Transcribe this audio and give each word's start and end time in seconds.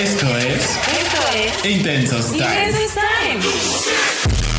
Esto 0.00 0.34
es 0.34 0.54
Esto 0.54 1.20
es 1.34 1.64
Intensos 1.66 2.32
Time. 2.32 2.46
Intensos 2.46 2.94
Time. 2.94 4.50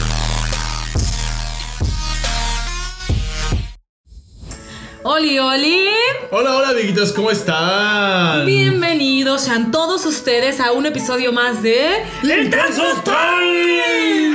Oli, 5.02 5.40
Oli. 5.40 5.88
Hola, 6.30 6.58
hola, 6.58 6.70
amiguitos, 6.70 7.12
¿cómo 7.14 7.32
están? 7.32 8.46
Bienvenidos 8.46 9.42
sean 9.42 9.72
todos 9.72 10.06
ustedes 10.06 10.60
a 10.60 10.74
un 10.74 10.86
episodio 10.86 11.34
más 11.34 11.64
de 11.64 12.04
Intensos 12.22 13.04
Time. 13.04 14.31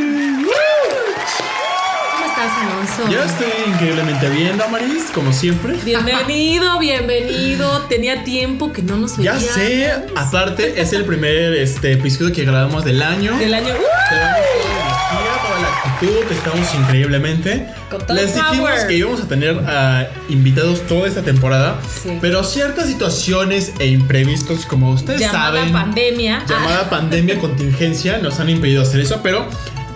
¿Cómo 2.47 2.83
estás, 2.83 2.99
Alonso? 3.01 3.13
Yo 3.13 3.23
estoy 3.25 3.73
increíblemente 3.73 4.29
bien, 4.31 4.57
Damaris, 4.57 5.05
como 5.13 5.33
siempre. 5.33 5.75
Bienvenido, 5.85 6.79
bienvenido. 6.79 7.83
Tenía 7.89 8.23
tiempo 8.23 8.73
que 8.73 8.83
no 8.83 8.97
nos 8.97 9.17
Ya 9.17 9.33
veíamos. 9.33 9.55
sé, 9.55 9.93
aparte 10.15 10.81
es 10.81 10.93
el 10.93 11.05
primer 11.05 11.55
este, 11.55 11.93
episodio 11.93 12.33
que 12.33 12.45
grabamos 12.45 12.85
del 12.85 13.03
año. 13.03 13.37
Del 13.39 13.53
año. 13.53 13.75
Toda 14.11 15.61
la 15.61 15.69
actitud, 15.93 16.33
estamos 16.33 16.75
increíblemente. 16.75 17.67
Les 18.15 18.35
dijimos 18.35 18.59
power. 18.71 18.87
que 18.87 18.95
íbamos 18.95 19.21
a 19.23 19.29
tener 19.29 19.59
a 19.67 20.07
invitados 20.29 20.83
toda 20.87 21.09
esta 21.09 21.23
temporada, 21.23 21.79
Sí. 22.03 22.17
pero 22.21 22.45
ciertas 22.45 22.87
situaciones 22.87 23.73
e 23.81 23.87
imprevistos, 23.87 24.67
como 24.67 24.91
ustedes 24.93 25.21
Llamada 25.21 25.57
saben, 25.59 25.73
pandemia. 25.73 26.45
llamada 26.49 26.89
pandemia, 26.91 27.39
contingencia, 27.41 28.19
nos 28.19 28.39
han 28.39 28.51
impedido 28.51 28.83
hacer 28.83 29.01
eso, 29.01 29.21
pero 29.23 29.49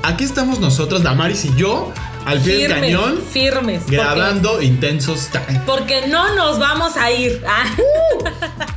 aquí 0.03 0.25
estamos 0.25 0.59
nosotros, 0.59 1.03
Damaris 1.03 1.45
y 1.45 1.55
yo, 1.55 1.93
al 2.27 2.41
pie 2.41 2.69
del 2.69 2.81
cañón, 2.81 3.19
firmes. 3.33 3.81
porque- 3.83 3.97
grabando 3.97 4.61
Intensos 4.63 5.29
Time. 5.29 5.61
Porque 5.67 6.07
no 6.09 6.35
nos 6.35 6.59
vamos 6.59 6.97
a 6.97 7.11
ir. 7.11 7.43
Ah, 7.47 7.65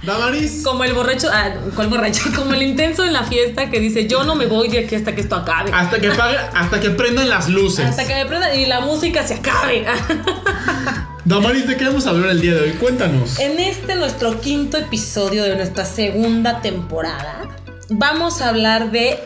Damaris, 0.04 0.62
como 0.64 0.84
el 0.84 0.94
borracho, 0.94 1.30
ah, 1.32 1.52
¿cuál 1.76 1.88
borracho? 1.90 2.24
Como 2.36 2.54
el 2.54 2.64
intenso 2.64 3.04
en 3.06 3.14
la 3.14 3.24
fiesta 3.24 3.70
que 3.70 3.80
dice, 3.80 4.08
yo 4.08 4.24
no 4.24 4.36
me 4.36 4.46
voy 4.48 4.68
de 4.68 4.80
aquí 4.80 4.96
hasta 4.96 5.14
que 5.16 5.22
esto 5.22 5.36
acabe. 5.36 5.72
hasta 5.74 6.00
que 6.00 6.10
pague, 6.12 6.38
hasta 6.38 6.80
que 6.82 6.90
prendan 6.90 7.30
las 7.30 7.48
luces. 7.50 7.86
Hasta 7.86 8.06
que 8.06 8.14
me 8.16 8.26
prendan 8.26 8.58
y 8.60 8.66
la 8.66 8.82
música 8.82 9.26
se 9.26 9.36
acabe. 9.36 9.86
Damaris, 11.26 11.68
¿de 11.68 11.78
qué 11.78 11.86
vamos 11.86 12.06
a 12.06 12.10
hablar 12.10 12.32
el 12.32 12.42
día 12.42 12.54
de 12.56 12.62
hoy? 12.62 12.72
Cuéntanos. 12.72 13.40
En 13.40 13.60
este 13.60 13.96
nuestro 13.96 14.42
quinto 14.42 14.78
episodio 14.78 15.44
de 15.44 15.56
nuestra 15.56 15.86
segunda 15.86 16.60
temporada, 16.62 17.44
vamos 17.90 18.42
a 18.42 18.50
hablar 18.50 18.92
de 18.92 19.24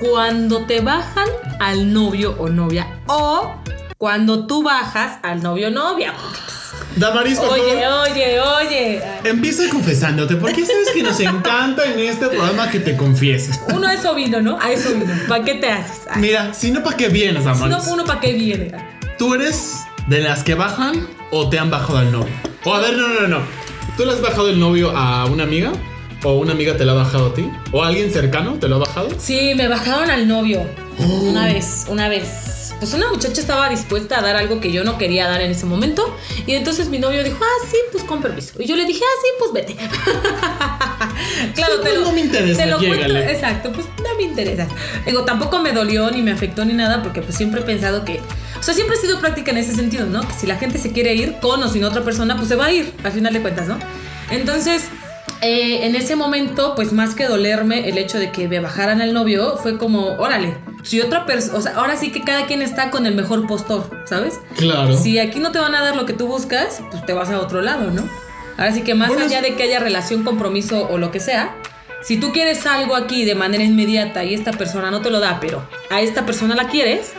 cuando 0.00 0.66
te 0.66 0.80
bajan 0.80 1.28
al 1.60 1.92
novio 1.92 2.34
o 2.38 2.48
novia 2.48 2.86
o 3.06 3.52
cuando 3.98 4.46
tú 4.46 4.62
bajas 4.62 5.18
al 5.22 5.42
novio 5.42 5.68
o 5.68 5.70
novia. 5.70 6.12
Damaris, 6.96 7.38
por 7.38 7.50
Oye, 7.50 7.82
favor. 7.82 8.08
oye, 8.10 8.40
oye. 8.40 9.02
Empieza 9.24 9.68
confesándote, 9.70 10.36
porque 10.36 10.64
sabes 10.64 10.90
que 10.94 11.02
nos 11.02 11.20
encanta 11.20 11.84
en 11.84 11.98
este 12.00 12.26
programa 12.28 12.70
que 12.70 12.80
te 12.80 12.96
confieses. 12.96 13.60
Uno 13.74 13.86
a 13.86 13.92
eso 13.94 14.14
vino, 14.14 14.40
¿no? 14.40 14.58
A 14.60 14.70
eso 14.72 14.90
vino. 14.94 15.12
¿Para 15.28 15.44
qué 15.44 15.54
te 15.56 15.70
haces? 15.70 16.00
Ay, 16.10 16.22
Mira, 16.22 16.54
si 16.54 16.70
no, 16.70 16.82
¿para 16.82 16.96
qué 16.96 17.08
vienes, 17.08 17.42
si 17.42 17.48
no, 17.48 17.54
Damaris? 17.54 17.86
uno 17.88 18.04
para 18.04 18.20
qué 18.20 18.32
viene. 18.32 18.72
¿Tú 19.18 19.34
eres 19.34 19.76
de 20.06 20.20
las 20.20 20.42
que 20.42 20.54
bajan 20.54 21.06
o 21.30 21.50
te 21.50 21.58
han 21.58 21.70
bajado 21.70 21.98
al 21.98 22.12
novio? 22.12 22.32
O 22.64 22.72
a 22.74 22.80
ver, 22.80 22.96
no, 22.96 23.08
no, 23.08 23.28
no. 23.28 23.40
¿Tú 23.98 24.04
le 24.06 24.12
has 24.12 24.22
bajado 24.22 24.48
el 24.48 24.58
novio 24.58 24.90
a 24.96 25.26
una 25.26 25.42
amiga? 25.44 25.72
¿O 26.26 26.38
una 26.38 26.54
amiga 26.54 26.76
te 26.76 26.84
lo 26.84 26.90
ha 26.90 26.94
bajado 26.96 27.26
a 27.26 27.34
ti? 27.34 27.48
¿O 27.70 27.84
alguien 27.84 28.10
cercano 28.10 28.54
te 28.54 28.66
lo 28.66 28.74
ha 28.74 28.78
bajado? 28.80 29.10
Sí, 29.16 29.52
me 29.54 29.68
bajaron 29.68 30.10
al 30.10 30.26
novio. 30.26 30.66
Oh. 30.98 31.20
Una 31.22 31.46
vez, 31.46 31.86
una 31.88 32.08
vez. 32.08 32.74
Pues 32.80 32.92
una 32.94 33.08
muchacha 33.08 33.40
estaba 33.40 33.68
dispuesta 33.68 34.18
a 34.18 34.22
dar 34.22 34.34
algo 34.34 34.58
que 34.58 34.72
yo 34.72 34.82
no 34.82 34.98
quería 34.98 35.28
dar 35.28 35.40
en 35.40 35.52
ese 35.52 35.66
momento. 35.66 36.16
Y 36.44 36.54
entonces 36.54 36.88
mi 36.88 36.98
novio 36.98 37.22
dijo, 37.22 37.38
ah, 37.40 37.66
sí, 37.70 37.76
pues 37.92 38.02
con 38.02 38.22
permiso. 38.22 38.60
Y 38.60 38.66
yo 38.66 38.74
le 38.74 38.86
dije, 38.86 39.04
ah, 39.04 39.18
sí, 39.22 39.28
pues 39.38 39.52
vete. 39.52 39.76
claro, 41.54 41.74
Sí, 41.74 41.82
te 41.84 41.90
pues 41.90 41.94
lo, 41.94 42.06
no 42.06 42.12
me 42.12 42.22
interesa, 42.22 42.60
te 42.60 42.70
lo 42.70 42.78
cuento. 42.78 43.16
Exacto, 43.18 43.70
pues 43.70 43.86
no 43.98 44.16
me 44.16 44.24
interesa. 44.24 44.66
Digo, 45.06 45.24
tampoco 45.24 45.60
me 45.60 45.70
dolió 45.70 46.10
ni 46.10 46.22
me 46.22 46.32
afectó 46.32 46.64
ni 46.64 46.72
nada 46.72 47.04
porque 47.04 47.22
pues 47.22 47.36
siempre 47.36 47.60
he 47.60 47.64
pensado 47.64 48.04
que... 48.04 48.20
O 48.58 48.62
sea, 48.64 48.74
siempre 48.74 48.96
he 48.96 49.00
sido 49.00 49.20
práctica 49.20 49.52
en 49.52 49.58
ese 49.58 49.76
sentido, 49.76 50.06
¿no? 50.06 50.26
Que 50.26 50.34
si 50.34 50.48
la 50.48 50.56
gente 50.56 50.78
se 50.78 50.90
quiere 50.90 51.14
ir 51.14 51.36
con 51.40 51.62
o 51.62 51.68
sin 51.68 51.84
otra 51.84 52.02
persona, 52.02 52.34
pues 52.34 52.48
se 52.48 52.56
va 52.56 52.64
a 52.64 52.72
ir, 52.72 52.92
al 53.04 53.12
final 53.12 53.32
de 53.32 53.42
cuentas, 53.42 53.68
¿no? 53.68 53.78
Entonces, 54.28 54.82
eh, 55.42 55.86
en 55.86 55.94
ese 55.94 56.16
momento, 56.16 56.74
pues 56.74 56.92
más 56.92 57.14
que 57.14 57.26
dolerme 57.26 57.88
el 57.88 57.98
hecho 57.98 58.18
de 58.18 58.30
que 58.30 58.48
me 58.48 58.60
bajaran 58.60 59.00
al 59.00 59.12
novio, 59.12 59.58
fue 59.58 59.78
como, 59.78 60.16
órale, 60.18 60.56
si 60.82 61.00
otra 61.00 61.26
persona, 61.26 61.58
o 61.58 61.62
sea, 61.62 61.74
ahora 61.74 61.96
sí 61.96 62.10
que 62.10 62.22
cada 62.22 62.46
quien 62.46 62.62
está 62.62 62.90
con 62.90 63.06
el 63.06 63.14
mejor 63.14 63.46
postor, 63.46 63.90
¿sabes? 64.06 64.34
Claro. 64.56 64.96
Si 64.96 65.18
aquí 65.18 65.40
no 65.40 65.52
te 65.52 65.58
van 65.58 65.74
a 65.74 65.82
dar 65.82 65.96
lo 65.96 66.06
que 66.06 66.12
tú 66.12 66.26
buscas, 66.26 66.80
pues 66.90 67.04
te 67.04 67.12
vas 67.12 67.28
a 67.30 67.40
otro 67.40 67.60
lado, 67.60 67.90
¿no? 67.90 68.08
Ahora 68.56 68.72
sí 68.72 68.82
que 68.82 68.94
más 68.94 69.08
Bueno, 69.08 69.24
allá 69.24 69.42
de 69.42 69.54
que 69.54 69.64
haya 69.64 69.78
relación, 69.78 70.24
compromiso 70.24 70.88
o 70.88 70.96
lo 70.96 71.10
que 71.10 71.20
sea, 71.20 71.54
si 72.02 72.18
tú 72.18 72.32
quieres 72.32 72.64
algo 72.66 72.94
aquí 72.94 73.24
de 73.24 73.34
manera 73.34 73.64
inmediata 73.64 74.24
y 74.24 74.32
esta 74.32 74.52
persona 74.52 74.90
no 74.90 75.02
te 75.02 75.10
lo 75.10 75.20
da, 75.20 75.38
pero 75.40 75.66
a 75.90 76.00
esta 76.00 76.24
persona 76.24 76.54
la 76.54 76.68
quieres, 76.68 77.12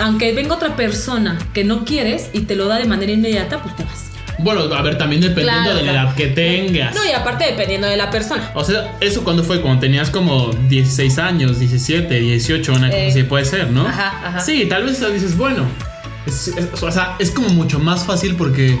aunque 0.00 0.32
venga 0.32 0.54
otra 0.54 0.76
persona 0.76 1.38
que 1.52 1.64
no 1.64 1.84
quieres 1.84 2.30
y 2.32 2.42
te 2.42 2.54
lo 2.54 2.68
da 2.68 2.78
de 2.78 2.86
manera 2.86 3.12
inmediata, 3.12 3.62
pues 3.62 3.76
te 3.76 3.84
vas. 3.84 4.03
Bueno, 4.38 4.62
a 4.74 4.82
ver, 4.82 4.98
también 4.98 5.20
dependiendo 5.22 5.62
Claro, 5.62 5.78
de 5.78 5.84
la 5.84 5.92
claro. 5.92 6.08
edad 6.08 6.16
que 6.16 6.26
tengas. 6.28 6.94
No, 6.94 7.04
y 7.04 7.12
aparte 7.12 7.44
dependiendo 7.46 7.86
de 7.86 7.96
la 7.96 8.10
persona. 8.10 8.50
O 8.54 8.64
sea, 8.64 8.96
¿eso 9.00 9.22
cuando 9.24 9.42
fue? 9.44 9.60
Cuando 9.60 9.80
tenías 9.80 10.10
como 10.10 10.50
16 10.68 11.18
años, 11.18 11.58
17, 11.60 12.14
18, 12.20 12.72
una 12.72 12.88
cosa 12.88 12.98
Eh, 12.98 13.08
así 13.10 13.22
puede 13.22 13.44
ser, 13.44 13.70
¿no? 13.70 13.86
ajá, 13.86 14.20
ajá. 14.28 14.40
Sí, 14.40 14.66
tal 14.68 14.84
vez 14.84 15.00
dices, 15.12 15.36
bueno, 15.36 15.64
es, 16.26 16.48
es- 16.48 16.82
o 16.82 16.90
sea, 16.90 17.16
es 17.18 17.30
como 17.30 17.48
mucho 17.50 17.78
más 17.78 18.04
fácil 18.04 18.34
porque 18.36 18.78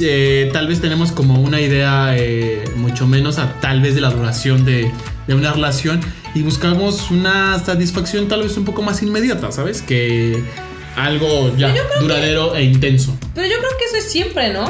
eh, 0.00 0.50
tal 0.52 0.66
vez 0.66 0.80
tenemos 0.80 1.12
como 1.12 1.40
una 1.40 1.60
idea 1.60 2.14
eh, 2.16 2.64
mucho 2.76 3.06
menos 3.06 3.38
a 3.38 3.52
tal 3.60 3.80
vez 3.82 3.94
de 3.94 4.00
la 4.00 4.10
duración 4.10 4.64
de, 4.64 4.90
de 5.26 5.34
una 5.34 5.52
relación 5.52 6.00
y 6.34 6.42
buscamos 6.42 7.10
una 7.10 7.58
satisfacción 7.58 8.28
tal 8.28 8.42
vez 8.42 8.56
un 8.56 8.64
poco 8.64 8.82
más 8.82 9.02
inmediata, 9.02 9.52
¿sabes? 9.52 9.82
Que 9.82 10.42
algo 10.96 11.54
ya 11.56 11.74
duradero 12.00 12.54
e 12.56 12.64
intenso. 12.64 13.14
Pero 13.34 13.46
yo 13.46 13.56
creo 13.58 13.70
que 13.78 13.84
eso 13.84 13.96
es 13.96 14.10
siempre, 14.10 14.52
¿no? 14.52 14.64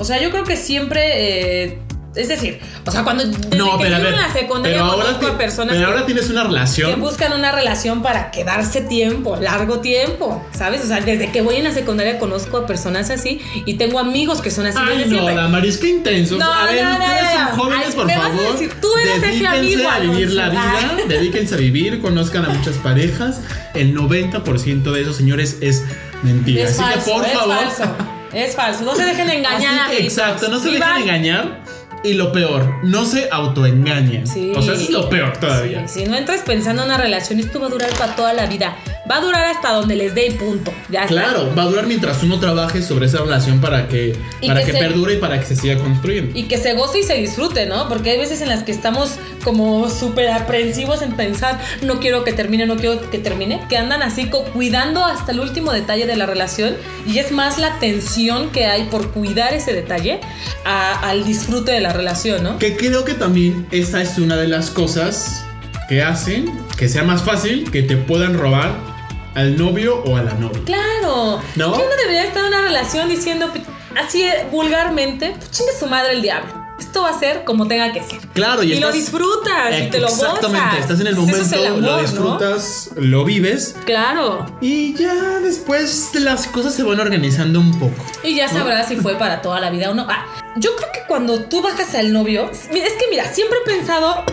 O 0.00 0.04
sea, 0.04 0.20
yo 0.20 0.30
creo 0.30 0.44
que 0.44 0.56
siempre. 0.56 1.64
eh, 1.64 1.78
es 2.16 2.26
decir, 2.26 2.58
o 2.84 2.90
sea, 2.90 3.04
cuando. 3.04 3.24
Desde 3.24 3.56
no, 3.56 3.78
que 3.78 3.84
pero 3.84 3.94
a 3.94 3.98
ver, 4.00 4.14
en 4.14 4.20
la 4.20 4.32
secundaria 4.32 4.78
pero 4.78 4.84
ahora, 4.90 5.04
conozco 5.04 5.26
a 5.28 5.38
personas 5.38 5.76
pero 5.76 5.86
que- 5.86 5.92
ahora 5.92 6.06
tienes 6.06 6.28
una 6.28 6.42
que 6.42 6.48
relación. 6.48 7.00
buscan 7.00 7.32
una 7.34 7.52
relación 7.52 8.02
para 8.02 8.32
quedarse 8.32 8.80
tiempo, 8.80 9.36
largo 9.36 9.78
tiempo, 9.78 10.44
¿sabes? 10.50 10.82
O 10.82 10.88
sea, 10.88 11.00
desde 11.02 11.30
que 11.30 11.40
voy 11.40 11.54
en 11.56 11.64
la 11.64 11.72
secundaria 11.72 12.18
conozco 12.18 12.56
a 12.56 12.66
personas 12.66 13.10
así 13.10 13.40
y 13.64 13.74
tengo 13.74 14.00
amigos 14.00 14.40
que 14.42 14.50
son 14.50 14.66
así 14.66 14.76
Ay, 14.80 14.98
desde 14.98 15.10
no, 15.10 15.12
siempre. 15.18 15.34
Damaris, 15.36 15.78
qué 15.78 15.88
intensos. 15.88 16.36
No, 16.40 16.52
a 16.52 16.64
ver, 16.64 16.82
no, 16.82 16.98
no, 16.98 17.04
ustedes 17.04 17.30
son 17.32 17.46
jóvenes, 17.58 17.86
Ay, 17.86 17.94
por 17.94 18.06
vas 18.08 18.16
a 18.16 18.20
favor. 18.22 18.52
decir, 18.54 18.72
tú 18.80 18.88
eres 18.96 19.16
ese 19.18 19.26
dedíquense 19.28 19.46
amigo, 19.56 19.88
a 19.88 19.98
vivir 20.00 20.30
la 20.32 20.48
vida. 20.48 20.74
Ay. 20.98 21.04
Dedíquense 21.08 21.54
a 21.54 21.58
vivir, 21.58 22.00
conozcan 22.00 22.44
a 22.44 22.48
muchas 22.48 22.74
parejas. 22.78 23.40
El 23.74 23.94
90% 23.96 24.82
de 24.90 25.00
esos 25.02 25.14
señores 25.16 25.58
es 25.60 25.84
mentira. 26.24 26.64
es 26.64 26.70
Así 26.70 26.80
falso, 26.82 27.04
que, 27.04 27.12
por 27.12 27.24
es 27.24 27.32
favor. 27.34 27.56
falso. 27.56 27.94
Es 28.32 28.54
falso. 28.54 28.84
No 28.84 28.94
se 28.94 29.04
dejen 29.04 29.28
engañar. 29.30 29.90
Que, 29.90 30.02
exacto, 30.02 30.48
no 30.48 30.58
se 30.58 30.70
dejen 30.70 30.96
engañar. 31.02 31.60
Y 32.02 32.14
lo 32.14 32.32
peor, 32.32 32.66
no 32.82 33.04
se 33.04 33.28
autoengañen. 33.30 34.26
Sí. 34.26 34.52
O 34.56 34.62
sea, 34.62 34.72
eso 34.72 34.84
es 34.84 34.90
lo 34.90 35.10
peor 35.10 35.36
todavía. 35.36 35.86
Sí, 35.86 36.00
si 36.00 36.06
no 36.06 36.16
entras 36.16 36.40
pensando 36.40 36.82
en 36.82 36.88
una 36.88 36.96
relación, 36.96 37.40
esto 37.40 37.60
va 37.60 37.66
a 37.66 37.70
durar 37.70 37.90
para 37.90 38.16
toda 38.16 38.32
la 38.32 38.46
vida. 38.46 38.74
Va 39.10 39.16
a 39.16 39.20
durar 39.20 39.44
hasta 39.46 39.72
donde 39.72 39.96
les 39.96 40.14
dé 40.14 40.26
y 40.28 40.30
punto. 40.32 40.72
Ya 40.88 41.00
está. 41.02 41.08
Claro, 41.14 41.52
va 41.58 41.62
a 41.62 41.66
durar 41.66 41.86
mientras 41.86 42.22
uno 42.22 42.38
trabaje 42.38 42.80
sobre 42.82 43.06
esa 43.06 43.18
relación 43.18 43.60
para 43.60 43.88
que, 43.88 44.16
Y 44.40 44.46
para 44.48 44.60
que 44.60 44.66
que, 44.66 44.72
se- 44.72 44.78
perdure 44.78 45.14
y 45.14 45.16
para 45.16 45.40
que 45.40 45.46
se 45.46 45.56
siga 45.56 45.76
construyendo. 45.78 46.38
Y 46.38 46.44
que 46.44 46.58
se 46.58 46.74
goce 46.74 47.00
y 47.00 47.02
se 47.02 47.14
disfrute, 47.14 47.66
¿no? 47.66 47.88
Porque 47.88 48.10
hay 48.10 48.18
veces 48.18 48.40
en 48.40 48.48
las 48.48 48.62
que 48.62 48.72
estamos 48.72 49.16
como 49.42 49.88
súper 49.90 50.28
aprensivos 50.30 51.02
en 51.02 51.12
pensar, 51.16 51.58
no 51.82 51.98
quiero 51.98 52.24
que 52.24 52.32
termine, 52.32 52.66
no 52.66 52.76
quiero 52.76 53.10
que 53.10 53.18
termine, 53.18 53.60
que 53.68 53.76
andan 53.78 54.02
así 54.02 54.30
cuidando 54.52 55.04
hasta 55.04 55.32
el 55.32 55.40
último 55.40 55.72
detalle 55.72 56.06
de 56.06 56.16
la 56.16 56.26
relación 56.26 56.76
y 57.06 57.18
es 57.18 57.32
más 57.32 57.58
la 57.58 57.78
tensión 57.80 58.50
que 58.50 58.66
hay 58.66 58.84
por 58.84 59.10
cuidar 59.12 59.54
ese 59.54 59.72
detalle 59.72 60.20
a- 60.64 61.08
al 61.08 61.24
disfrute 61.24 61.72
de 61.72 61.80
la 61.80 61.92
relación, 61.92 62.42
¿no? 62.44 62.58
Que 62.58 62.76
creo 62.76 63.04
que 63.04 63.14
también 63.14 63.66
esa 63.70 64.02
es 64.02 64.18
una 64.18 64.36
de 64.36 64.46
las 64.48 64.70
cosas 64.70 65.44
que 65.88 66.02
hacen 66.02 66.50
que 66.76 66.88
sea 66.88 67.02
más 67.02 67.22
fácil 67.22 67.70
que 67.70 67.82
te 67.82 67.96
puedan 67.96 68.38
robar 68.38 68.89
al 69.34 69.56
novio 69.56 70.02
o 70.04 70.16
a 70.16 70.22
la 70.22 70.34
novia. 70.34 70.60
Claro. 70.64 71.40
¿No? 71.56 71.72
¿Quién 71.72 71.88
no 71.88 71.96
debería 71.96 72.24
estar 72.24 72.42
en 72.42 72.48
una 72.48 72.62
relación 72.62 73.08
diciendo 73.08 73.50
así 73.96 74.22
eh, 74.22 74.46
vulgarmente, 74.50 75.34
pues 75.36 75.50
chingue 75.50 75.72
su 75.78 75.86
madre 75.86 76.12
el 76.14 76.22
diablo? 76.22 76.58
Esto 76.78 77.02
va 77.02 77.10
a 77.10 77.18
ser 77.18 77.44
como 77.44 77.68
tenga 77.68 77.92
que 77.92 78.02
ser. 78.02 78.18
Claro, 78.32 78.62
y, 78.62 78.72
Y, 78.72 78.80
lo 78.80 78.90
disfrutas 78.90 79.78
y 79.78 79.90
te 79.90 80.00
lo 80.00 80.08
gozas. 80.08 80.34
Exactamente, 80.36 80.78
estás 80.80 81.00
en 81.00 81.06
el 81.08 81.14
momento, 81.14 81.42
eso 81.42 81.54
es 81.54 81.60
el 81.60 81.66
amor, 81.66 81.82
lo 81.82 81.90
¿no? 81.92 82.00
disfrutas, 82.02 82.90
lo 82.96 83.24
vives 83.24 83.76
Claro. 83.84 84.46
y 84.62 84.94
ya 84.94 85.14
después 85.40 86.10
las 86.14 86.46
cosas 86.48 86.74
se 86.74 86.82
van 86.82 86.98
organizando 86.98 87.60
un 87.60 87.78
poco. 87.78 88.02
Y 88.24 88.34
ya 88.34 88.48
sabrás 88.48 88.88
si 88.88 88.96
fue 88.96 89.14
para 89.16 89.42
toda 89.42 89.60
la 89.60 89.70
vida 89.70 89.90
o 89.90 89.94
no. 89.94 90.06
Ah, 90.08 90.24
yo 90.56 90.74
creo 90.74 90.88
que 90.92 91.00
cuando 91.06 91.44
tú 91.44 91.60
bajas 91.62 91.94
al 91.94 92.12
novio, 92.12 92.50
es 92.50 92.66
que 92.68 93.04
mira, 93.10 93.26
siempre 93.32 93.58
he 93.64 93.68
pensado 93.70 94.24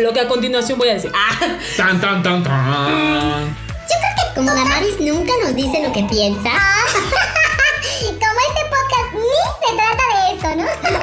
lo 0.00 0.12
que 0.12 0.20
a 0.20 0.26
continuación 0.26 0.78
voy 0.78 0.88
a 0.88 0.94
decir. 0.94 1.12
Ah, 1.14 1.38
Tan, 1.76 2.00
tan, 2.00 2.22
tan, 2.22 2.42
tan. 2.42 3.69
Como 4.34 4.52
Damaris 4.54 5.00
nunca 5.00 5.32
nos 5.44 5.54
dice 5.54 5.82
lo 5.82 5.92
que 5.92 6.02
piensa. 6.04 6.50
Como 8.02 8.40
este 8.48 8.64
podcast 8.70 9.14
ni 9.14 9.40
se 9.60 9.76
trata 9.76 10.04
de 10.14 10.36
eso, 10.36 10.56
¿no? 10.56 11.00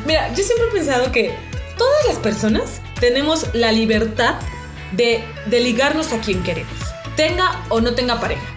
mira, 0.06 0.32
yo 0.34 0.42
siempre 0.42 0.68
he 0.68 0.72
pensado 0.72 1.12
que 1.12 1.36
todas 1.76 2.06
las 2.06 2.16
personas 2.16 2.80
tenemos 3.00 3.54
la 3.54 3.72
libertad 3.72 4.36
de, 4.92 5.24
de 5.46 5.60
ligarnos 5.60 6.12
a 6.12 6.20
quien 6.20 6.42
queremos, 6.42 6.78
tenga 7.16 7.62
o 7.68 7.80
no 7.80 7.94
tenga 7.94 8.20
pareja. 8.20 8.55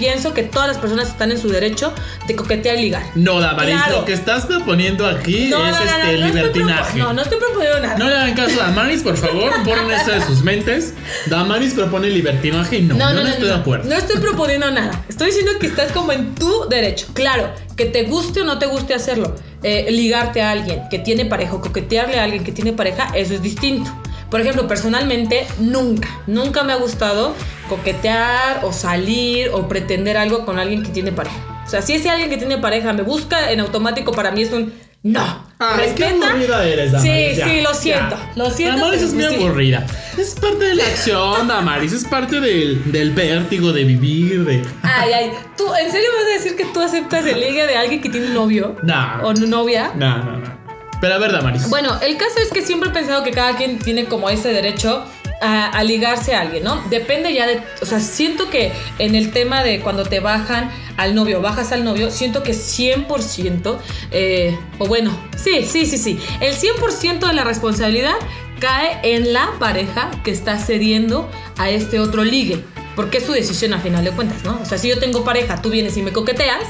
Pienso 0.00 0.32
que 0.32 0.44
todas 0.44 0.66
las 0.66 0.78
personas 0.78 1.08
están 1.08 1.30
en 1.30 1.38
su 1.38 1.50
derecho 1.50 1.92
de 2.26 2.34
coquetear 2.34 2.78
y 2.78 2.82
ligar. 2.84 3.02
No, 3.14 3.38
Damaris, 3.38 3.74
Claro. 3.74 3.98
lo 3.98 4.04
que 4.06 4.14
estás 4.14 4.46
proponiendo 4.46 5.06
aquí 5.06 5.48
No, 5.50 5.66
es 5.66 5.72
no, 5.74 5.78
no, 5.78 5.84
no, 5.84 5.90
este 5.90 6.16
no 6.18 6.26
libertinaje. 6.26 6.98
no, 6.98 7.12
no 7.12 7.20
estoy 7.20 7.38
proponiendo 7.38 7.80
nada. 7.80 7.98
No 7.98 8.08
le 8.08 8.14
hagan 8.16 8.34
caso 8.34 8.62
a 8.62 8.68
Damaris, 8.68 9.02
por 9.02 9.18
favor, 9.18 9.52
borren 9.64 9.90
eso 9.90 10.10
de 10.12 10.22
sus 10.22 10.42
mentes. 10.42 10.94
Damaris 11.26 11.74
propone 11.74 12.08
libertinaje 12.08 12.78
y 12.78 12.82
no, 12.82 12.96
yo 12.98 13.12
no, 13.12 13.28
estoy 13.28 13.48
de 13.48 13.54
acuerdo. 13.54 13.90
No 13.90 13.94
estoy 13.94 14.16
proponiendo 14.20 14.70
nada. 14.70 15.04
Estoy 15.06 15.26
diciendo 15.26 15.52
que 15.60 15.66
estás 15.66 15.92
como 15.92 16.12
en 16.12 16.34
tu 16.34 16.66
derecho. 16.70 17.06
Claro, 17.12 17.52
que 17.76 17.84
te 17.84 18.04
guste 18.04 18.40
o 18.40 18.44
no 18.44 18.58
te 18.58 18.64
guste 18.64 18.94
hacerlo. 18.94 19.36
Eh, 19.62 19.88
ligarte 19.90 20.40
a 20.40 20.52
alguien 20.52 20.84
que 20.90 20.98
tiene 20.98 21.26
pareja 21.26 21.52
o 21.56 21.60
coquetearle 21.60 22.18
a 22.18 22.24
alguien 22.24 22.42
que 22.42 22.52
tiene 22.52 22.72
pareja, 22.72 23.12
eso 23.14 23.34
es 23.34 23.42
distinto. 23.42 23.90
Por 24.30 24.40
ejemplo, 24.40 24.68
personalmente, 24.68 25.46
nunca, 25.58 26.08
nunca 26.26 26.62
me 26.62 26.72
ha 26.72 26.76
gustado 26.76 27.34
coquetear 27.68 28.64
o 28.64 28.72
salir 28.72 29.50
o 29.52 29.68
pretender 29.68 30.16
algo 30.16 30.44
con 30.44 30.58
alguien 30.58 30.82
que 30.82 30.90
tiene 30.90 31.12
pareja. 31.12 31.36
O 31.66 31.68
sea, 31.68 31.82
si 31.82 31.94
ese 31.94 32.10
alguien 32.10 32.30
que 32.30 32.36
tiene 32.36 32.58
pareja 32.58 32.92
me 32.92 33.02
busca 33.02 33.50
en 33.50 33.60
automático, 33.60 34.12
para 34.12 34.30
mí 34.30 34.42
es 34.42 34.52
un 34.52 34.72
no. 35.02 35.46
Ay, 35.58 35.92
qué 35.96 36.04
aburrida 36.04 36.66
eres, 36.66 36.92
Damaris. 36.92 37.32
Sí, 37.32 37.38
ya, 37.38 37.48
sí, 37.48 37.60
lo 37.62 37.70
ya. 37.70 37.74
siento. 37.74 38.16
Lo 38.36 38.50
siento. 38.50 38.80
Damaris 38.80 39.02
es 39.02 39.14
muy 39.14 39.24
sí. 39.24 39.34
aburrida. 39.34 39.86
Es 40.18 40.34
parte 40.34 40.64
de 40.64 40.74
la 40.74 40.84
acción, 40.84 41.48
Damaris. 41.48 41.92
Es 41.92 42.04
parte 42.04 42.38
del, 42.38 42.92
del 42.92 43.12
vértigo 43.12 43.72
de 43.72 43.84
vivir, 43.84 44.44
de. 44.44 44.62
Ay, 44.82 45.12
ay. 45.12 45.32
¿Tú, 45.56 45.64
¿En 45.74 45.90
serio 45.90 46.08
vas 46.18 46.26
a 46.26 46.34
decir 46.34 46.56
que 46.56 46.66
tú 46.66 46.80
aceptas 46.80 47.24
el 47.24 47.40
ligue 47.40 47.66
de 47.66 47.76
alguien 47.76 48.02
que 48.02 48.10
tiene 48.10 48.28
novio? 48.28 48.76
No. 48.82 49.22
¿O 49.22 49.32
novia? 49.32 49.92
No, 49.96 50.18
no, 50.18 50.36
no. 50.36 50.59
Pero 51.00 51.14
a 51.14 51.18
ver, 51.18 51.32
Damaris. 51.32 51.68
Bueno, 51.68 51.98
el 52.02 52.16
caso 52.16 52.38
es 52.42 52.50
que 52.50 52.62
siempre 52.62 52.90
he 52.90 52.92
pensado 52.92 53.22
que 53.24 53.30
cada 53.30 53.56
quien 53.56 53.78
tiene 53.78 54.04
como 54.04 54.28
ese 54.28 54.52
derecho 54.52 55.04
a, 55.40 55.82
ligarse 55.84 56.34
a 56.34 56.42
alguien, 56.42 56.64
¿no? 56.64 56.82
Depende 56.90 57.32
ya 57.32 57.46
de, 57.46 57.62
o 57.80 57.86
sea, 57.86 58.00
siento 58.00 58.50
que 58.50 58.72
en 58.98 59.14
el 59.14 59.32
tema 59.32 59.62
de 59.62 59.80
cuando 59.80 60.04
te 60.04 60.20
bajan 60.20 60.70
al 60.96 61.14
novio, 61.14 61.40
bajas 61.40 61.72
al 61.72 61.84
novio, 61.84 62.10
siento 62.10 62.42
que 62.42 62.52
100%, 62.52 63.78
eh, 64.10 64.58
o 64.78 64.86
bueno, 64.86 65.18
sí, 65.36 65.64
sí, 65.66 65.86
sí, 65.86 65.96
sí, 65.96 66.20
el 66.40 66.54
100% 66.54 67.26
de 67.26 67.32
la 67.32 67.44
responsabilidad 67.44 68.16
cae 68.60 68.98
en 69.02 69.32
la 69.32 69.48
pareja 69.58 70.10
que 70.22 70.30
está 70.30 70.58
cediendo 70.58 71.30
a 71.56 71.70
este 71.70 72.00
otro 72.00 72.22
ligue, 72.22 72.62
porque 72.94 73.18
es 73.18 73.24
su 73.24 73.32
decisión 73.32 73.72
a 73.72 73.78
final 73.78 74.04
de 74.04 74.10
cuentas, 74.10 74.44
¿no? 74.44 74.60
O 74.60 74.66
sea, 74.66 74.76
si 74.76 74.88
yo 74.88 74.98
tengo 74.98 75.24
pareja, 75.24 75.62
tú 75.62 75.70
vienes 75.70 75.96
y 75.96 76.02
me 76.02 76.12
coqueteas, 76.12 76.64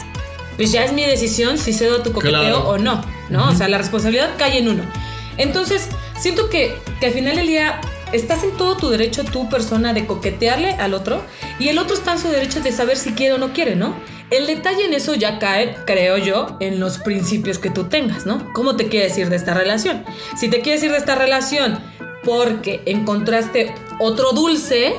pues 0.61 0.73
ya 0.73 0.85
es 0.85 0.93
mi 0.93 1.07
decisión 1.07 1.57
si 1.57 1.73
cedo 1.73 2.01
a 2.01 2.03
tu 2.03 2.13
coqueteo 2.13 2.39
Claro. 2.39 2.69
o 2.69 2.77
no, 2.77 3.03
¿no? 3.31 3.49
O 3.49 3.55
sea, 3.55 3.67
la 3.67 3.79
responsabilidad 3.79 4.33
cae 4.37 4.59
en 4.59 4.69
uno. 4.69 4.83
Entonces, 5.39 5.89
siento 6.19 6.51
que, 6.51 6.77
que 7.01 7.07
al 7.07 7.13
final 7.15 7.37
del 7.37 7.47
día 7.47 7.81
estás 8.13 8.45
en 8.45 8.51
todo 8.59 8.77
tu 8.77 8.91
derecho, 8.91 9.25
tu 9.25 9.49
persona, 9.49 9.95
de 9.95 10.05
coquetearle 10.07 10.73
al 10.73 10.93
otro 10.93 11.23
y 11.59 11.69
el 11.69 11.79
otro 11.79 11.95
está 11.95 12.13
en 12.13 12.19
su 12.19 12.29
derecho 12.29 12.61
de 12.61 12.73
saber 12.73 12.99
si 12.99 13.13
quiere 13.13 13.33
o 13.37 13.39
no 13.39 13.55
quiere, 13.55 13.75
¿no? 13.75 13.95
El 14.31 14.47
detalle 14.47 14.85
en 14.85 14.93
eso 14.93 15.15
ya 15.15 15.39
cae, 15.39 15.77
creo 15.87 16.19
yo, 16.19 16.59
en 16.61 16.79
los 16.79 16.99
principios 16.99 17.57
que 17.57 17.71
tú 17.71 17.85
tengas, 17.85 18.27
¿no? 18.27 18.53
¿Cómo 18.53 18.77
te 18.77 18.89
quieres 18.89 19.17
ir 19.17 19.31
de 19.31 19.37
esta 19.37 19.55
relación? 19.55 20.05
Si 20.39 20.49
te 20.49 20.61
quieres 20.61 20.83
ir 20.83 20.91
de 20.93 20.99
esta 20.99 21.15
relación 21.15 21.81
porque 22.23 22.83
encontraste 22.85 23.75
otro 23.99 24.33
dulce 24.33 24.93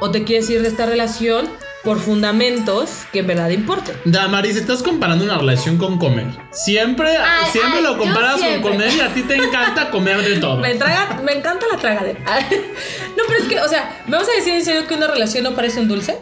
o 0.00 0.12
te 0.12 0.22
quieres 0.22 0.48
ir 0.48 0.62
de 0.62 0.68
esta 0.68 0.86
relación 0.86 1.48
por 1.88 1.98
fundamentos 2.00 3.06
que 3.14 3.20
en 3.20 3.28
verdad 3.28 3.48
importen. 3.48 3.96
Damaris, 4.04 4.56
estás 4.56 4.82
comparando 4.82 5.24
una 5.24 5.38
relación 5.38 5.78
con 5.78 5.96
comer. 5.96 6.26
Siempre, 6.50 7.16
Ay, 7.16 7.46
siempre 7.50 7.78
ay, 7.78 7.82
lo 7.82 7.96
comparas 7.96 8.38
con 8.38 8.60
comer 8.60 8.92
y 8.92 9.00
a 9.00 9.14
ti 9.14 9.22
te 9.22 9.36
encanta 9.36 9.88
comer 9.88 10.20
de 10.20 10.36
todo. 10.36 10.58
Me, 10.58 10.74
traga, 10.74 11.18
me 11.24 11.32
encanta 11.32 11.64
la 11.72 11.78
tragadera. 11.78 12.20
No, 13.16 13.24
pero 13.26 13.40
es 13.40 13.48
que, 13.48 13.58
o 13.58 13.68
sea, 13.68 14.02
¿me 14.06 14.18
vas 14.18 14.28
a 14.28 14.32
decir 14.32 14.52
en 14.52 14.64
serio 14.64 14.86
que 14.86 14.94
una 14.94 15.06
relación 15.06 15.44
no 15.44 15.54
parece 15.54 15.80
un 15.80 15.88
dulce? 15.88 16.20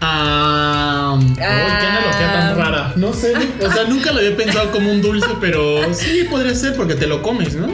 Ah, 0.00 1.16
uy, 1.16 1.34
qué 1.36 1.44
analogía 1.44 2.32
tan 2.32 2.49
No 2.96 3.12
sé, 3.12 3.32
o 3.66 3.72
sea, 3.72 3.84
nunca 3.84 4.12
lo 4.12 4.18
había 4.18 4.36
pensado 4.36 4.70
como 4.70 4.90
un 4.90 5.00
dulce, 5.02 5.28
pero 5.40 5.92
sí 5.94 6.24
podría 6.30 6.54
ser 6.54 6.74
porque 6.76 6.94
te 6.94 7.06
lo 7.06 7.22
comes, 7.22 7.54
¿no? 7.54 7.68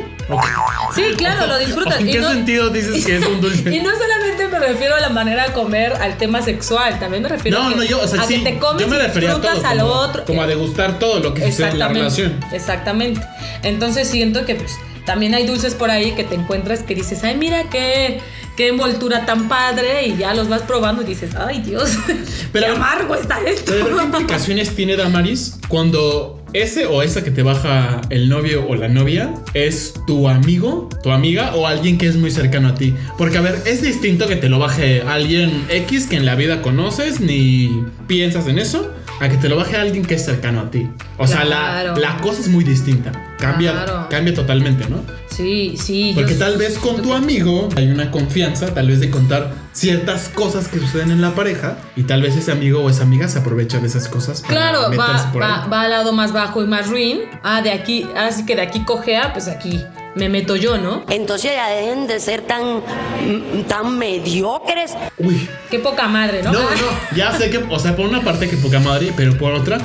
Sí, 0.94 1.02
claro, 1.16 1.46
lo 1.46 1.58
disfrutas. 1.58 2.00
¿En 2.00 2.08
Y 2.08 2.12
qué 2.12 2.20
no- 2.20 2.30
sentido 2.32 2.70
dices 2.70 3.04
que 3.04 3.16
es 3.16 3.26
un 3.26 3.36
Y 3.38 3.40
dulce? 3.40 3.82
no 3.82 3.90
solamente 3.92 4.48
me 4.48 4.58
refiero 4.58 4.94
a 4.96 5.00
la 5.00 5.08
manera 5.10 5.46
de 5.46 5.52
comer, 5.52 5.92
al 5.94 6.16
tema 6.18 6.42
sexual, 6.42 6.98
también 6.98 7.22
me 7.22 7.28
refiero 7.28 7.58
No, 7.60 7.66
a 7.66 7.70
que, 7.70 7.76
no, 7.76 7.82
yo, 7.84 8.00
o 8.00 8.06
sea, 8.08 8.22
a 8.22 8.26
sí, 8.26 8.42
que 8.42 8.52
te 8.52 8.58
comes 8.58 8.82
yo 8.82 8.88
me 8.88 8.96
y 8.96 8.98
refería 9.00 9.30
a 9.32 9.34
disfrutas 9.38 9.64
a 9.64 9.74
lo 9.74 9.86
otro. 9.86 10.24
como 10.24 10.42
a 10.42 10.46
degustar 10.46 10.98
todo 10.98 11.20
lo 11.20 11.32
que 11.34 11.46
sucede 11.50 11.70
en 11.70 11.78
la 11.78 11.88
relación. 11.88 12.40
Exactamente. 12.52 13.20
Entonces 13.62 14.08
siento 14.08 14.44
que 14.44 14.56
pues 14.56 14.72
también 15.04 15.34
hay 15.34 15.46
dulces 15.46 15.74
por 15.74 15.90
ahí 15.90 16.12
que 16.12 16.24
te 16.24 16.34
encuentras 16.34 16.82
que 16.82 16.94
dices, 16.96 17.22
ay, 17.22 17.36
mira 17.36 17.64
qué, 17.70 18.20
qué 18.56 18.68
envoltura 18.68 19.26
tan 19.26 19.48
padre 19.48 20.06
y 20.06 20.16
ya 20.16 20.34
los 20.34 20.48
vas 20.48 20.62
probando 20.62 21.02
y 21.02 21.04
dices, 21.06 21.34
ay, 21.36 21.60
Dios, 21.62 21.90
Pero- 22.52 22.66
qué 22.66 22.72
amargo 22.72 23.14
está 23.14 23.40
esto. 23.40 23.72
Pero 23.72 23.96
¿qué 23.96 24.04
implicaciones 24.04 24.74
tiene 24.74 24.96
Damaris 24.96 25.58
cuando 25.68 26.42
ese 26.52 26.86
o 26.86 27.02
esa 27.02 27.22
que 27.22 27.30
te 27.30 27.42
baja 27.42 28.00
el 28.10 28.28
novio 28.28 28.66
o 28.66 28.74
la 28.76 28.88
novia 28.88 29.34
es 29.52 29.94
tu 30.06 30.28
amigo, 30.28 30.88
tu 31.02 31.10
amiga 31.10 31.54
o 31.54 31.66
alguien 31.66 31.98
que 31.98 32.06
es 32.06 32.16
muy 32.16 32.30
cercano 32.30 32.68
a 32.68 32.74
ti? 32.74 32.94
Porque 33.18 33.38
a 33.38 33.40
ver, 33.42 33.60
es 33.66 33.82
distinto 33.82 34.26
que 34.26 34.36
te 34.36 34.48
lo 34.48 34.58
baje 34.58 35.02
alguien 35.02 35.66
X 35.68 36.06
que 36.06 36.16
en 36.16 36.24
la 36.24 36.34
vida 36.34 36.62
conoces 36.62 37.20
ni 37.20 37.84
piensas 38.06 38.46
en 38.48 38.58
eso. 38.58 38.90
A 39.18 39.30
que 39.30 39.38
te 39.38 39.48
lo 39.48 39.56
baje 39.56 39.76
alguien 39.76 40.04
que 40.04 40.14
es 40.16 40.26
cercano 40.26 40.60
a 40.60 40.70
ti. 40.70 40.86
O 41.16 41.26
sea, 41.26 41.42
la, 41.46 41.56
Claro. 41.82 41.96
la 41.96 42.18
cosa 42.18 42.42
es 42.42 42.48
muy 42.48 42.64
distinta. 42.64 43.12
Cambia, 43.38 43.72
Claro. 43.72 44.06
cambia 44.08 44.34
totalmente, 44.34 44.88
¿no? 44.88 45.02
Sí, 45.28 45.74
sí. 45.76 46.12
Porque 46.14 46.32
yo- 46.32 46.38
tal 46.38 46.56
vez 46.56 46.78
con 46.78 47.02
tu 47.02 47.12
amigo 47.12 47.68
hay 47.76 47.88
una 47.90 48.10
confianza, 48.10 48.72
tal 48.72 48.88
vez 48.88 49.00
de 49.00 49.10
contar 49.10 49.52
ciertas 49.72 50.30
cosas 50.30 50.68
que 50.68 50.78
suceden 50.78 51.10
en 51.10 51.20
la 51.20 51.34
pareja 51.34 51.76
y 51.96 52.04
tal 52.04 52.22
vez 52.22 52.34
ese 52.36 52.50
amigo 52.52 52.80
o 52.82 52.88
esa 52.88 53.02
amiga 53.02 53.28
se 53.28 53.40
aprovecha 53.40 53.78
de 53.78 53.88
esas 53.88 54.08
cosas 54.08 54.40
para 54.40 54.54
Claro, 54.54 54.80
va, 54.98 55.30
por 55.32 55.42
va, 55.42 55.64
ahí. 55.64 55.70
va 55.70 55.80
al 55.82 55.90
lado 55.90 56.12
más 56.14 56.32
bajo 56.32 56.62
y 56.62 56.66
más 56.66 56.88
ruin. 56.88 57.20
Ah, 57.42 57.60
de 57.60 57.72
aquí, 57.72 58.04
ahora 58.16 58.32
sí 58.32 58.46
que 58.46 58.56
de 58.56 58.62
aquí 58.62 58.84
cojea, 58.84 59.34
pues 59.34 59.48
aquí 59.48 59.84
me 60.14 60.30
meto 60.30 60.56
yo, 60.56 60.78
¿no? 60.78 61.04
Entonces 61.10 61.50
ya 61.54 61.68
dejen 61.68 62.06
de 62.06 62.18
ser 62.20 62.40
tan, 62.40 62.78
mm, 62.78 63.64
tan 63.68 63.98
mediocres. 63.98 64.94
Uy, 65.18 65.46
Qué 65.70 65.78
poca 65.78 66.08
madre, 66.08 66.42
¿no? 66.42 66.52
no, 66.52 66.60
no, 66.60 66.66
ya 67.14 67.32
sé 67.36 67.50
que, 67.50 67.58
o 67.58 67.78
sea, 67.78 67.94
por 67.94 68.06
una 68.06 68.22
parte 68.22 68.48
que 68.48 68.56
poca 68.56 68.80
madre, 68.80 69.12
pero 69.14 69.36
por 69.36 69.52
otra 69.52 69.76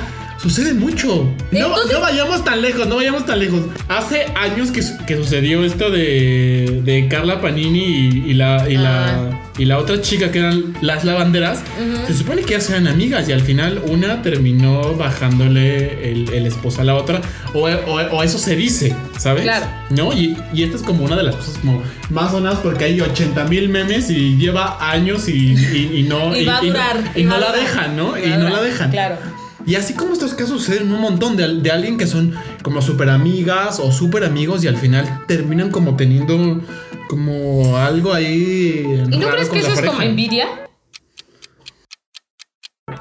sucede 0.42 0.74
mucho. 0.74 1.24
No, 1.50 1.58
Entonces- 1.66 1.92
no 1.92 2.00
vayamos 2.00 2.44
tan 2.44 2.60
lejos, 2.62 2.86
no 2.88 2.96
vayamos 2.96 3.24
tan 3.26 3.38
lejos. 3.38 3.60
Hace 3.88 4.26
años 4.34 4.70
que, 4.70 4.82
que 5.06 5.16
sucedió 5.16 5.64
esto 5.64 5.90
de, 5.90 6.80
de 6.84 7.08
Carla 7.08 7.40
Panini 7.40 7.78
y, 7.84 8.30
y 8.30 8.34
la, 8.34 8.66
y, 8.68 8.76
Ah. 8.76 8.80
la, 8.82 9.40
y 9.58 9.64
la 9.66 9.78
otra 9.78 10.00
chica 10.00 10.30
que 10.32 10.38
eran 10.40 10.74
las 10.80 11.04
lavanderas. 11.04 11.60
Se 12.06 12.14
supone 12.14 12.42
que 12.42 12.54
ellas 12.54 12.68
eran 12.70 12.88
amigas 12.88 13.28
y 13.28 13.32
al 13.32 13.42
final 13.42 13.82
una 13.86 14.22
terminó 14.22 14.94
bajándole 14.94 16.10
el, 16.10 16.28
el 16.32 16.46
esposo 16.46 16.80
a 16.80 16.84
la 16.84 16.94
otra. 16.96 17.20
O, 17.54 17.68
o- 17.68 18.16
o 18.16 18.22
eso 18.22 18.38
se 18.38 18.56
dice, 18.56 18.94
¿sabes? 19.18 19.42
Claro. 19.42 19.66
¿No? 19.90 20.12
Y, 20.12 20.36
y 20.54 20.62
esta 20.62 20.76
es 20.76 20.82
como 20.82 21.04
una 21.04 21.16
de 21.16 21.22
las 21.24 21.36
cosas 21.36 21.58
como 21.58 21.82
más 22.10 22.30
sonadas 22.32 22.58
porque 22.62 22.84
hay 22.86 23.00
80 23.00 23.44
mil 23.44 23.68
memes 23.68 24.08
y 24.10 24.36
lleva 24.36 24.78
años 24.90 25.28
y, 25.28 25.52
y- 25.54 25.90
y 25.98 26.02
no. 26.04 26.34
Y 26.36 26.44
va 26.46 26.58
a 26.58 26.62
no- 26.62 26.66
durar, 26.68 27.12
Y, 27.14 27.22
no 27.24 27.34
a 27.34 27.38
la 27.38 27.52
dejan, 27.52 27.96
¿no? 27.96 28.16
Y 28.18 28.30
no 28.30 28.48
la 28.48 28.62
dejan. 28.62 28.90
claro. 28.90 29.16
Y 29.66 29.76
así 29.76 29.94
como 29.94 30.12
estos 30.12 30.34
casos 30.34 30.62
suceden 30.62 30.92
un 30.92 31.00
montón 31.00 31.36
de, 31.36 31.46
de 31.60 31.70
alguien 31.70 31.96
que 31.98 32.06
son 32.06 32.34
como 32.62 32.82
súper 32.82 33.08
amigas 33.10 33.78
o 33.78 33.92
súper 33.92 34.24
amigos 34.24 34.64
y 34.64 34.68
al 34.68 34.76
final 34.76 35.22
terminan 35.28 35.70
como 35.70 35.96
teniendo 35.96 36.60
como 37.08 37.76
algo 37.76 38.12
ahí. 38.12 38.84
¿Y 39.10 39.16
no 39.18 39.28
crees 39.28 39.48
que 39.48 39.58
eso 39.60 39.72
es 39.72 39.80
como 39.82 40.02
envidia? 40.02 40.46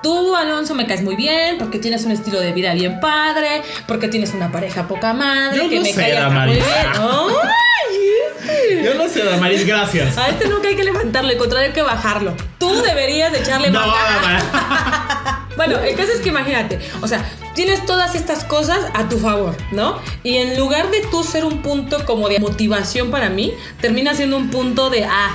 Tú, 0.03 0.35
Alonso, 0.35 0.73
me 0.75 0.87
caes 0.87 1.03
muy 1.03 1.15
bien 1.15 1.57
porque 1.57 1.77
tienes 1.79 2.05
un 2.05 2.11
estilo 2.11 2.39
de 2.39 2.53
vida 2.53 2.73
bien 2.73 2.99
padre, 2.99 3.61
porque 3.87 4.07
tienes 4.07 4.33
una 4.33 4.51
pareja 4.51 4.87
poca 4.87 5.13
madre, 5.13 5.63
Yo 5.63 5.69
que 5.69 5.75
no 5.77 5.81
me 5.81 5.93
sé, 5.93 5.99
cae 5.99 6.13
muy 6.13 6.21
Damaris. 6.21 6.55
bien. 6.55 6.67
¡Ay, 6.95 7.97
este! 8.37 8.83
Yo 8.83 8.95
no 8.95 9.09
sé, 9.09 9.23
Damaris, 9.23 9.65
gracias. 9.65 10.17
A 10.17 10.29
este 10.29 10.47
nunca 10.47 10.69
hay 10.69 10.75
que 10.75 10.83
levantarlo, 10.83 11.29
al 11.29 11.37
contrario 11.37 11.67
hay 11.67 11.73
que 11.73 11.81
bajarlo. 11.81 12.33
Tú 12.57 12.81
deberías 12.81 13.31
de 13.31 13.39
echarle 13.39 13.69
No, 13.69 13.85
más. 13.85 14.43
Bueno, 15.63 15.77
el 15.77 15.95
caso 15.95 16.11
es 16.11 16.21
que 16.21 16.29
imagínate, 16.29 16.79
o 17.03 17.07
sea, 17.07 17.23
tienes 17.53 17.85
todas 17.85 18.15
estas 18.15 18.43
cosas 18.45 18.79
a 18.95 19.07
tu 19.07 19.19
favor, 19.19 19.55
¿no? 19.71 19.99
Y 20.23 20.37
en 20.37 20.57
lugar 20.57 20.89
de 20.89 21.01
tú 21.11 21.23
ser 21.23 21.45
un 21.45 21.61
punto 21.61 22.03
como 22.07 22.29
de 22.29 22.39
motivación 22.39 23.11
para 23.11 23.29
mí, 23.29 23.53
termina 23.79 24.15
siendo 24.15 24.37
un 24.37 24.49
punto 24.49 24.89
de, 24.89 25.05
ah, 25.05 25.29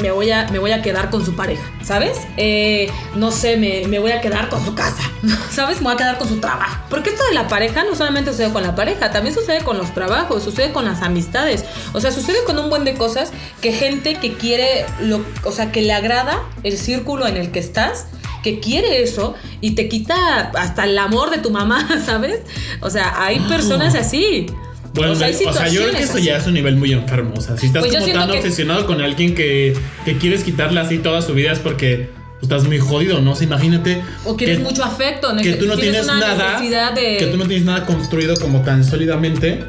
me 0.00 0.10
voy 0.10 0.32
a, 0.32 0.48
me 0.48 0.58
voy 0.58 0.72
a 0.72 0.82
quedar 0.82 1.10
con 1.10 1.24
su 1.24 1.36
pareja, 1.36 1.62
¿sabes? 1.84 2.18
Eh, 2.36 2.90
no 3.14 3.30
sé, 3.30 3.56
me, 3.56 3.86
me 3.86 4.00
voy 4.00 4.10
a 4.10 4.20
quedar 4.20 4.48
con 4.48 4.64
su 4.64 4.74
casa, 4.74 5.12
¿sabes? 5.52 5.76
Me 5.78 5.84
voy 5.84 5.94
a 5.94 5.96
quedar 5.96 6.18
con 6.18 6.28
su 6.28 6.40
trabajo. 6.40 6.82
Porque 6.90 7.10
esto 7.10 7.22
de 7.28 7.34
la 7.34 7.46
pareja 7.46 7.84
no 7.84 7.94
solamente 7.94 8.32
sucede 8.32 8.52
con 8.52 8.64
la 8.64 8.74
pareja, 8.74 9.12
también 9.12 9.32
sucede 9.32 9.62
con 9.62 9.78
los 9.78 9.94
trabajos, 9.94 10.42
sucede 10.42 10.72
con 10.72 10.86
las 10.86 11.02
amistades, 11.02 11.64
o 11.92 12.00
sea, 12.00 12.10
sucede 12.10 12.38
con 12.44 12.58
un 12.58 12.68
buen 12.68 12.82
de 12.82 12.94
cosas 12.94 13.30
que 13.60 13.70
gente 13.70 14.16
que 14.16 14.34
quiere, 14.34 14.86
lo, 14.98 15.24
o 15.44 15.52
sea, 15.52 15.70
que 15.70 15.82
le 15.82 15.92
agrada 15.92 16.42
el 16.64 16.76
círculo 16.76 17.28
en 17.28 17.36
el 17.36 17.52
que 17.52 17.60
estás, 17.60 18.06
que 18.42 18.60
quiere 18.60 19.02
eso 19.02 19.34
y 19.60 19.72
te 19.72 19.88
quita 19.88 20.50
hasta 20.54 20.84
el 20.84 20.96
amor 20.98 21.30
de 21.30 21.38
tu 21.38 21.50
mamá, 21.50 21.86
¿sabes? 22.06 22.40
O 22.80 22.90
sea, 22.90 23.22
hay 23.24 23.40
personas 23.40 23.94
así. 23.94 24.46
Bueno, 24.94 25.12
o 25.12 25.16
sea, 25.16 25.26
hay 25.28 25.34
o 25.34 25.52
sea, 25.52 25.68
yo 25.68 25.82
creo 25.82 25.92
que 25.94 26.02
eso 26.02 26.18
ya 26.18 26.38
es 26.38 26.46
un 26.46 26.54
nivel 26.54 26.76
muy 26.76 26.92
enfermo. 26.92 27.34
O 27.36 27.40
sea, 27.40 27.56
si 27.56 27.66
estás 27.66 27.84
Pues 27.86 27.94
como 27.96 28.12
tan 28.12 28.30
que- 28.30 28.38
obsesionado 28.38 28.86
con 28.86 29.00
alguien 29.00 29.34
que, 29.34 29.76
que 30.04 30.16
quieres 30.18 30.42
quitarle 30.44 30.80
así 30.80 30.98
toda 30.98 31.20
su 31.22 31.34
vida 31.34 31.52
es 31.52 31.58
porque 31.58 32.08
pues, 32.40 32.44
estás 32.44 32.64
muy 32.64 32.78
jodido, 32.78 33.20
¿no? 33.20 33.32
O 33.32 33.34
sea, 33.34 33.46
imagínate. 33.46 34.02
O 34.24 34.36
quieres 34.36 34.58
que- 34.58 34.64
mucho 34.64 34.82
afecto, 34.84 35.36
que 35.36 35.52
tú 35.54 35.66
no 35.66 35.76
tienes 35.76 36.04
una 36.04 36.18
nada. 36.18 36.60
de. 36.92 37.16
Que 37.18 37.26
tú 37.30 37.36
no 37.36 37.46
tienes 37.46 37.64
nada 37.66 37.84
construido 37.84 38.36
como 38.40 38.62
tan 38.62 38.82
sólidamente 38.84 39.62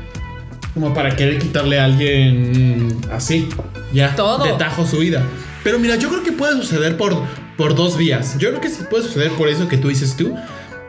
como 0.74 0.94
para 0.94 1.16
querer 1.16 1.40
quitarle 1.40 1.80
a 1.80 1.86
alguien 1.86 2.96
así. 3.12 3.50
Ya. 3.92 4.16
Todo. 4.16 4.46
De 4.46 4.54
tajo 4.54 4.86
su 4.86 5.00
vida. 5.00 5.24
Pero 5.64 5.80
mira, 5.80 5.96
yo 5.96 6.10
creo 6.10 6.24
que 6.24 6.32
puede 6.32 6.56
suceder 6.56 6.98
por, 6.98 7.16
por 7.58 7.76
dos 7.76 7.98
vías. 7.98 8.38
Yo 8.38 8.50
creo 8.50 8.62
que 8.62 8.70
sí 8.70 8.84
puede 8.90 9.04
suceder 9.04 9.32
por 9.32 9.50
eso 9.50 9.68
que 9.68 9.78
tú 9.78 9.90
dices 9.90 10.16
tú. 10.16 10.36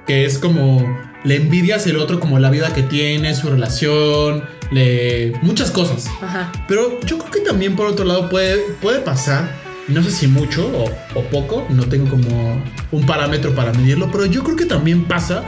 Que 0.06 0.24
es 0.24 0.38
como 0.38 0.84
le 1.24 1.36
envidias 1.36 1.86
el 1.86 1.96
otro 1.96 2.20
como 2.20 2.38
la 2.38 2.50
vida 2.50 2.72
que 2.72 2.82
tiene, 2.82 3.34
su 3.34 3.48
relación, 3.48 4.44
le 4.70 5.32
muchas 5.42 5.70
cosas. 5.70 6.06
Ajá. 6.22 6.50
Pero 6.68 7.00
yo 7.00 7.18
creo 7.18 7.30
que 7.30 7.40
también 7.40 7.76
por 7.76 7.86
otro 7.86 8.04
lado 8.04 8.28
puede, 8.28 8.58
puede 8.80 9.00
pasar, 9.00 9.50
no 9.88 10.02
sé 10.02 10.10
si 10.10 10.26
mucho 10.26 10.66
o, 10.68 11.18
o 11.18 11.24
poco, 11.24 11.66
no 11.70 11.84
tengo 11.84 12.08
como 12.10 12.62
un 12.90 13.06
parámetro 13.06 13.54
para 13.54 13.72
medirlo, 13.72 14.10
pero 14.10 14.26
yo 14.26 14.42
creo 14.42 14.56
que 14.56 14.66
también 14.66 15.04
pasa 15.04 15.44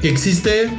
que 0.00 0.08
existe, 0.08 0.70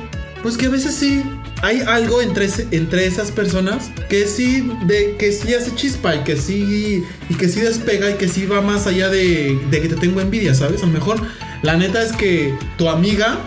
pues 0.41 0.57
que 0.57 0.67
a 0.67 0.69
veces 0.69 0.95
sí 0.95 1.23
hay 1.63 1.79
algo 1.87 2.21
entre, 2.21 2.49
entre 2.71 3.07
esas 3.07 3.31
personas 3.31 3.89
que 4.09 4.27
sí, 4.27 4.69
de, 4.85 5.15
que 5.17 5.31
sí 5.31 5.53
hace 5.53 5.73
chispa 5.73 6.13
y 6.13 6.19
que 6.19 6.35
sí, 6.35 7.05
y 7.29 7.33
que 7.35 7.47
sí 7.47 7.61
despega 7.61 8.11
y 8.11 8.15
que 8.15 8.27
sí 8.27 8.45
va 8.45 8.59
más 8.61 8.85
allá 8.85 9.07
de, 9.07 9.57
de 9.71 9.81
que 9.81 9.87
te 9.87 9.95
tengo 9.95 10.19
envidia, 10.19 10.53
¿sabes? 10.53 10.83
A 10.83 10.85
lo 10.85 10.91
mejor 10.91 11.21
la 11.61 11.77
neta 11.77 12.03
es 12.03 12.11
que 12.11 12.53
tu 12.77 12.89
amiga 12.89 13.37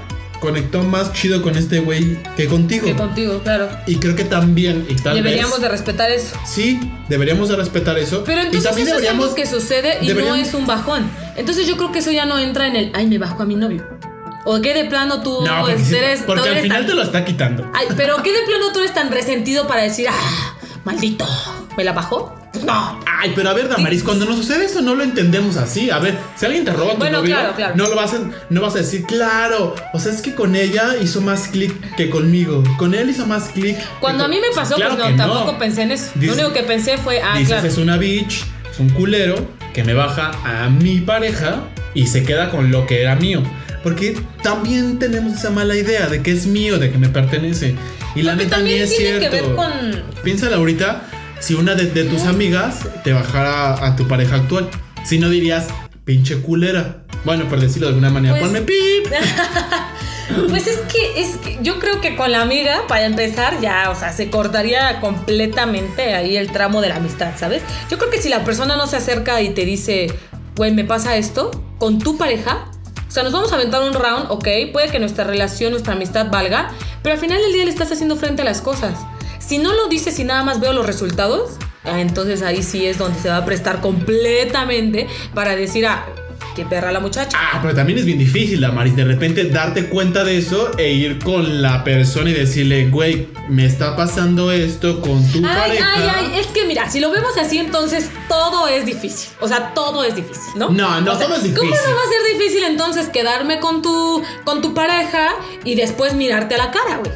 conectó 0.40 0.82
más 0.82 1.12
chido 1.12 1.42
con 1.42 1.58
este 1.58 1.80
güey 1.80 2.16
que 2.38 2.46
contigo. 2.46 2.86
Que 2.86 2.94
contigo, 2.94 3.40
claro. 3.42 3.68
Y 3.86 3.96
creo 3.96 4.16
que 4.16 4.24
también, 4.24 4.86
y 4.88 4.94
tal 4.94 5.14
Deberíamos 5.16 5.52
vez, 5.52 5.60
de 5.60 5.68
respetar 5.68 6.10
eso. 6.10 6.36
Sí, 6.46 6.80
deberíamos 7.10 7.50
de 7.50 7.56
respetar 7.56 7.98
eso. 7.98 8.24
Pero 8.24 8.40
entonces 8.40 8.62
y 8.62 8.64
también 8.64 8.88
eso 8.88 8.96
es 8.96 9.02
deberíamos. 9.02 9.24
algo 9.26 9.36
que 9.36 9.46
sucede 9.46 9.98
y 10.00 10.08
no 10.14 10.34
es 10.34 10.54
un 10.54 10.66
bajón. 10.66 11.06
Entonces 11.36 11.66
yo 11.66 11.76
creo 11.76 11.92
que 11.92 11.98
eso 11.98 12.12
ya 12.12 12.24
no 12.24 12.38
entra 12.38 12.66
en 12.66 12.76
el, 12.76 12.92
ay, 12.94 13.06
me 13.08 13.18
bajo 13.18 13.42
a 13.42 13.46
mi 13.46 13.56
novio. 13.56 13.84
O 14.48 14.60
que 14.62 14.72
de 14.74 14.84
plano 14.84 15.20
tú 15.22 15.42
No, 15.44 15.60
porque, 15.62 15.74
eres... 15.98 16.22
porque 16.24 16.40
tú 16.42 16.46
al 16.46 16.52
eres 16.52 16.62
final 16.62 16.78
tan- 16.82 16.86
te 16.86 16.94
lo 16.94 17.02
está 17.02 17.24
quitando. 17.24 17.70
Ay, 17.74 17.88
pero 17.96 18.22
¿qué 18.22 18.32
de 18.32 18.42
plano 18.46 18.72
tú 18.72 18.78
eres 18.78 18.94
tan 18.94 19.10
resentido 19.10 19.66
para 19.66 19.82
decir, 19.82 20.06
ah, 20.08 20.56
maldito, 20.84 21.26
¿me 21.76 21.82
la 21.84 21.92
bajó? 21.92 22.32
Pues 22.52 22.64
no. 22.64 23.00
Ay, 23.06 23.32
pero 23.34 23.50
a 23.50 23.54
ver, 23.54 23.68
Damaris, 23.68 24.02
cuando 24.02 24.24
nos 24.24 24.36
sucede 24.36 24.64
eso 24.66 24.80
no 24.80 24.94
lo 24.94 25.02
entendemos 25.02 25.56
así. 25.56 25.90
A 25.90 25.98
ver, 25.98 26.16
si 26.36 26.46
alguien 26.46 26.64
te 26.64 26.72
roba 26.72 26.92
tu 26.92 26.98
Bueno, 26.98 27.18
novio, 27.18 27.34
claro, 27.34 27.54
claro. 27.54 27.74
no 27.76 27.88
lo 27.88 27.96
vas 27.96 28.14
a, 28.14 28.18
no 28.48 28.60
vas 28.62 28.74
a 28.76 28.78
decir, 28.78 29.04
claro. 29.04 29.74
O 29.92 29.98
sea, 29.98 30.12
es 30.12 30.22
que 30.22 30.34
con 30.34 30.54
ella 30.56 30.94
hizo 31.02 31.20
más 31.20 31.48
clic 31.48 31.94
que 31.96 32.08
conmigo. 32.08 32.62
Con 32.78 32.94
él 32.94 33.10
hizo 33.10 33.26
más 33.26 33.48
clic. 33.50 33.76
Cuando 34.00 34.24
a 34.24 34.28
mí 34.28 34.38
me 34.40 34.54
pasó, 34.54 34.76
Claro 34.76 34.96
pues 34.96 35.10
no, 35.10 35.16
tampoco 35.16 35.58
pensé 35.58 35.82
en 35.82 35.90
eso. 35.90 36.12
Dices- 36.14 36.36
Lo 36.36 36.44
único 36.44 36.52
que 36.54 36.62
pensé 36.62 36.96
fue, 36.98 37.20
ah, 37.20 37.36
Dices, 37.36 37.62
es 37.64 37.76
una 37.78 37.96
bitch, 37.98 38.44
es 38.70 38.78
un 38.78 38.88
culero 38.90 39.34
que 39.74 39.82
me 39.84 39.92
baja 39.92 40.30
a 40.44 40.70
mi 40.70 41.00
pareja 41.00 41.64
y 41.92 42.06
se 42.06 42.22
queda 42.24 42.48
con 42.50 42.70
lo 42.70 42.86
que 42.86 43.02
era 43.02 43.16
mío. 43.16 43.42
Porque 43.86 44.20
también 44.42 44.98
tenemos 44.98 45.34
esa 45.34 45.50
mala 45.50 45.76
idea 45.76 46.08
de 46.08 46.20
que 46.20 46.32
es 46.32 46.44
mío, 46.48 46.76
de 46.80 46.90
que 46.90 46.98
me 46.98 47.08
pertenece. 47.08 47.76
Y 48.16 48.22
la 48.22 48.34
neta 48.34 48.58
ni 48.58 48.72
es 48.72 48.90
tiene 48.96 49.20
cierto. 49.20 49.30
que 49.30 49.42
ver 49.42 49.54
con... 49.54 49.70
Piénsala 50.24 50.56
ahorita 50.56 51.02
si 51.38 51.54
una 51.54 51.76
de, 51.76 51.86
de 51.86 52.02
tus 52.02 52.22
amigas 52.24 52.80
te 53.04 53.12
bajara 53.12 53.86
a 53.86 53.94
tu 53.94 54.08
pareja 54.08 54.34
actual. 54.34 54.68
Si 55.04 55.20
no 55.20 55.30
dirías, 55.30 55.68
pinche 56.04 56.40
culera. 56.40 57.04
Bueno, 57.24 57.44
por 57.48 57.60
decirlo 57.60 57.86
de 57.86 57.90
alguna 57.90 58.10
manera, 58.10 58.34
Pues- 58.34 58.46
ponme 58.50 58.62
pip. 58.62 59.06
Pues 60.50 60.66
es 60.66 60.78
que, 60.92 61.20
es 61.20 61.36
que 61.36 61.58
yo 61.62 61.78
creo 61.78 62.00
que 62.00 62.16
con 62.16 62.32
la 62.32 62.42
amiga, 62.42 62.82
para 62.88 63.04
empezar, 63.06 63.60
ya, 63.60 63.90
o 63.90 63.94
sea, 63.94 64.12
se 64.12 64.30
cortaría 64.30 64.98
completamente 65.00 66.14
ahí 66.14 66.36
el 66.36 66.50
tramo 66.50 66.80
de 66.80 66.88
la 66.88 66.96
amistad, 66.96 67.34
¿sabes? 67.38 67.62
Yo 67.88 67.98
creo 67.98 68.10
que 68.10 68.20
si 68.20 68.28
la 68.30 68.44
persona 68.44 68.76
no 68.76 68.88
se 68.88 68.96
acerca 68.96 69.40
y 69.40 69.50
te 69.50 69.64
dice, 69.64 70.08
güey, 70.56 70.72
me 70.72 70.82
pasa 70.84 71.16
esto, 71.16 71.52
con 71.78 72.00
tu 72.00 72.18
pareja, 72.18 72.66
sea, 73.16 73.22
nos 73.22 73.32
vamos 73.32 73.50
a 73.50 73.54
aventar 73.54 73.82
un 73.82 73.94
round, 73.94 74.26
ok, 74.28 74.46
puede 74.74 74.90
que 74.90 74.98
nuestra 74.98 75.24
relación, 75.24 75.70
nuestra 75.70 75.94
amistad 75.94 76.30
valga, 76.30 76.70
pero 77.02 77.14
al 77.14 77.18
final 77.18 77.40
del 77.40 77.50
día 77.50 77.64
le 77.64 77.70
estás 77.70 77.90
haciendo 77.90 78.14
frente 78.16 78.42
a 78.42 78.44
las 78.44 78.60
cosas. 78.60 78.98
Si 79.38 79.56
no 79.56 79.72
lo 79.72 79.88
dices 79.88 80.18
y 80.18 80.24
nada 80.24 80.42
más 80.42 80.60
veo 80.60 80.74
los 80.74 80.84
resultados, 80.84 81.52
ah, 81.84 82.02
entonces 82.02 82.42
ahí 82.42 82.62
sí 82.62 82.84
es 82.84 82.98
donde 82.98 83.18
se 83.18 83.30
va 83.30 83.38
a 83.38 83.44
prestar 83.46 83.80
completamente 83.80 85.06
para 85.32 85.56
decir, 85.56 85.86
ah, 85.86 86.04
qué 86.56 86.64
perra 86.64 86.90
la 86.90 86.98
muchacha. 87.00 87.38
Ah, 87.40 87.58
pero 87.62 87.74
también 87.74 87.98
es 87.98 88.04
bien 88.06 88.18
difícil, 88.18 88.60
Damaris, 88.60 88.96
de 88.96 89.04
repente 89.04 89.44
darte 89.44 89.86
cuenta 89.86 90.24
de 90.24 90.38
eso 90.38 90.72
e 90.78 90.90
ir 90.92 91.18
con 91.18 91.60
la 91.62 91.84
persona 91.84 92.30
y 92.30 92.32
decirle, 92.32 92.88
güey, 92.88 93.28
me 93.48 93.66
está 93.66 93.94
pasando 93.94 94.50
esto 94.50 95.00
con 95.02 95.22
tu 95.30 95.38
Ay, 95.38 95.42
pareja. 95.44 95.86
ay, 95.94 96.02
ay, 96.32 96.40
es 96.40 96.46
que 96.48 96.64
mira, 96.64 96.88
si 96.90 96.98
lo 96.98 97.10
vemos 97.10 97.36
así, 97.38 97.58
entonces 97.58 98.10
todo 98.28 98.66
es 98.66 98.86
difícil. 98.86 99.28
O 99.40 99.46
sea, 99.48 99.74
todo 99.74 100.02
es 100.02 100.16
difícil, 100.16 100.42
¿no? 100.56 100.70
No, 100.70 101.00
no, 101.02 101.12
O 101.12 101.16
sea, 101.16 101.26
todo 101.26 101.36
es 101.36 101.42
¿Cómo 101.42 101.70
difícil. 101.70 101.90
no 101.90 101.96
va 101.96 102.02
a 102.02 102.08
ser 102.08 102.38
difícil 102.38 102.64
entonces 102.64 103.08
quedarme 103.10 103.60
con 103.60 103.82
tu, 103.82 104.22
con 104.44 104.62
tu 104.62 104.72
pareja 104.74 105.34
y 105.64 105.74
después 105.74 106.14
mirarte 106.14 106.54
a 106.54 106.58
la 106.58 106.70
cara, 106.70 106.96
güey? 107.04 107.12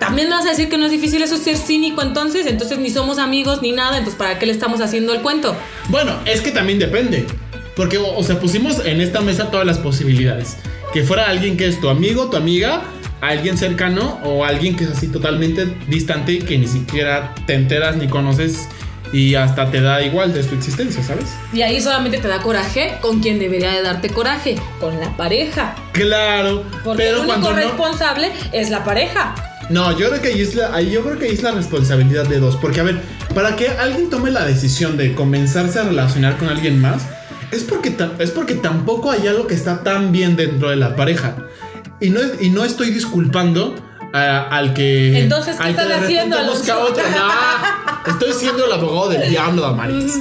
También 0.00 0.28
me 0.28 0.34
vas 0.34 0.44
a 0.44 0.50
decir 0.50 0.68
que 0.68 0.76
no 0.76 0.86
es 0.86 0.90
difícil 0.90 1.22
eso 1.22 1.36
es 1.36 1.42
ser 1.42 1.56
cínico 1.56 2.02
entonces, 2.02 2.46
entonces 2.46 2.78
ni 2.78 2.90
somos 2.90 3.18
amigos 3.18 3.62
ni 3.62 3.72
nada, 3.72 3.96
entonces 3.96 4.18
¿para 4.18 4.38
qué 4.38 4.44
le 4.44 4.52
estamos 4.52 4.80
haciendo 4.80 5.14
el 5.14 5.22
cuento? 5.22 5.56
Bueno, 5.88 6.12
es 6.26 6.40
que 6.40 6.50
también 6.50 6.78
depende. 6.78 7.26
Porque, 7.76 7.98
o, 7.98 8.16
o 8.16 8.22
sea, 8.22 8.38
pusimos 8.38 8.84
en 8.84 9.00
esta 9.00 9.20
mesa 9.20 9.50
todas 9.50 9.66
las 9.66 9.78
posibilidades. 9.78 10.56
Que 10.92 11.02
fuera 11.02 11.26
alguien 11.26 11.56
que 11.56 11.66
es 11.66 11.80
tu 11.80 11.88
amigo, 11.88 12.30
tu 12.30 12.36
amiga, 12.36 12.82
alguien 13.20 13.58
cercano 13.58 14.20
o 14.24 14.44
alguien 14.44 14.76
que 14.76 14.84
es 14.84 14.90
así 14.90 15.08
totalmente 15.08 15.66
distante 15.88 16.38
que 16.38 16.58
ni 16.58 16.66
siquiera 16.68 17.34
te 17.46 17.54
enteras 17.54 17.96
ni 17.96 18.06
conoces 18.06 18.68
y 19.12 19.34
hasta 19.36 19.70
te 19.70 19.80
da 19.80 20.02
igual 20.02 20.32
de 20.34 20.42
su 20.42 20.54
existencia, 20.54 21.02
¿sabes? 21.02 21.26
Y 21.52 21.62
ahí 21.62 21.80
solamente 21.80 22.18
te 22.18 22.26
da 22.28 22.40
coraje 22.42 22.94
con 23.00 23.20
quien 23.20 23.38
debería 23.38 23.72
de 23.72 23.82
darte 23.82 24.08
coraje, 24.10 24.56
con 24.80 24.98
la 24.98 25.16
pareja. 25.16 25.74
Claro, 25.92 26.64
Porque 26.82 27.04
pero 27.04 27.22
el 27.22 27.28
único 27.28 27.50
no, 27.50 27.52
responsable 27.52 28.30
es 28.52 28.70
la 28.70 28.82
pareja. 28.84 29.34
no, 29.70 29.96
yo 29.96 30.08
creo 30.10 30.20
que 30.20 30.28
ahí 30.28 30.40
es 30.40 30.54
la, 30.56 30.80
yo 30.80 31.02
creo 31.04 31.18
que 31.18 31.26
ahí 31.26 31.34
es 31.34 31.42
la 31.42 31.52
responsabilidad 31.52 32.26
de 32.26 32.40
dos, 32.40 32.56
porque 32.56 32.80
a 32.80 32.82
ver, 32.82 33.00
para 33.34 33.54
que 33.56 33.68
alguien 33.68 34.10
tome 34.10 34.30
la 34.32 34.44
decisión 34.44 34.96
de 34.96 35.14
comenzarse 35.14 35.78
a 35.78 35.84
relacionar 35.84 36.36
con 36.36 36.48
alguien 36.48 36.80
más, 36.80 37.02
es 37.54 37.64
porque 37.64 37.94
es 38.18 38.30
porque 38.30 38.54
tampoco 38.54 39.10
hay 39.10 39.26
algo 39.26 39.46
que 39.46 39.54
está 39.54 39.82
tan 39.82 40.12
bien 40.12 40.36
dentro 40.36 40.70
de 40.70 40.76
la 40.76 40.94
pareja. 40.96 41.36
Y 42.00 42.10
no, 42.10 42.20
y 42.40 42.50
no 42.50 42.64
estoy 42.64 42.90
disculpando 42.90 43.74
a- 44.12 44.42
al 44.48 44.74
que. 44.74 45.20
Entonces, 45.20 45.56
¿qué 45.56 45.62
al 45.62 45.74
que 45.74 45.80
estás 45.82 45.88
de 45.88 45.94
repente 46.00 46.18
haciendo, 46.20 46.52
busca 46.52 46.78
otro. 46.78 47.02
Estoy 48.06 48.32
siendo 48.32 48.66
el 48.66 48.72
abogado 48.72 49.08
del 49.10 49.28
diablo, 49.30 49.62
Damaris. 49.62 50.18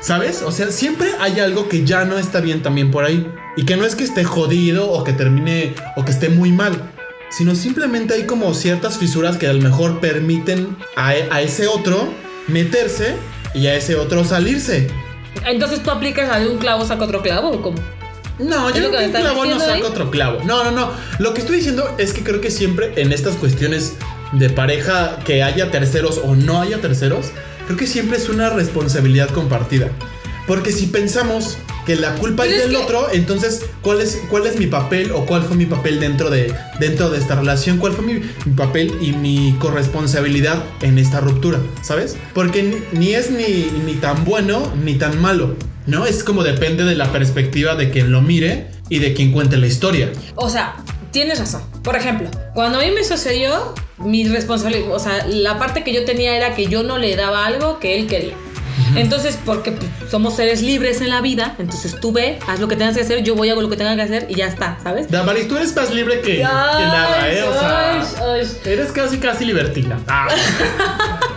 ¿Sabes? 0.00 0.42
O 0.42 0.50
sea, 0.50 0.70
siempre 0.70 1.10
hay 1.20 1.40
algo 1.40 1.68
que 1.68 1.84
ya 1.84 2.04
no 2.06 2.16
está 2.18 2.40
bien 2.40 2.62
también 2.62 2.90
por 2.90 3.04
ahí. 3.04 3.30
Y 3.56 3.64
que 3.64 3.76
no 3.76 3.84
es 3.84 3.94
que 3.94 4.04
esté 4.04 4.24
jodido 4.24 4.90
o 4.90 5.04
que 5.04 5.12
termine 5.12 5.74
o 5.96 6.04
que 6.04 6.10
esté 6.12 6.28
muy 6.30 6.52
mal. 6.52 6.90
Sino 7.28 7.54
simplemente 7.54 8.14
hay 8.14 8.24
como 8.24 8.54
ciertas 8.54 8.96
fisuras 8.98 9.36
que 9.36 9.46
a 9.46 9.52
lo 9.52 9.60
mejor 9.60 10.00
permiten 10.00 10.76
a, 10.96 11.08
a 11.08 11.42
ese 11.42 11.66
otro 11.66 12.08
meterse 12.48 13.14
y 13.54 13.66
a 13.66 13.74
ese 13.74 13.96
otro 13.96 14.24
salirse. 14.24 14.88
Entonces 15.46 15.82
tú 15.82 15.90
aplicas 15.90 16.30
a 16.30 16.38
de 16.38 16.48
un 16.48 16.58
clavo 16.58 16.84
saca 16.84 17.04
otro 17.04 17.22
clavo 17.22 17.50
o 17.50 17.62
cómo? 17.62 17.78
No, 18.38 18.68
¿Es 18.70 18.74
yo 18.76 18.88
creo 18.88 18.90
que 18.90 19.06
un 19.06 19.12
clavo 19.12 19.44
no 19.44 19.60
saca 19.60 19.74
ahí? 19.74 19.82
otro 19.82 20.10
clavo. 20.10 20.40
No, 20.44 20.64
no, 20.64 20.70
no. 20.70 20.90
Lo 21.18 21.34
que 21.34 21.40
estoy 21.40 21.56
diciendo 21.56 21.94
es 21.98 22.12
que 22.12 22.22
creo 22.22 22.40
que 22.40 22.50
siempre 22.50 22.92
en 22.96 23.12
estas 23.12 23.36
cuestiones 23.36 23.94
de 24.32 24.48
pareja, 24.50 25.18
que 25.24 25.42
haya 25.42 25.70
terceros 25.70 26.20
o 26.24 26.34
no 26.34 26.60
haya 26.60 26.80
terceros, 26.80 27.30
creo 27.66 27.78
que 27.78 27.86
siempre 27.86 28.16
es 28.16 28.28
una 28.28 28.50
responsabilidad 28.50 29.28
compartida. 29.30 29.88
Porque 30.50 30.72
si 30.72 30.86
pensamos 30.86 31.58
que 31.86 31.94
la 31.94 32.16
culpa 32.16 32.42
Pero 32.42 32.56
es 32.56 32.62
del 32.62 32.70
que- 32.72 32.76
otro, 32.82 33.06
entonces, 33.12 33.66
¿cuál 33.82 34.00
es, 34.00 34.20
¿cuál 34.28 34.48
es 34.48 34.58
mi 34.58 34.66
papel 34.66 35.12
o 35.12 35.24
cuál 35.24 35.44
fue 35.44 35.56
mi 35.56 35.64
papel 35.64 36.00
dentro 36.00 36.28
de, 36.28 36.52
dentro 36.80 37.08
de 37.08 37.18
esta 37.18 37.36
relación? 37.36 37.78
¿Cuál 37.78 37.92
fue 37.92 38.04
mi, 38.04 38.14
mi 38.14 38.52
papel 38.56 38.92
y 39.00 39.12
mi 39.12 39.54
corresponsabilidad 39.60 40.60
en 40.82 40.98
esta 40.98 41.20
ruptura? 41.20 41.60
¿Sabes? 41.82 42.16
Porque 42.34 42.64
ni, 42.64 42.98
ni 42.98 43.14
es 43.14 43.30
ni, 43.30 43.70
ni 43.86 43.94
tan 43.94 44.24
bueno 44.24 44.72
ni 44.84 44.94
tan 44.96 45.20
malo, 45.22 45.54
¿no? 45.86 46.04
Es 46.04 46.24
como 46.24 46.42
depende 46.42 46.82
de 46.82 46.96
la 46.96 47.12
perspectiva 47.12 47.76
de 47.76 47.90
quien 47.90 48.10
lo 48.10 48.20
mire 48.20 48.66
y 48.88 48.98
de 48.98 49.14
quien 49.14 49.30
cuente 49.30 49.56
la 49.56 49.68
historia. 49.68 50.10
O 50.34 50.50
sea, 50.50 50.74
tienes 51.12 51.38
razón. 51.38 51.62
Por 51.84 51.94
ejemplo, 51.94 52.28
cuando 52.54 52.80
a 52.80 52.82
mí 52.82 52.90
me 52.90 53.04
sucedió, 53.04 53.72
mi 53.98 54.26
responsabilidad, 54.26 54.90
o 54.90 54.98
sea, 54.98 55.24
la 55.28 55.60
parte 55.60 55.84
que 55.84 55.92
yo 55.94 56.04
tenía 56.04 56.36
era 56.36 56.56
que 56.56 56.66
yo 56.66 56.82
no 56.82 56.98
le 56.98 57.14
daba 57.14 57.46
algo 57.46 57.78
que 57.78 58.00
él 58.00 58.08
quería. 58.08 58.34
Entonces, 58.96 59.38
porque 59.44 59.72
pues, 59.72 59.90
somos 60.10 60.36
seres 60.36 60.62
libres 60.62 61.00
en 61.00 61.10
la 61.10 61.20
vida, 61.20 61.54
entonces 61.58 61.96
tú 62.00 62.12
ve, 62.12 62.38
haz 62.46 62.60
lo 62.60 62.68
que 62.68 62.76
tengas 62.76 62.94
que 62.96 63.02
hacer, 63.02 63.22
yo 63.22 63.34
voy 63.34 63.48
a 63.48 63.52
hago 63.52 63.62
lo 63.62 63.68
que 63.70 63.76
tenga 63.76 63.96
que 63.96 64.02
hacer 64.02 64.26
y 64.28 64.34
ya 64.36 64.46
está, 64.46 64.78
¿sabes? 64.82 65.10
Damaris, 65.10 65.48
tú 65.48 65.56
eres 65.56 65.74
más 65.74 65.92
libre 65.92 66.20
que, 66.20 66.36
que 66.36 66.42
nada, 66.42 67.28
¿eh? 67.30 67.42
O 67.42 67.52
sea, 67.58 68.00
ay, 68.00 68.06
ay. 68.40 68.46
eres 68.64 68.92
casi, 68.92 69.18
casi 69.18 69.44
libertina. 69.44 69.98
Ah. 70.06 70.28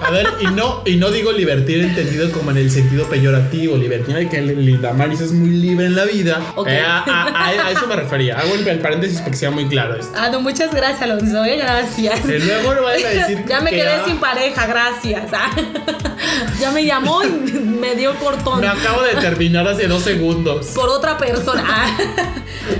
A 0.05 0.11
ver, 0.11 0.27
y 0.41 0.47
no, 0.47 0.81
y 0.85 0.97
no 0.97 1.11
digo 1.11 1.31
libertino 1.31 1.83
entendido 1.87 2.29
como 2.31 2.51
en 2.51 2.57
el 2.57 2.69
sentido 2.69 3.05
peyorativo, 3.07 3.77
libertino 3.77 4.17
de 4.19 4.27
que 4.27 4.41
Damaris 4.81 5.21
es 5.21 5.31
muy 5.31 5.49
libre 5.49 5.85
en 5.85 5.95
la 5.95 6.03
vida. 6.05 6.41
Ok. 6.55 6.67
Eh, 6.67 6.81
a, 6.81 6.97
a- 7.03 7.27
a- 7.29 7.67
a 7.67 7.71
eso 7.71 7.87
me 7.87 7.95
refería. 7.95 8.37
Hago 8.37 8.53
el, 8.55 8.67
el 8.67 8.79
paréntesis 8.79 9.19
para 9.19 9.31
que 9.31 9.37
sea 9.37 9.49
muy 9.51 9.67
claro 9.67 9.95
esto. 9.95 10.11
Ah, 10.17 10.27
no, 10.29 10.41
muchas 10.41 10.73
gracias, 10.73 11.01
Alonso, 11.03 11.45
eh, 11.45 11.57
gracias. 11.57 12.19
Que 12.19 12.37
luego 12.39 12.73
no 12.75 12.83
vayan 12.83 13.05
a 13.07 13.27
decir 13.27 13.45
ya 13.47 13.61
me 13.61 13.69
que 13.69 13.77
quedé 13.77 14.03
sin 14.05 14.17
pareja, 14.17 14.67
gracias. 14.67 15.23
ah. 15.33 15.51
ya 16.59 16.71
me 16.71 16.85
llamó 16.85 17.21
y 17.23 17.42
me 17.63 17.95
dio 17.95 18.13
cortón. 18.19 18.61
Me 18.61 18.67
acabo 18.67 19.01
de 19.03 19.15
terminar 19.15 19.67
hace 19.67 19.87
dos 19.87 20.03
segundos. 20.03 20.67
por 20.67 20.89
otra 20.89 21.17
persona. 21.17 21.63
Ah. 21.65 21.97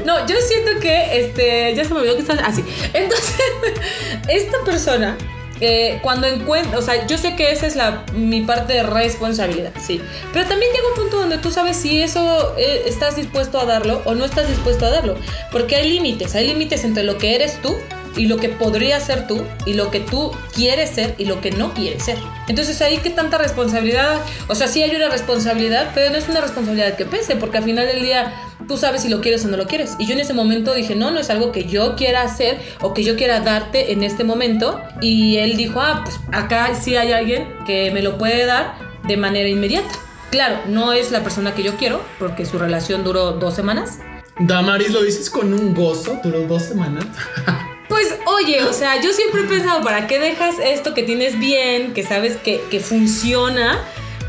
No, 0.06 0.26
yo 0.28 0.36
siento 0.40 0.80
que 0.80 1.20
este. 1.20 1.74
Ya 1.76 1.84
se 1.84 1.94
me 1.94 2.00
olvidó 2.00 2.16
que 2.16 2.22
está 2.22 2.34
así. 2.46 2.64
Entonces, 2.94 3.36
esta 4.30 4.58
persona. 4.66 5.18
eh, 5.62 6.00
cuando 6.02 6.28
encuentra, 6.28 6.78
o 6.78 6.82
sea, 6.82 7.06
yo 7.08 7.18
sé 7.18 7.36
que 7.36 7.52
esa 7.52 7.68
es 7.68 7.76
la, 7.76 8.04
mi 8.14 8.42
parte 8.42 8.74
de 8.74 8.84
responsabilidad, 8.84 9.72
sí. 9.80 10.02
Pero 10.34 10.48
también 10.48 10.72
llega 10.74 10.88
un 10.90 10.96
punto 10.96 11.18
donde 11.18 11.38
tú 11.38 11.52
sabes 11.52 11.78
si 11.78 12.02
eso 12.02 12.54
eh, 12.58 12.84
estás 12.86 13.16
dispuesto 13.16 13.60
a 13.60 13.66
darlo 13.66 14.02
o 14.06 14.14
no 14.16 14.26
estás 14.26 14.48
dispuesto 14.48 14.86
a 14.86 14.90
darlo. 14.90 15.16
Porque 15.52 15.76
hay 15.76 15.90
límites, 15.90 16.36
hay 16.36 16.48
límites 16.48 16.84
entre 16.84 17.04
lo 17.04 17.18
que 17.18 17.36
eres 17.36 17.62
tú 17.62 17.78
y 18.16 18.28
lo 18.28 18.38
que 18.38 18.50
podría 18.50 19.00
ser 19.00 19.28
tú 19.28 19.42
y 19.66 19.74
lo 19.74 19.92
que 19.92 20.00
tú 20.00 20.32
quieres 20.54 20.90
ser 20.90 21.16
y 21.18 21.26
lo 21.26 21.42
que 21.42 21.52
no 21.52 21.74
quieres 21.74 22.04
ser. 22.04 22.18
Entonces 22.48 22.82
ahí 22.82 22.98
qué 22.98 23.10
tanta 23.10 23.38
responsabilidad, 23.38 24.20
o 24.48 24.56
sea, 24.56 24.68
sí 24.68 24.82
hay 24.82 24.96
una 24.96 25.10
responsabilidad, 25.10 25.92
pero 25.94 26.12
no 26.12 26.18
es 26.18 26.28
una 26.30 26.42
responsabilidad 26.42 26.96
que 26.96 27.06
pese, 27.06 27.36
porque 27.36 27.58
al 27.58 27.64
final 27.64 27.88
del 27.88 28.02
día 28.02 28.34
tú 28.68 28.78
sabes 28.78 29.02
si 29.02 29.10
lo 29.10 29.22
quieres 29.22 29.46
o 29.46 29.48
no 29.48 29.58
lo 29.58 29.68
quieres. 29.68 29.96
Y 30.00 30.06
yo 30.06 30.14
en 30.14 30.20
ese 30.20 30.34
momento 30.34 30.74
dije, 30.74 30.96
no, 30.96 31.12
no 31.12 31.20
es 31.20 31.30
algo 31.30 31.52
que 31.52 31.66
yo 31.66 31.96
quiera 31.96 32.22
hacer 32.22 32.60
o 32.82 32.94
que 32.94 33.04
yo 33.04 33.16
quiera 33.16 33.40
darte 33.40 33.92
en 33.92 34.04
este 34.04 34.24
momento. 34.24 34.82
Y 35.02 35.38
él 35.38 35.58
dijo, 35.58 35.82
ah, 35.82 36.02
pues 36.04 36.20
acá 36.32 36.76
sí 36.76 36.96
hay 36.96 37.12
alguien 37.12 37.48
que 37.66 37.92
me 37.92 38.02
lo 38.02 38.18
puede 38.18 38.46
dar 38.46 38.76
de 39.08 39.18
manera 39.18 39.50
inmediata. 39.50 39.92
Claro, 40.32 40.62
no 40.68 40.94
es 40.94 41.12
la 41.12 41.22
persona 41.22 41.54
que 41.54 41.62
yo 41.62 41.76
quiero, 41.78 42.02
porque 42.18 42.46
su 42.46 42.58
relación 42.58 43.04
duró 43.04 43.34
dos 43.34 43.54
semanas, 43.54 44.00
Damaris, 44.40 44.92
lo 44.92 45.04
dices 45.04 45.30
con 45.30 45.54
un 45.54 45.76
gozo, 45.76 46.20
duró 46.24 46.42
dos 46.48 46.64
semanas. 46.64 47.06
Pues 47.94 48.08
oye, 48.26 48.64
o 48.64 48.74
sea, 48.74 49.00
yo 49.00 49.14
siempre 49.14 49.42
he 49.42 49.44
pensado, 49.44 49.84
¿para 49.84 50.08
qué 50.08 50.18
dejas 50.18 50.56
esto 50.64 50.96
que 50.96 51.04
tienes 51.04 51.38
bien, 51.38 51.94
que 51.94 52.02
sabes 52.02 52.38
que, 52.38 52.60
que 52.72 52.80
funciona 52.80 53.80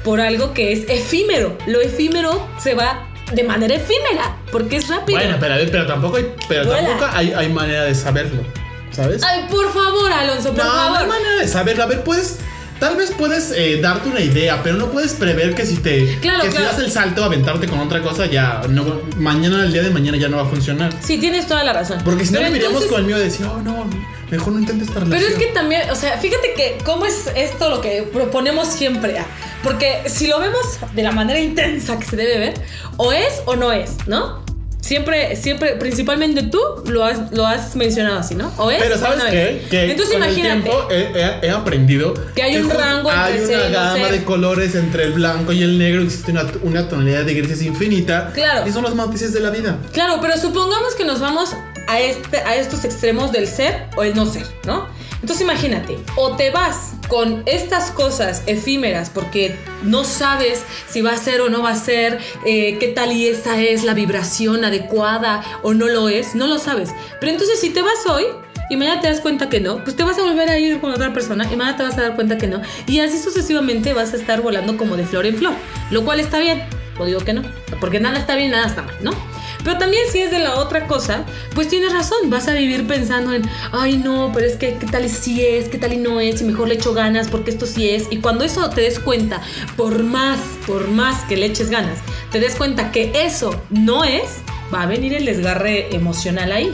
por 0.04 0.20
algo 0.20 0.52
que 0.52 0.72
es 0.74 0.80
efímero? 0.90 1.56
Lo 1.66 1.80
efímero 1.80 2.46
se 2.62 2.74
va 2.74 3.08
de 3.32 3.42
manera 3.42 3.74
efímera, 3.76 4.36
porque 4.52 4.76
es 4.76 4.88
rápido. 4.88 5.18
Bueno, 5.18 5.38
pero 5.40 5.54
a 5.54 5.56
ver, 5.56 5.70
pero 5.70 5.86
tampoco 5.86 6.18
hay, 6.18 6.30
pero 6.46 6.66
Vuela. 6.66 6.88
tampoco 6.88 7.10
hay, 7.14 7.32
hay 7.32 7.48
manera 7.48 7.84
de 7.84 7.94
saberlo, 7.94 8.42
¿sabes? 8.90 9.22
Ay, 9.24 9.46
por 9.50 9.72
favor, 9.72 10.12
Alonso, 10.12 10.52
por 10.52 10.62
no, 10.62 10.64
no 10.64 10.82
hay 10.82 10.92
favor. 10.96 11.08
manera 11.08 11.36
de 11.36 11.48
saberlo. 11.48 11.84
A 11.84 11.86
ver, 11.86 12.02
puedes. 12.04 12.40
Tal 12.80 12.96
vez 12.96 13.12
puedes 13.16 13.52
eh, 13.56 13.80
darte 13.80 14.08
una 14.08 14.20
idea, 14.20 14.60
pero 14.62 14.76
no 14.76 14.90
puedes 14.90 15.14
prever 15.14 15.54
que 15.54 15.64
si 15.64 15.76
te 15.76 16.18
Claro, 16.20 16.42
que 16.42 16.50
si 16.50 16.56
claro. 16.56 16.72
das 16.72 16.78
el 16.80 16.90
salto 16.90 17.22
a 17.22 17.26
aventarte 17.26 17.66
con 17.68 17.78
otra 17.78 18.02
cosa 18.02 18.26
ya 18.26 18.62
no 18.68 19.00
mañana 19.18 19.62
el 19.64 19.72
día 19.72 19.82
de 19.82 19.90
mañana 19.90 20.18
ya 20.18 20.28
no 20.28 20.36
va 20.38 20.42
a 20.42 20.46
funcionar. 20.46 20.92
Sí, 21.00 21.18
tienes 21.18 21.46
toda 21.46 21.64
la 21.64 21.72
razón. 21.72 22.00
Porque 22.04 22.24
si 22.26 22.32
no 22.32 22.38
Pero 22.40 22.48
viviríamos 22.50 22.82
entonces- 22.82 22.90
con 22.90 23.00
el 23.00 23.06
miedo 23.06 23.18
de 23.18 23.24
decir, 23.26 23.46
oh 23.46 23.62
no, 23.62 23.88
mejor 24.30 24.52
no 24.52 24.58
intentes 24.58 24.88
esta 24.88 25.00
relación. 25.00 25.20
Pero 25.30 25.32
es 25.40 25.46
que 25.46 25.52
también, 25.54 25.88
o 25.90 25.94
sea, 25.94 26.18
fíjate 26.18 26.52
que 26.54 26.78
cómo 26.84 27.06
es 27.06 27.28
esto 27.36 27.70
lo 27.70 27.80
que 27.80 28.02
proponemos 28.12 28.68
siempre. 28.68 29.18
ah? 29.18 29.26
Porque 29.62 30.02
si 30.06 30.26
lo 30.26 30.38
vemos 30.40 30.60
de 30.94 31.02
la 31.02 31.12
manera 31.12 31.38
intensa 31.40 31.98
que 31.98 32.04
se 32.04 32.16
debe 32.16 32.38
ver, 32.38 32.54
o 32.98 33.12
es 33.12 33.40
o 33.46 33.56
no 33.56 33.72
es, 33.72 33.92
¿no? 34.06 34.43
Siempre, 34.84 35.34
siempre, 35.36 35.76
principalmente 35.76 36.42
tú 36.42 36.60
lo 36.86 37.04
has, 37.06 37.32
lo 37.32 37.46
has 37.46 37.74
mencionado 37.74 38.18
así, 38.18 38.34
¿no? 38.34 38.52
O 38.58 38.70
es 38.70 38.82
Pero 38.82 38.98
¿sabes 38.98 39.22
qué? 39.30 39.64
Que 39.70 39.90
Entonces 39.92 40.14
con 40.16 40.22
el 40.24 40.32
imagínate. 40.38 40.60
tiempo 40.62 40.88
he, 40.90 41.00
he- 41.14 41.46
he 41.46 41.50
aprendido 41.50 42.12
Que 42.34 42.42
hay 42.42 42.58
un 42.58 42.68
rango 42.68 43.10
entre 43.10 43.32
Hay 43.32 43.40
una 43.44 43.68
no 43.68 43.94
gama 43.94 44.08
de 44.10 44.24
colores 44.24 44.74
entre 44.74 45.04
el 45.04 45.12
blanco 45.14 45.52
y 45.52 45.62
el 45.62 45.78
negro. 45.78 46.02
Existe 46.02 46.32
una, 46.32 46.44
una 46.62 46.86
tonalidad 46.86 47.24
de 47.24 47.32
grises 47.32 47.62
infinita. 47.62 48.30
Claro. 48.34 48.68
Y 48.68 48.72
son 48.72 48.82
los 48.82 48.94
matices 48.94 49.32
de 49.32 49.40
la 49.40 49.48
vida. 49.48 49.78
Claro, 49.94 50.18
pero 50.20 50.36
supongamos 50.36 50.94
que 50.96 51.06
nos 51.06 51.18
vamos 51.18 51.54
a, 51.88 52.00
este, 52.00 52.36
a 52.40 52.54
estos 52.56 52.84
extremos 52.84 53.32
del 53.32 53.46
ser 53.48 53.86
o 53.96 54.02
el 54.02 54.14
no 54.14 54.26
ser, 54.26 54.44
¿no? 54.66 54.86
Entonces 55.24 55.46
imagínate, 55.46 55.98
o 56.16 56.36
te 56.36 56.50
vas 56.50 56.96
con 57.08 57.44
estas 57.46 57.90
cosas 57.92 58.42
efímeras 58.44 59.08
porque 59.08 59.56
no 59.82 60.04
sabes 60.04 60.62
si 60.86 61.00
va 61.00 61.12
a 61.12 61.16
ser 61.16 61.40
o 61.40 61.48
no 61.48 61.62
va 61.62 61.70
a 61.70 61.76
ser, 61.76 62.18
eh, 62.44 62.76
qué 62.78 62.88
tal 62.88 63.10
y 63.10 63.28
esa 63.28 63.58
es 63.58 63.84
la 63.84 63.94
vibración 63.94 64.66
adecuada 64.66 65.42
o 65.62 65.72
no 65.72 65.88
lo 65.88 66.10
es, 66.10 66.34
no 66.34 66.46
lo 66.46 66.58
sabes. 66.58 66.90
Pero 67.20 67.32
entonces 67.32 67.58
si 67.58 67.70
te 67.70 67.80
vas 67.80 68.04
hoy 68.06 68.24
y 68.68 68.76
mañana 68.76 69.00
te 69.00 69.08
das 69.08 69.22
cuenta 69.22 69.48
que 69.48 69.60
no, 69.60 69.82
pues 69.82 69.96
te 69.96 70.02
vas 70.02 70.18
a 70.18 70.24
volver 70.24 70.50
a 70.50 70.58
ir 70.58 70.78
con 70.78 70.92
otra 70.92 71.14
persona 71.14 71.50
y 71.50 71.56
mañana 71.56 71.78
te 71.78 71.84
vas 71.84 71.96
a 71.96 72.02
dar 72.02 72.16
cuenta 72.16 72.36
que 72.36 72.46
no. 72.46 72.60
Y 72.86 73.00
así 73.00 73.16
sucesivamente 73.16 73.94
vas 73.94 74.12
a 74.12 74.16
estar 74.16 74.42
volando 74.42 74.76
como 74.76 74.94
de 74.94 75.06
flor 75.06 75.24
en 75.24 75.38
flor, 75.38 75.54
lo 75.90 76.04
cual 76.04 76.20
está 76.20 76.38
bien, 76.38 76.64
lo 76.98 77.06
digo 77.06 77.20
que 77.20 77.32
no, 77.32 77.40
porque 77.80 77.98
nada 77.98 78.18
está 78.18 78.36
bien, 78.36 78.50
nada 78.50 78.66
está 78.66 78.82
mal, 78.82 78.96
¿no? 79.00 79.33
Pero 79.64 79.78
también 79.78 80.02
si 80.12 80.18
es 80.20 80.30
de 80.30 80.38
la 80.38 80.56
otra 80.56 80.86
cosa, 80.86 81.24
pues 81.54 81.68
tienes 81.68 81.92
razón, 81.92 82.28
vas 82.30 82.46
a 82.48 82.52
vivir 82.52 82.86
pensando 82.86 83.32
en, 83.32 83.42
ay 83.72 83.96
no, 83.96 84.30
pero 84.34 84.46
es 84.46 84.56
que 84.56 84.74
qué 84.76 84.86
tal 84.86 85.04
y 85.06 85.08
si 85.08 85.44
es, 85.44 85.68
qué 85.68 85.78
tal 85.78 85.92
y 85.94 85.96
no 85.96 86.20
es, 86.20 86.40
y 86.42 86.44
mejor 86.44 86.68
le 86.68 86.74
echo 86.74 86.92
ganas 86.92 87.28
porque 87.28 87.50
esto 87.50 87.64
sí 87.66 87.88
es. 87.88 88.04
Y 88.10 88.18
cuando 88.18 88.44
eso 88.44 88.68
te 88.70 88.82
des 88.82 88.98
cuenta, 89.00 89.40
por 89.76 90.02
más, 90.04 90.38
por 90.66 90.88
más 90.88 91.22
que 91.24 91.36
le 91.36 91.46
eches 91.46 91.70
ganas, 91.70 91.98
te 92.30 92.40
des 92.40 92.54
cuenta 92.56 92.92
que 92.92 93.10
eso 93.14 93.60
no 93.70 94.04
es, 94.04 94.24
va 94.72 94.82
a 94.82 94.86
venir 94.86 95.14
el 95.14 95.24
desgarre 95.24 95.94
emocional 95.94 96.52
ahí. 96.52 96.72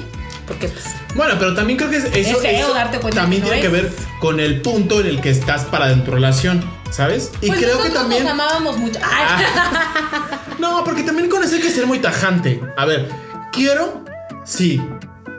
Porque 0.49 0.67
pues, 0.67 0.85
Bueno, 1.15 1.35
pero 1.39 1.55
también 1.55 1.77
creo 1.79 1.91
que 1.91 1.99
es- 1.99 2.05
eso, 2.07 2.43
Es 2.43 2.61
eso 2.61 2.75
darte 2.75 2.99
cuenta 2.99 3.21
también 3.21 3.43
que 3.43 3.49
no 3.49 3.55
tiene 3.55 3.69
que 3.69 3.73
ver 3.83 3.93
con 4.19 4.41
el 4.41 4.61
punto 4.63 5.01
en 5.01 5.07
el 5.07 5.21
que 5.21 5.31
estás 5.31 5.65
para 5.67 5.87
de 5.89 5.95
tu 6.03 6.11
relación, 6.11 6.65
¿sabes? 6.91 7.31
Y 7.41 7.49
pues 7.49 7.61
creo 7.61 7.83
que 7.83 7.91
también... 7.91 8.23
nos 8.25 8.33
amábamos 8.33 8.77
mucho. 8.79 8.99
Ay, 9.03 9.45
No, 10.59 10.85
porque 10.85 11.03
también 11.03 11.29
con 11.29 11.43
eso 11.43 11.55
hay 11.57 11.63
que 11.63 11.71
ser 11.71 11.87
muy 11.87 11.99
tajante. 12.01 12.61
A 12.77 12.85
ver, 12.85 13.09
quiero, 13.53 14.05
sí. 14.45 14.81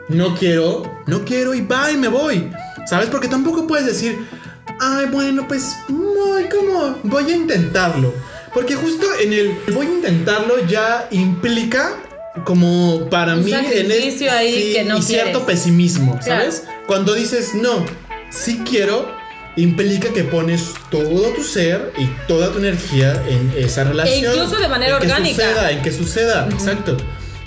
No 0.08 0.34
quiero, 0.36 0.82
no 1.06 1.24
quiero 1.24 1.54
y 1.54 1.60
va 1.60 1.90
y 1.90 1.96
me 1.96 2.08
voy. 2.08 2.50
¿Sabes? 2.86 3.08
Porque 3.08 3.28
tampoco 3.28 3.66
puedes 3.66 3.86
decir, 3.86 4.26
ay, 4.80 5.06
bueno, 5.06 5.46
pues 5.46 5.76
voy 5.88 6.48
como, 6.48 6.96
voy 7.04 7.30
a 7.32 7.36
intentarlo. 7.36 8.12
Porque 8.52 8.74
justo 8.74 9.06
en 9.22 9.32
el 9.32 9.56
voy 9.72 9.86
a 9.86 9.90
intentarlo 9.90 10.66
ya 10.66 11.06
implica 11.10 11.96
como 12.44 13.08
para 13.08 13.34
Un 13.34 13.44
mí 13.44 13.52
en 13.52 13.64
sacrificio 13.64 14.30
ahí 14.32 14.72
que 14.74 14.84
no 14.84 14.98
y 14.98 15.02
cierto 15.02 15.46
pesimismo, 15.46 16.18
Claro. 16.22 16.42
¿sabes? 16.42 16.64
Cuando 16.86 17.14
dices 17.14 17.54
no, 17.54 17.84
sí 18.30 18.62
quiero, 18.68 19.10
implica 19.56 20.12
que 20.12 20.24
pones 20.24 20.70
todo 20.90 21.28
tu 21.34 21.42
ser 21.44 21.92
y 21.98 22.06
toda 22.26 22.50
tu 22.52 22.58
energía 22.58 23.22
en 23.28 23.52
esa 23.56 23.84
relación. 23.84 24.32
E 24.32 24.34
incluso 24.36 24.56
de 24.60 24.68
manera 24.68 24.94
en 24.96 25.00
que 25.00 25.06
orgánica. 25.08 25.42
suceda, 25.44 25.70
en 25.70 25.82
que 25.82 25.92
suceda, 25.92 26.48
exacto. 26.50 26.96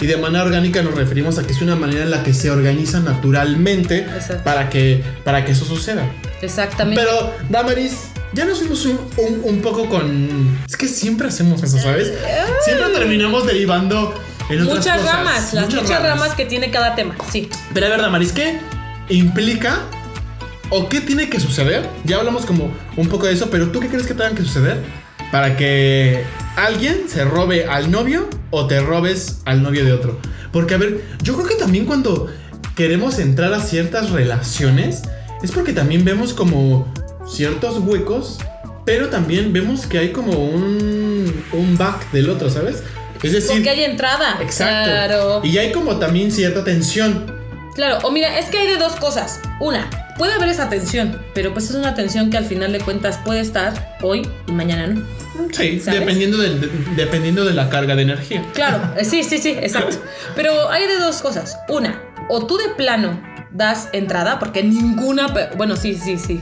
Y 0.02 0.08
de 0.08 0.18
manera 0.18 0.44
orgánica 0.44 0.82
nos 0.82 0.94
referimos 0.96 1.40
a 1.40 1.44
que 1.48 1.54
es 1.54 1.62
una 1.62 1.76
manera 1.78 2.04
en 2.04 2.12
la 2.12 2.22
que 2.22 2.34
se 2.34 2.52
organiza 2.52 3.00
naturalmente 3.00 4.00
Exacto. 4.00 4.44
para 4.44 4.70
que, 4.70 5.02
para 5.24 5.46
que 5.46 5.54
eso 5.54 5.64
suceda. 5.66 6.06
Exactamente. 6.42 7.02
Pero, 7.02 7.34
Damaris, 7.50 7.94
ya 8.34 8.44
nos 8.46 8.60
fuimos 8.60 8.86
un, 8.86 9.00
un- 9.18 9.42
un 9.44 9.62
poco 9.62 9.88
con. 9.88 10.60
Es 10.68 10.76
que 10.76 10.88
siempre 10.90 11.30
hacemos 11.30 11.64
eso, 11.64 11.80
¿sabes? 11.80 12.12
Siempre 12.66 12.90
terminamos 12.90 13.48
derivando 13.48 14.14
en 14.50 14.62
otras 14.64 14.78
muchas 14.80 14.98
cosas. 15.00 15.16
ramas, 15.16 15.54
las 15.54 15.74
muchas, 15.74 16.04
ramas. 16.04 16.34
que 16.36 16.46
tiene 16.46 16.70
cada 16.72 16.94
tema, 16.96 17.16
sí. 17.32 17.50
Pero 17.74 17.86
a 17.88 17.90
ver, 17.90 18.02
Damaris, 18.02 18.34
¿qué 18.34 18.60
implica 19.10 19.80
o 20.70 20.90
qué 20.90 21.02
tiene 21.02 21.30
que 21.30 21.40
suceder? 21.40 21.88
Ya 22.04 22.18
hablamos 22.18 22.46
como 22.46 22.72
un 22.98 23.08
poco 23.08 23.28
de 23.28 23.34
eso, 23.34 23.50
pero 23.50 23.72
¿tú 23.72 23.80
qué 23.80 23.88
crees 23.88 24.08
que 24.08 24.14
tenga 24.14 24.32
que 24.34 24.44
suceder 24.44 24.82
para 25.32 25.56
que 25.58 26.24
alguien 26.56 27.04
se 27.08 27.24
robe 27.26 27.66
al 27.66 27.92
novio 27.92 28.30
o 28.52 28.68
te 28.68 28.80
robes 28.80 29.42
al 29.46 29.62
novio 29.64 29.86
de 29.86 29.94
otro? 29.94 30.20
Porque, 30.52 30.74
a 30.76 30.78
ver, 30.78 31.02
yo 31.22 31.36
creo 31.36 31.48
que 31.48 31.56
también 31.56 31.86
cuando 31.86 32.28
queremos 32.76 33.20
entrar 33.20 33.54
a 33.54 33.60
ciertas 33.60 34.10
relaciones 34.12 35.04
es 35.44 35.52
porque 35.52 35.74
también 35.74 36.04
vemos 36.06 36.34
como 36.34 36.92
ciertos 37.28 37.80
huecos, 37.80 38.40
pero 38.86 39.10
también 39.10 39.52
vemos 39.54 39.86
que 39.86 39.98
hay 39.98 40.12
como 40.12 40.34
un, 40.34 41.44
un 41.54 41.78
back 41.78 42.12
del 42.12 42.30
otro, 42.30 42.50
¿sabes? 42.50 42.84
Es 43.24 43.32
decir, 43.32 43.56
Porque 43.56 43.70
hay 43.70 43.84
entrada. 43.84 44.38
exacto. 44.42 44.90
Claro. 44.90 45.42
Y 45.44 45.58
hay 45.58 45.72
como 45.72 45.98
también 45.98 46.32
cierta 46.32 46.64
tensión. 46.64 47.34
Claro, 47.74 47.98
o 48.04 48.12
mira, 48.12 48.38
es 48.38 48.46
que 48.46 48.58
hay 48.60 48.68
de 48.68 48.78
dos 48.78 48.96
cosas. 48.98 49.40
Una, 49.60 49.90
puede 50.18 50.34
haber 50.34 50.50
esa 50.50 50.70
tensión, 50.70 51.20
pero 51.34 51.54
pues 51.54 51.70
es 51.70 51.76
una 51.76 51.94
tensión 51.96 52.30
que 52.30 52.38
al 52.38 52.46
final 52.46 52.72
de 52.72 52.80
cuentas 52.80 53.20
puede 53.26 53.40
estar 53.42 53.98
hoy 54.02 54.28
y 54.48 54.52
mañana 54.52 54.88
no. 54.88 55.02
Sí, 55.52 55.80
¿Sabes? 55.80 56.00
dependiendo, 56.00 56.38
del- 56.38 56.62
de, 56.62 56.70
dependiendo 56.96 57.44
de 57.46 57.54
la 57.54 57.70
carga 57.70 57.96
de 57.96 58.04
energía. 58.04 58.44
Claro, 58.54 58.82
eh, 58.98 59.04
sí, 59.06 59.24
sí, 59.24 59.38
sí, 59.38 59.50
exacto. 59.50 59.98
Pero 60.36 60.70
hay 60.70 60.88
de 60.88 60.98
dos 60.98 61.22
cosas. 61.22 61.58
Una, 61.68 62.02
o 62.30 62.46
tú 62.48 62.58
de 62.58 62.70
plano 62.70 63.22
das 63.52 63.90
entrada, 63.94 64.40
porque 64.40 64.64
ninguna, 64.64 65.28
bueno, 65.58 65.76
sí, 65.76 65.96
sí, 65.96 66.18
sí. 66.18 66.42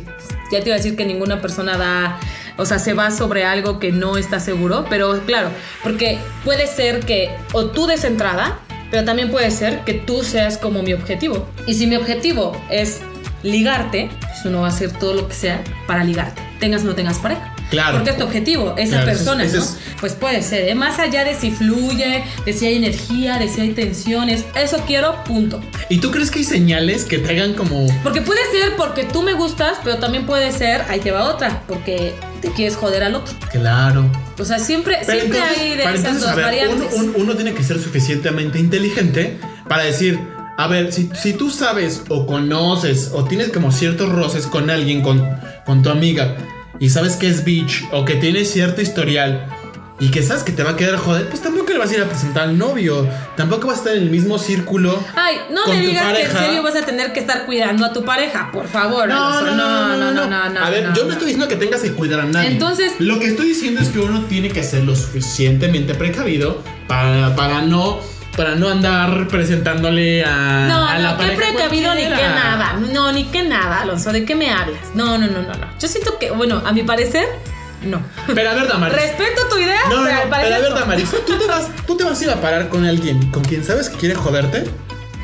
Ya 0.52 0.60
te 0.60 0.68
iba 0.68 0.76
a 0.76 0.78
decir 0.78 0.96
que 0.96 1.06
ninguna 1.06 1.42
persona 1.42 1.78
da, 1.78 2.20
o 2.58 2.66
sea, 2.66 2.78
se 2.80 2.94
va 2.94 3.10
sobre 3.12 3.44
algo 3.46 3.80
que 3.80 3.92
no 3.92 4.18
está 4.18 4.40
seguro, 4.40 4.86
pero 4.90 5.20
claro, 5.26 5.50
porque 5.84 6.18
puede 6.44 6.68
ser 6.68 7.02
que 7.02 7.30
o 7.54 7.66
tú 7.68 7.88
des 7.88 8.04
entrada, 8.04 8.60
pero 8.92 9.04
también 9.06 9.32
puede 9.32 9.50
ser 9.52 9.80
que 9.86 9.94
tú 9.96 10.24
seas 10.24 10.58
como 10.60 10.84
mi 10.84 10.94
objetivo. 10.94 11.48
Y 11.66 11.74
si 11.74 11.88
mi 11.88 11.96
objetivo 11.96 12.60
es 12.70 13.02
ligarte, 13.44 14.10
pues 14.22 14.46
uno 14.46 14.62
va 14.62 14.68
a 14.68 14.70
hacer 14.70 14.92
todo 14.92 15.14
lo 15.14 15.28
que 15.28 15.36
sea 15.36 15.64
para 15.88 16.04
ligarte. 16.04 16.42
tengas 16.60 16.84
o 16.84 16.86
no 16.86 16.96
tengas 16.96 17.18
pareja. 17.20 17.54
Claro. 17.70 17.98
Porque 17.98 18.12
es 18.12 18.18
tu 18.18 18.24
objetivo, 18.24 18.76
esa 18.78 18.98
Claro, 18.98 19.12
es- 19.12 19.18
persona, 19.18 19.44
¿no? 19.44 19.50
es- 19.50 19.78
Pues 20.00 20.14
puede 20.14 20.42
ser, 20.44 20.70
¿eh? 20.70 20.76
Más 20.76 20.98
allá 21.00 21.26
de 21.26 21.34
si 21.36 21.52
fluye, 21.52 22.24
de 22.46 22.54
si 22.54 22.66
hay 22.68 22.76
energía, 22.76 23.38
de 23.38 23.50
si 23.50 23.60
hay 23.62 23.72
tensiones. 23.72 24.46
Eso 24.56 24.78
quiero, 24.88 25.22
punto. 25.26 25.60
¿Y 25.90 25.98
tú 26.00 26.10
crees 26.12 26.32
que 26.32 26.40
hay 26.40 26.46
señales 26.46 27.04
que 27.04 27.18
te 27.18 27.32
hagan 27.32 27.54
como... 27.54 27.86
Porque 28.02 28.22
puede 28.22 28.40
ser 28.52 28.76
porque 28.78 29.04
tú 29.04 29.24
me 29.24 29.34
gustas, 29.34 29.78
pero 29.84 29.98
también 29.98 30.26
puede 30.26 30.52
ser, 30.54 30.84
ahí 30.88 31.00
te 31.02 31.12
va 31.12 31.24
otra, 31.26 31.64
porque 31.68 32.14
te 32.42 32.50
quieres 32.52 32.78
joder 32.78 33.04
al 33.04 33.16
otro. 33.16 33.34
Claro. 33.52 34.10
O 34.40 34.46
sea, 34.46 34.60
siempre, 34.60 35.00
Pero 35.06 35.20
siempre 35.20 35.40
entonces- 35.40 35.60
hay 35.62 35.70
de 35.78 35.84
esas 35.84 35.96
entonces, 35.96 36.22
dos 36.22 36.34
uno, 36.34 36.42
variantes. 36.42 36.94
un- 36.94 37.14
uno 37.18 37.36
tiene 37.36 37.54
que 37.54 37.64
ser 37.64 37.80
suficientemente 37.80 38.58
inteligente 38.60 39.38
para 39.68 39.84
decir, 39.84 40.18
a 40.58 40.68
ver, 40.68 40.92
si, 40.94 41.10
si 41.20 41.34
tú 41.34 41.50
sabes 41.50 42.04
o 42.10 42.26
conoces 42.28 43.12
o 43.14 43.24
tienes 43.26 43.50
como 43.50 43.72
ciertos 43.72 44.10
roces 44.12 44.46
con 44.48 44.70
alguien, 44.70 45.02
con, 45.02 45.28
con 45.66 45.82
tu 45.82 45.90
amiga, 45.90 46.36
y 46.80 46.90
sabes 46.90 47.16
que 47.16 47.28
es 47.28 47.44
bitch 47.44 47.86
o 47.92 48.06
que 48.06 48.16
tiene 48.16 48.46
cierto 48.46 48.82
historial 48.82 49.46
y 50.00 50.10
que 50.10 50.22
sabes 50.24 50.44
que 50.44 50.52
te 50.52 50.64
va 50.64 50.72
a 50.72 50.76
quedar 50.76 50.98
joder, 50.98 51.30
pues 51.30 51.42
tampoco 51.42 51.72
le 51.72 51.78
vas 51.78 51.92
a 51.92 51.94
ir 51.96 52.02
a 52.02 52.06
presentar 52.10 52.50
al 52.50 52.58
novio, 52.58 53.08
tampoco 53.38 53.68
vas 53.68 53.78
a 53.78 53.80
estar 53.80 53.96
en 53.96 54.04
el 54.04 54.10
mismo 54.10 54.38
círculo. 54.38 55.02
Ay, 55.16 55.38
no 55.52 55.64
con 55.64 55.76
me 55.76 55.82
digas 55.86 56.04
que 56.04 56.10
en 56.10 56.28
pareja. 56.32 56.46
serio 56.46 56.64
vas 56.64 56.76
a 56.76 56.82
tener 56.86 57.14
que 57.14 57.20
estar 57.20 57.46
cuidando 57.46 57.86
a 57.86 57.94
tu 57.94 58.04
pareja, 58.04 58.50
por 58.52 58.68
favor. 58.68 59.04
Alonso. 59.10 59.46
no, 59.56 59.56
no, 59.56 60.12
no, 60.12 60.28
no, 60.28 60.50
no, 60.50 60.60
A 60.60 60.70
ver, 60.72 60.90
no, 60.90 60.96
yo 60.96 61.04
no, 61.04 61.08
no. 61.10 61.14
estoy 61.14 61.28
diciendo 61.28 61.48
que 61.48 61.56
tengas 61.56 61.82
que 61.82 61.94
cuidar 61.94 62.20
a 62.22 62.26
nadie. 62.26 62.50
Entonces- 62.50 62.94
lo 63.00 63.20
que 63.20 63.28
estoy 63.28 63.50
diciendo 63.50 63.82
es 63.82 63.90
que 63.90 64.00
uno 64.00 64.26
tiene 64.26 64.50
que 64.50 64.64
ser 64.64 64.84
lo 64.84 64.96
suficientemente 64.96 65.94
precavido 65.94 66.62
para, 66.88 67.36
para 67.36 67.62
no 67.62 68.00
para 68.36 68.56
no 68.56 68.70
andar 68.70 69.28
presentándole 69.28 70.24
a, 70.24 70.66
No, 70.68 70.88
a 70.88 70.98
la 70.98 71.12
no, 71.12 71.18
qué 71.18 71.24
pareja 71.24 71.52
precavido 71.52 71.96
ni 71.96 72.02
qué 72.02 72.10
nada. 72.10 72.80
No, 72.92 73.12
ni 73.12 73.26
qué 73.26 73.44
nada, 73.44 73.82
Alonso. 73.82 74.12
¿De 74.12 74.26
qué 74.26 74.36
me 74.36 74.50
hablas? 74.50 74.80
No, 74.96 75.18
no, 75.18 75.28
no, 75.28 75.42
no, 75.42 75.54
no. 75.54 75.68
Yo 75.80 75.88
siento 75.88 76.18
que, 76.18 76.32
bueno, 76.32 76.62
a 76.66 76.72
mi 76.72 76.84
parecer, 76.84 77.28
no. 77.84 78.02
Pero 78.34 78.50
a 78.50 78.54
ver, 78.54 78.68
Damaris. 78.68 78.96
Respeto 78.96 79.48
tu 79.50 79.58
idea, 79.58 79.82
no, 79.90 79.98
no, 79.98 80.04
pero 80.04 80.16
no, 80.16 80.22
al 80.22 80.42
pero 80.42 80.56
a 80.56 80.60
ver, 80.60 80.70
no. 80.72 80.80
Damaris, 80.80 81.10
¿tú 81.26 81.38
te, 81.38 81.48
vas, 81.48 81.68
¿tú 81.86 81.98
te 81.98 82.04
vas 82.04 82.20
a 82.20 82.24
ir 82.24 82.30
a 82.32 82.42
parar 82.42 82.70
con 82.70 82.86
alguien 82.86 83.30
con 83.32 83.44
quien 83.44 83.64
sabes 83.64 83.90
que 83.90 83.98
quiere 83.98 84.16
joderte? 84.16 84.64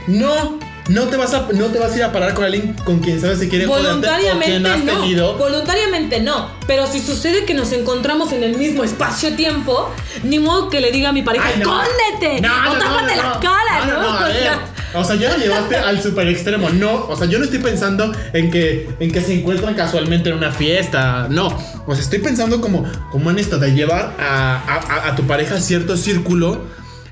No, 0.08 0.60
no 0.90 1.04
te 1.04 1.16
vas 1.18 1.34
a, 1.34 1.48
no 1.54 1.66
te 1.68 1.80
vas 1.80 1.94
a 1.94 1.98
ir 1.98 2.04
a 2.04 2.12
parar 2.12 2.34
con 2.34 2.44
alguien 2.44 2.74
con 2.84 3.00
quien 3.00 3.22
sabes 3.22 3.40
que 3.40 3.48
quiere 3.48 3.66
joderte 3.66 3.88
o 3.88 3.90
Voluntariamente 3.92 4.46
quien 4.48 4.66
has 4.66 4.84
no. 4.84 4.94
tenido. 5.00 5.38
Voluntariamente 5.38 6.20
no. 6.20 6.50
Pero 6.68 6.86
si 6.88 7.00
sucede 7.00 7.46
que 7.46 7.54
nos 7.54 7.72
encontramos 7.72 8.32
en 8.34 8.44
el 8.44 8.58
mismo 8.58 8.84
espacio-tiempo, 8.84 9.90
ni 10.24 10.40
modo 10.40 10.70
que 10.70 10.82
le 10.82 10.92
diga 10.92 11.10
a 11.10 11.14
mi 11.14 11.22
pareja, 11.22 11.46
Ay, 11.54 11.62
no. 11.64 11.82
escóndete 11.82 12.42
No, 12.42 12.54
o 12.72 12.74
no, 12.74 12.80
tápate 12.80 13.16
no, 13.16 13.24
la 13.24 13.30
no. 13.36 13.40
cara, 13.40 13.86
¿no? 13.86 13.94
No, 13.94 14.02
no, 14.02 14.20
no, 14.20 14.26
a 14.26 14.30
O 14.30 14.32
sea, 14.34 14.60
O 14.96 15.04
sea, 15.04 15.16
ya 15.16 15.38
lo 15.38 15.44
llevaste 15.44 15.76
al 15.78 16.02
super 16.02 16.28
extremo. 16.28 16.70
No, 16.72 17.06
o 17.08 17.16
sea, 17.16 17.28
yo 17.28 17.38
no 17.38 17.46
estoy 17.46 17.60
pensando 17.60 18.12
en 18.34 18.50
que, 18.50 18.90
en 19.00 19.12
que 19.12 19.22
se 19.22 19.34
encuentran 19.40 19.76
casualmente 19.76 20.30
en 20.30 20.38
una 20.38 20.52
fiesta. 20.52 21.28
No. 21.30 21.48
O 21.86 21.94
sea, 21.94 22.04
estoy 22.04 22.20
pensando 22.20 22.60
como, 22.62 22.84
como 23.12 23.30
en 23.30 23.38
esto 23.38 23.60
de 23.60 23.72
llevar 23.74 24.16
a, 24.20 24.56
a- 24.56 24.94
a- 25.08 25.10
a 25.10 25.16
tu 25.16 25.28
pareja 25.28 25.56
a 25.56 25.60
cierto 25.62 25.96
círculo 25.98 26.64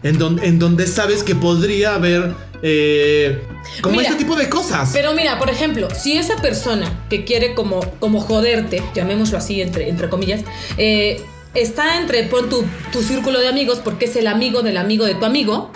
en 0.04 0.18
donde, 0.18 0.48
en 0.48 0.58
donde 0.60 0.88
sabes 0.88 1.22
que 1.24 1.36
podría 1.36 1.94
haber 1.96 2.34
eh, 2.64 3.44
como 3.82 3.98
Mira, 3.98 4.10
este 4.10 4.24
tipo 4.24 4.36
de 4.36 4.50
cosas. 4.50 4.90
Pero 4.94 5.14
mira, 5.14 5.38
por 5.38 5.50
ejemplo, 5.50 5.88
si 5.94 6.18
esa 6.18 6.36
persona 6.38 7.06
que 7.10 7.26
quiere 7.26 7.54
como, 7.54 7.80
como 8.00 8.20
joderte, 8.20 8.82
llamémoslo 8.94 9.38
así 9.38 9.62
entre, 9.62 9.90
entre 9.90 10.10
comillas, 10.10 10.42
eh, 10.78 11.22
está 11.54 11.98
entre 11.98 12.24
pon 12.24 12.50
tu, 12.50 12.66
tu 12.92 13.02
círculo 13.02 13.40
de 13.40 13.48
amigos 13.48 13.80
porque 13.84 14.06
es 14.06 14.16
el 14.16 14.28
amigo 14.28 14.62
del 14.62 14.78
amigo 14.78 15.06
de 15.06 15.16
tu 15.16 15.26
amigo 15.26 15.72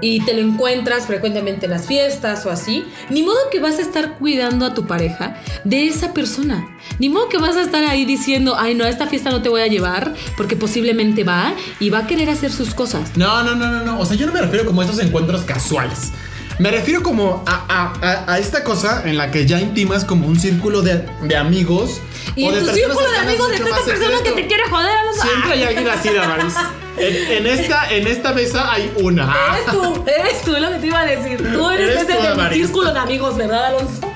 y 0.00 0.20
te 0.20 0.34
lo 0.34 0.40
encuentras 0.40 1.06
frecuentemente 1.06 1.66
en 1.66 1.72
las 1.72 1.86
fiestas 1.86 2.46
o 2.46 2.50
así, 2.50 2.84
ni 3.10 3.22
modo 3.22 3.36
que 3.50 3.60
vas 3.60 3.78
a 3.78 3.82
estar 3.82 4.18
cuidando 4.18 4.66
a 4.66 4.74
tu 4.74 4.86
pareja 4.86 5.36
de 5.64 5.86
esa 5.86 6.12
persona. 6.12 6.66
Ni 6.98 7.08
modo 7.08 7.28
que 7.28 7.38
vas 7.38 7.56
a 7.56 7.62
estar 7.62 7.84
ahí 7.84 8.04
diciendo, 8.04 8.56
ay 8.58 8.74
no, 8.74 8.84
a 8.84 8.88
esta 8.88 9.06
fiesta 9.06 9.30
no 9.30 9.42
te 9.42 9.48
voy 9.48 9.62
a 9.62 9.66
llevar 9.66 10.14
porque 10.36 10.56
posiblemente 10.56 11.24
va 11.24 11.54
y 11.78 11.90
va 11.90 11.98
a 12.00 12.06
querer 12.06 12.30
hacer 12.30 12.50
sus 12.50 12.74
cosas. 12.74 13.16
No, 13.16 13.42
no, 13.42 13.54
no, 13.54 13.70
no, 13.70 13.84
no. 13.84 14.00
O 14.00 14.06
sea, 14.06 14.16
yo 14.16 14.26
no 14.26 14.32
me 14.32 14.40
refiero 14.40 14.66
como 14.66 14.80
a 14.80 14.84
estos 14.84 15.00
encuentros 15.00 15.42
casuales. 15.42 16.12
Me 16.60 16.70
refiero 16.70 17.02
como 17.02 17.42
a, 17.46 17.64
a- 18.02 18.32
a- 18.34 18.38
esta 18.38 18.62
cosa 18.64 19.02
en 19.06 19.16
la 19.16 19.30
que 19.30 19.46
ya 19.46 19.58
intimas 19.60 20.04
como 20.04 20.26
un 20.26 20.38
círculo 20.38 20.82
de, 20.82 21.08
de 21.22 21.36
amigos. 21.36 22.00
Y 22.36 22.44
o 22.44 22.52
en 22.52 22.58
tu 22.60 22.66
personas 22.66 22.74
círculo 22.76 23.10
de 23.10 23.18
amigos 23.18 23.52
está 23.52 23.68
esta 23.70 23.84
persona 23.84 24.16
que 24.22 24.30
te 24.32 24.46
quiere 24.46 24.62
joder 24.68 24.94
a 24.96 25.02
los 25.04 25.16
Siempre 25.16 25.52
hay 25.52 25.62
alguien 25.64 25.88
así, 25.88 26.08
Damaris. 26.10 26.54
En, 26.98 27.16
en 27.16 27.46
esta, 27.46 27.90
en 27.90 28.06
esta 28.06 28.34
mesa 28.34 28.70
hay 28.70 28.92
una. 29.00 29.34
Eres 29.54 29.66
tú, 29.72 30.04
eres 30.06 30.42
tú, 30.42 30.54
es 30.54 30.60
lo 30.60 30.70
que 30.70 30.78
te 30.80 30.86
iba 30.88 31.00
a 31.00 31.06
decir. 31.06 31.38
Tú 31.50 31.70
eres, 31.70 31.88
Eres 31.92 32.02
ese 32.02 32.12
tú, 32.14 32.22
de 32.22 32.34
mi 32.50 32.54
círculo 32.54 32.92
de 32.92 32.98
amigos, 33.00 33.36
¿verdad, 33.38 33.66
Alonso? 33.66 34.12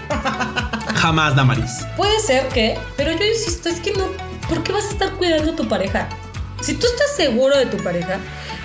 Jamás, 0.96 1.34
Damaris. 1.34 1.70
Puede 1.96 2.18
ser 2.20 2.46
que, 2.48 2.76
pero 2.98 3.12
yo 3.12 3.24
insisto, 3.24 3.70
es 3.70 3.80
que 3.80 3.92
no. 3.92 4.08
¿Por 4.50 4.62
qué 4.62 4.72
vas 4.72 4.84
a 4.84 4.88
estar 4.90 5.12
cuidando 5.12 5.52
a 5.52 5.56
tu 5.56 5.66
pareja? 5.66 6.10
Si 6.60 6.74
tú 6.74 6.86
estás 6.86 7.16
seguro 7.16 7.56
de 7.56 7.66
tu 7.66 7.78
pareja 7.78 8.18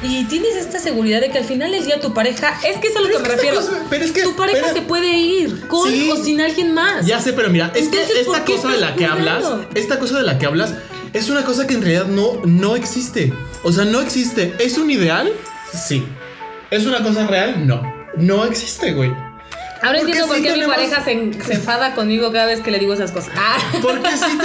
y 0.03 0.23
tienes 0.25 0.55
esta 0.55 0.79
seguridad 0.79 1.21
de 1.21 1.29
que 1.29 1.37
al 1.39 1.43
final 1.45 1.71
del 1.71 1.85
día 1.85 1.99
tu 1.99 2.13
pareja, 2.13 2.57
es 2.67 2.77
que 2.79 2.87
es 2.87 2.95
a 2.95 2.99
lo 3.01 3.07
Pero 3.07 3.17
que 3.17 3.23
me 3.23 3.35
refiero. 3.35 3.55
cosa- 3.57 3.83
pero 3.89 4.05
es 4.05 4.11
que- 4.11 4.23
tu 4.23 4.35
pareja 4.35 4.59
pero- 4.61 4.73
se 4.73 4.81
puede 4.83 5.11
ir 5.17 5.67
con 5.67 5.89
Sí. 5.89 6.09
o 6.11 6.23
sin 6.23 6.39
alguien 6.41 6.73
más. 6.73 7.05
Ya 7.05 7.19
sé, 7.19 7.33
pero 7.33 7.49
mira, 7.49 7.71
es 7.75 7.87
que 7.89 7.97
¿por 7.99 8.17
esta 8.17 8.45
cosa 8.45 8.69
de 8.71 8.77
la 8.79 8.95
que 8.95 9.05
hablas, 9.05 9.43
esta 9.75 9.99
cosa 9.99 10.17
de 10.19 10.23
la 10.23 10.37
que 10.39 10.45
hablas, 10.45 10.73
es 11.13 11.29
una 11.29 11.43
cosa 11.43 11.67
que 11.67 11.73
en 11.73 11.81
realidad 11.81 12.05
no, 12.05 12.41
no 12.45 12.75
existe. 12.75 13.33
O 13.63 13.71
sea, 13.71 13.83
no 13.85 13.99
existe. 14.01 14.53
¿Es 14.59 14.77
un 14.77 14.89
ideal? 14.89 15.31
Sí. 15.73 16.05
¿Es 16.71 16.85
una 16.85 17.03
cosa 17.03 17.27
real? 17.27 17.67
No. 17.67 17.81
No 18.15 18.45
existe, 18.45 18.93
güey. 18.93 19.11
Ahora 19.81 19.99
entiendo 19.99 20.27
por 20.27 20.35
sí 20.37 20.43
qué 20.43 20.49
mi 20.49 20.55
tenemos- 20.55 20.75
pareja 20.75 21.03
se, 21.03 21.11
en- 21.13 21.43
se 21.43 21.53
enfada 21.53 21.95
conmigo 21.95 22.31
cada 22.31 22.45
vez 22.47 22.59
que 22.61 22.69
le 22.71 22.79
digo 22.79 22.93
esas 22.93 23.11
cosas. 23.11 23.31
Ah. 23.37 23.57
Porque 23.81 24.09
sí, 24.17 24.37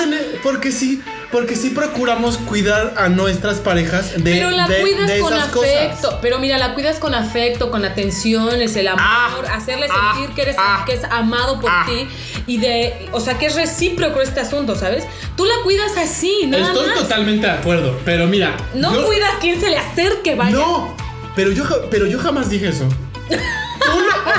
porque 0.42 0.72
sí, 0.72 1.02
porque 1.32 1.56
sí 1.56 1.70
procuramos 1.70 2.36
cuidar 2.38 2.94
a 2.96 3.08
nuestras 3.08 3.58
parejas 3.58 4.12
de, 4.22 4.32
Pero 4.32 4.50
la 4.50 4.68
de- 4.68 4.80
cuidas 4.80 5.08
de 5.08 5.18
con 5.18 5.32
afecto. 5.32 5.60
cosas. 5.60 6.18
Pero 6.22 6.38
mira, 6.38 6.58
la 6.58 6.74
cuidas 6.74 6.98
con 7.00 7.14
afecto, 7.14 7.70
con 7.72 7.84
atenciones, 7.84 8.76
el 8.76 8.86
amor, 8.86 9.02
Ah, 9.48 9.54
hacerle 9.56 9.88
ah, 9.90 10.12
sentir 10.14 10.34
que 10.36 10.42
eres 10.42 10.56
que 10.86 10.94
es 10.94 11.04
amado 11.04 11.58
por 11.60 11.70
ti 11.86 12.06
y 12.46 12.58
de, 12.58 13.08
o 13.10 13.18
sea, 13.18 13.36
que 13.36 13.46
es 13.46 13.56
recíproco 13.56 14.20
este 14.20 14.38
asunto, 14.40 14.76
¿sabes? 14.76 15.04
Tú 15.36 15.44
la 15.44 15.54
cuidas 15.64 15.96
así, 15.96 16.46
nada 16.46 16.68
Estoy 16.68 16.86
más. 16.86 16.98
totalmente 17.00 17.46
de 17.48 17.52
acuerdo, 17.54 17.98
pero 18.04 18.28
mira. 18.28 18.56
No 18.74 18.94
yo- 18.94 19.06
cuidas 19.06 19.32
quien 19.40 19.60
se 19.60 19.70
le 19.70 19.78
acerque, 19.78 20.36
vaya. 20.36 20.54
No, 20.54 20.96
pero 21.34 21.50
yo, 21.50 21.64
pero 21.90 22.06
yo 22.06 22.20
jamás 22.20 22.48
dije 22.48 22.68
eso. 22.68 22.84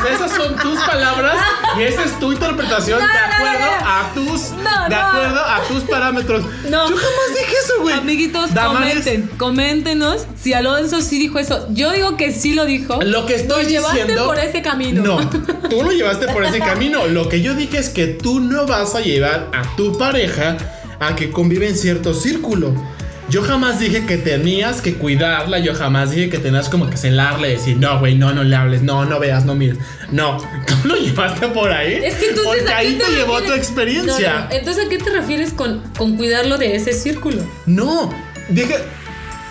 Sea, 0.02 0.14
esas 0.14 0.32
son 0.32 0.56
tus 0.58 0.80
palabras 0.82 1.36
y 1.78 1.84
esa 1.84 2.04
es 2.04 2.20
tu 2.20 2.32
interpretación 2.32 3.00
No, 3.00 3.08
de 3.08 3.20
acuerdo 3.20 3.66
no, 3.66 3.82
no. 3.82 3.90
a 3.90 4.14
tus 4.14 4.90
de 4.90 4.96
acuerdo 4.96 5.40
a 5.40 5.62
tus 5.68 5.84
parámetros. 5.84 6.44
No. 6.70 6.90
Yo 6.90 6.96
jamás 6.96 7.30
dije 7.30 7.56
eso, 7.64 7.82
güey. 7.82 7.96
Amiguitos, 7.96 8.50
comenten, 8.52 9.28
coméntenos 9.38 10.26
si 10.40 10.54
Alonso 10.54 11.02
sí 11.02 11.18
dijo 11.20 11.40
eso. 11.40 11.68
Yo 11.72 11.92
digo 11.92 12.18
que 12.18 12.32
sí 12.32 12.54
lo 12.54 12.66
dijo. 12.66 13.00
Lo 13.02 13.26
que 13.26 13.36
estoy 13.36 13.64
Nos 13.64 13.72
llevaste 13.72 14.00
diciendo 14.00 14.26
por 14.26 14.40
ese 14.40 14.62
camino. 14.62 15.04
No, 15.04 15.30
tú 15.70 15.84
lo 15.84 15.92
llevaste 15.92 16.28
por 16.28 16.44
ese 16.44 16.60
camino. 16.60 17.08
Lo 17.08 17.30
que 17.30 17.42
yo 17.42 17.56
dije 17.56 17.78
es 17.78 17.90
que 17.90 18.08
tú 18.08 18.40
no 18.40 18.66
vas 18.66 18.96
a 18.96 19.02
llevar 19.02 19.50
a 19.54 19.76
tu 19.76 19.98
pareja 19.98 20.58
a 21.00 21.16
que 21.16 21.32
convive 21.32 21.68
en 21.68 21.76
cierto 21.78 22.14
círculo. 22.14 22.74
Yo 23.30 23.42
jamás 23.42 23.80
dije 23.80 24.06
que 24.06 24.18
tenías 24.18 24.82
que 24.82 24.96
cuidarla, 24.96 25.58
yo 25.60 25.74
jamás 25.74 26.12
dije 26.12 26.30
que 26.30 26.38
tenías 26.38 26.70
como 26.70 26.90
que 26.90 26.98
celarle, 26.98 27.50
decir, 27.50 27.78
no, 27.78 28.00
güey, 28.00 28.16
no, 28.16 28.34
no 28.34 28.44
le 28.44 28.56
hables, 28.56 28.84
no, 28.84 29.04
no 29.06 29.20
veas, 29.20 29.46
no 29.46 29.56
mires. 29.56 29.78
No, 30.12 30.38
tú 30.68 30.88
lo 30.88 30.96
llevaste 30.96 31.48
por 31.48 31.72
ahí. 31.72 32.02
Es 32.04 32.16
que 32.16 32.30
entonces 32.30 32.46
Porque 32.46 32.74
¿a 32.74 32.80
qué 32.80 32.88
ahí 32.88 32.98
te, 32.98 33.12
llevó 33.12 33.42
tu 33.42 33.54
experiencia. 33.54 34.34
No, 34.34 34.40
no, 34.42 34.52
Entonces, 34.52 34.86
¿a 34.86 34.90
qué 34.90 34.98
te 35.00 35.10
refieres 35.10 35.54
con, 35.54 35.82
con 35.98 36.18
cuidarlo 36.18 36.58
de 36.58 36.76
ese 36.76 36.94
círculo? 36.94 37.42
No, 37.66 38.14
dije 38.50 38.76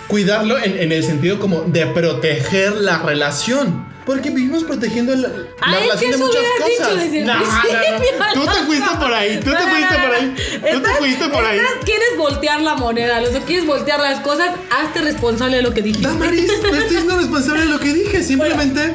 cuidarlo 0.07 0.57
en, 0.57 0.77
en 0.77 0.91
el 0.91 1.03
sentido 1.03 1.39
como 1.39 1.61
de 1.61 1.85
proteger 1.87 2.75
la 2.75 2.99
relación. 2.99 3.94
Porque 4.05 4.29
vivimos 4.29 4.63
protegiendo 4.63 5.15
la, 5.15 5.27
la 5.29 5.35
Ah, 5.61 5.73
es 5.75 5.81
relación 5.81 6.11
de 6.11 6.17
muchas 6.17 6.41
dicho 6.41 6.83
cosas. 6.83 6.95
desde 7.03 7.19
el 7.21 7.25
No, 7.27 7.33
no, 7.33 7.43
no. 7.43 8.33
Tú 8.33 8.45
te 8.45 8.59
fuiste 8.65 8.89
por 8.99 9.13
ahí, 9.13 9.39
tú 9.39 9.49
No, 9.49 9.57
te 9.57 9.63
fuiste 9.63 9.93
no, 9.97 10.05
por 10.05 10.15
ahí. 10.15 10.35
Tú 10.73 10.81
te 10.81 10.89
fuiste 10.91 11.29
por 11.29 11.45
ahí. 11.45 11.59
quieres 11.85 12.17
voltear 12.17 12.61
la 12.61 12.75
moneda, 12.75 13.17
Alonso, 13.17 13.41
quieres 13.47 13.65
voltear 13.65 13.99
las 13.99 14.19
cosas, 14.19 14.51
hazte 14.69 15.01
responsable 15.01 15.57
de 15.57 15.63
lo 15.63 15.73
que 15.73 15.81
dijiste. 15.81 16.07
Damaris, 16.07 16.51
no 16.61 16.67
estoy 16.77 16.89
siendo 16.97 17.17
responsable 17.17 17.61
de 17.63 17.69
lo 17.69 17.79
que 17.79 17.93
dije. 17.93 18.21
Simplemente, 18.23 18.93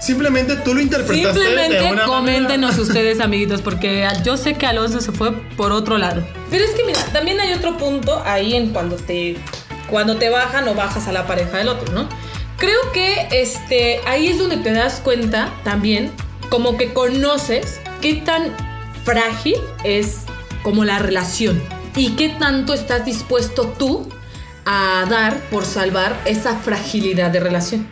simplemente 0.00 0.56
tú 0.56 0.74
lo 0.74 0.80
interpretaste 0.80 1.38
de 1.38 1.46
Simplemente 1.46 1.92
una 1.92 2.04
coméntenos 2.06 2.70
manera. 2.72 2.82
ustedes, 2.82 3.20
amiguitos, 3.20 3.62
porque 3.62 4.08
yo 4.24 4.36
sé 4.36 4.54
que 4.54 4.66
Alonso 4.66 5.00
se 5.00 5.12
fue 5.12 5.32
por 5.56 5.72
otro 5.72 5.98
lado. 5.98 6.26
Pero 6.50 6.64
es 6.64 6.70
que 6.72 6.84
mira, 6.84 6.98
también 7.12 7.38
hay 7.40 7.52
otro 7.52 7.76
punto 7.78 8.20
ahí 8.24 8.54
en 8.54 8.70
cuando 8.70 8.96
te 8.96 9.36
cuando 9.88 10.16
te 10.16 10.30
bajan 10.30 10.66
o 10.68 10.74
bajas 10.74 11.06
a 11.06 11.12
la 11.12 11.26
pareja 11.26 11.58
del 11.58 11.68
otro, 11.68 11.92
¿no? 11.92 12.08
Creo 12.62 12.92
que 12.92 13.26
este 13.32 13.98
ahí 14.06 14.28
es 14.28 14.38
donde 14.38 14.56
te 14.58 14.72
das 14.72 15.00
cuenta 15.02 15.52
también 15.64 16.12
como 16.48 16.76
que 16.76 16.92
conoces 16.92 17.80
qué 18.00 18.14
tan 18.14 18.54
frágil 19.04 19.56
es 19.82 20.20
como 20.62 20.84
la 20.84 21.00
relación 21.00 21.60
y 21.96 22.10
qué 22.10 22.28
tanto 22.28 22.72
estás 22.72 23.04
dispuesto 23.04 23.66
tú 23.76 24.08
a 24.64 25.04
dar 25.10 25.40
por 25.50 25.64
salvar 25.64 26.16
esa 26.24 26.54
fragilidad 26.54 27.30
de 27.32 27.40
relación. 27.40 27.88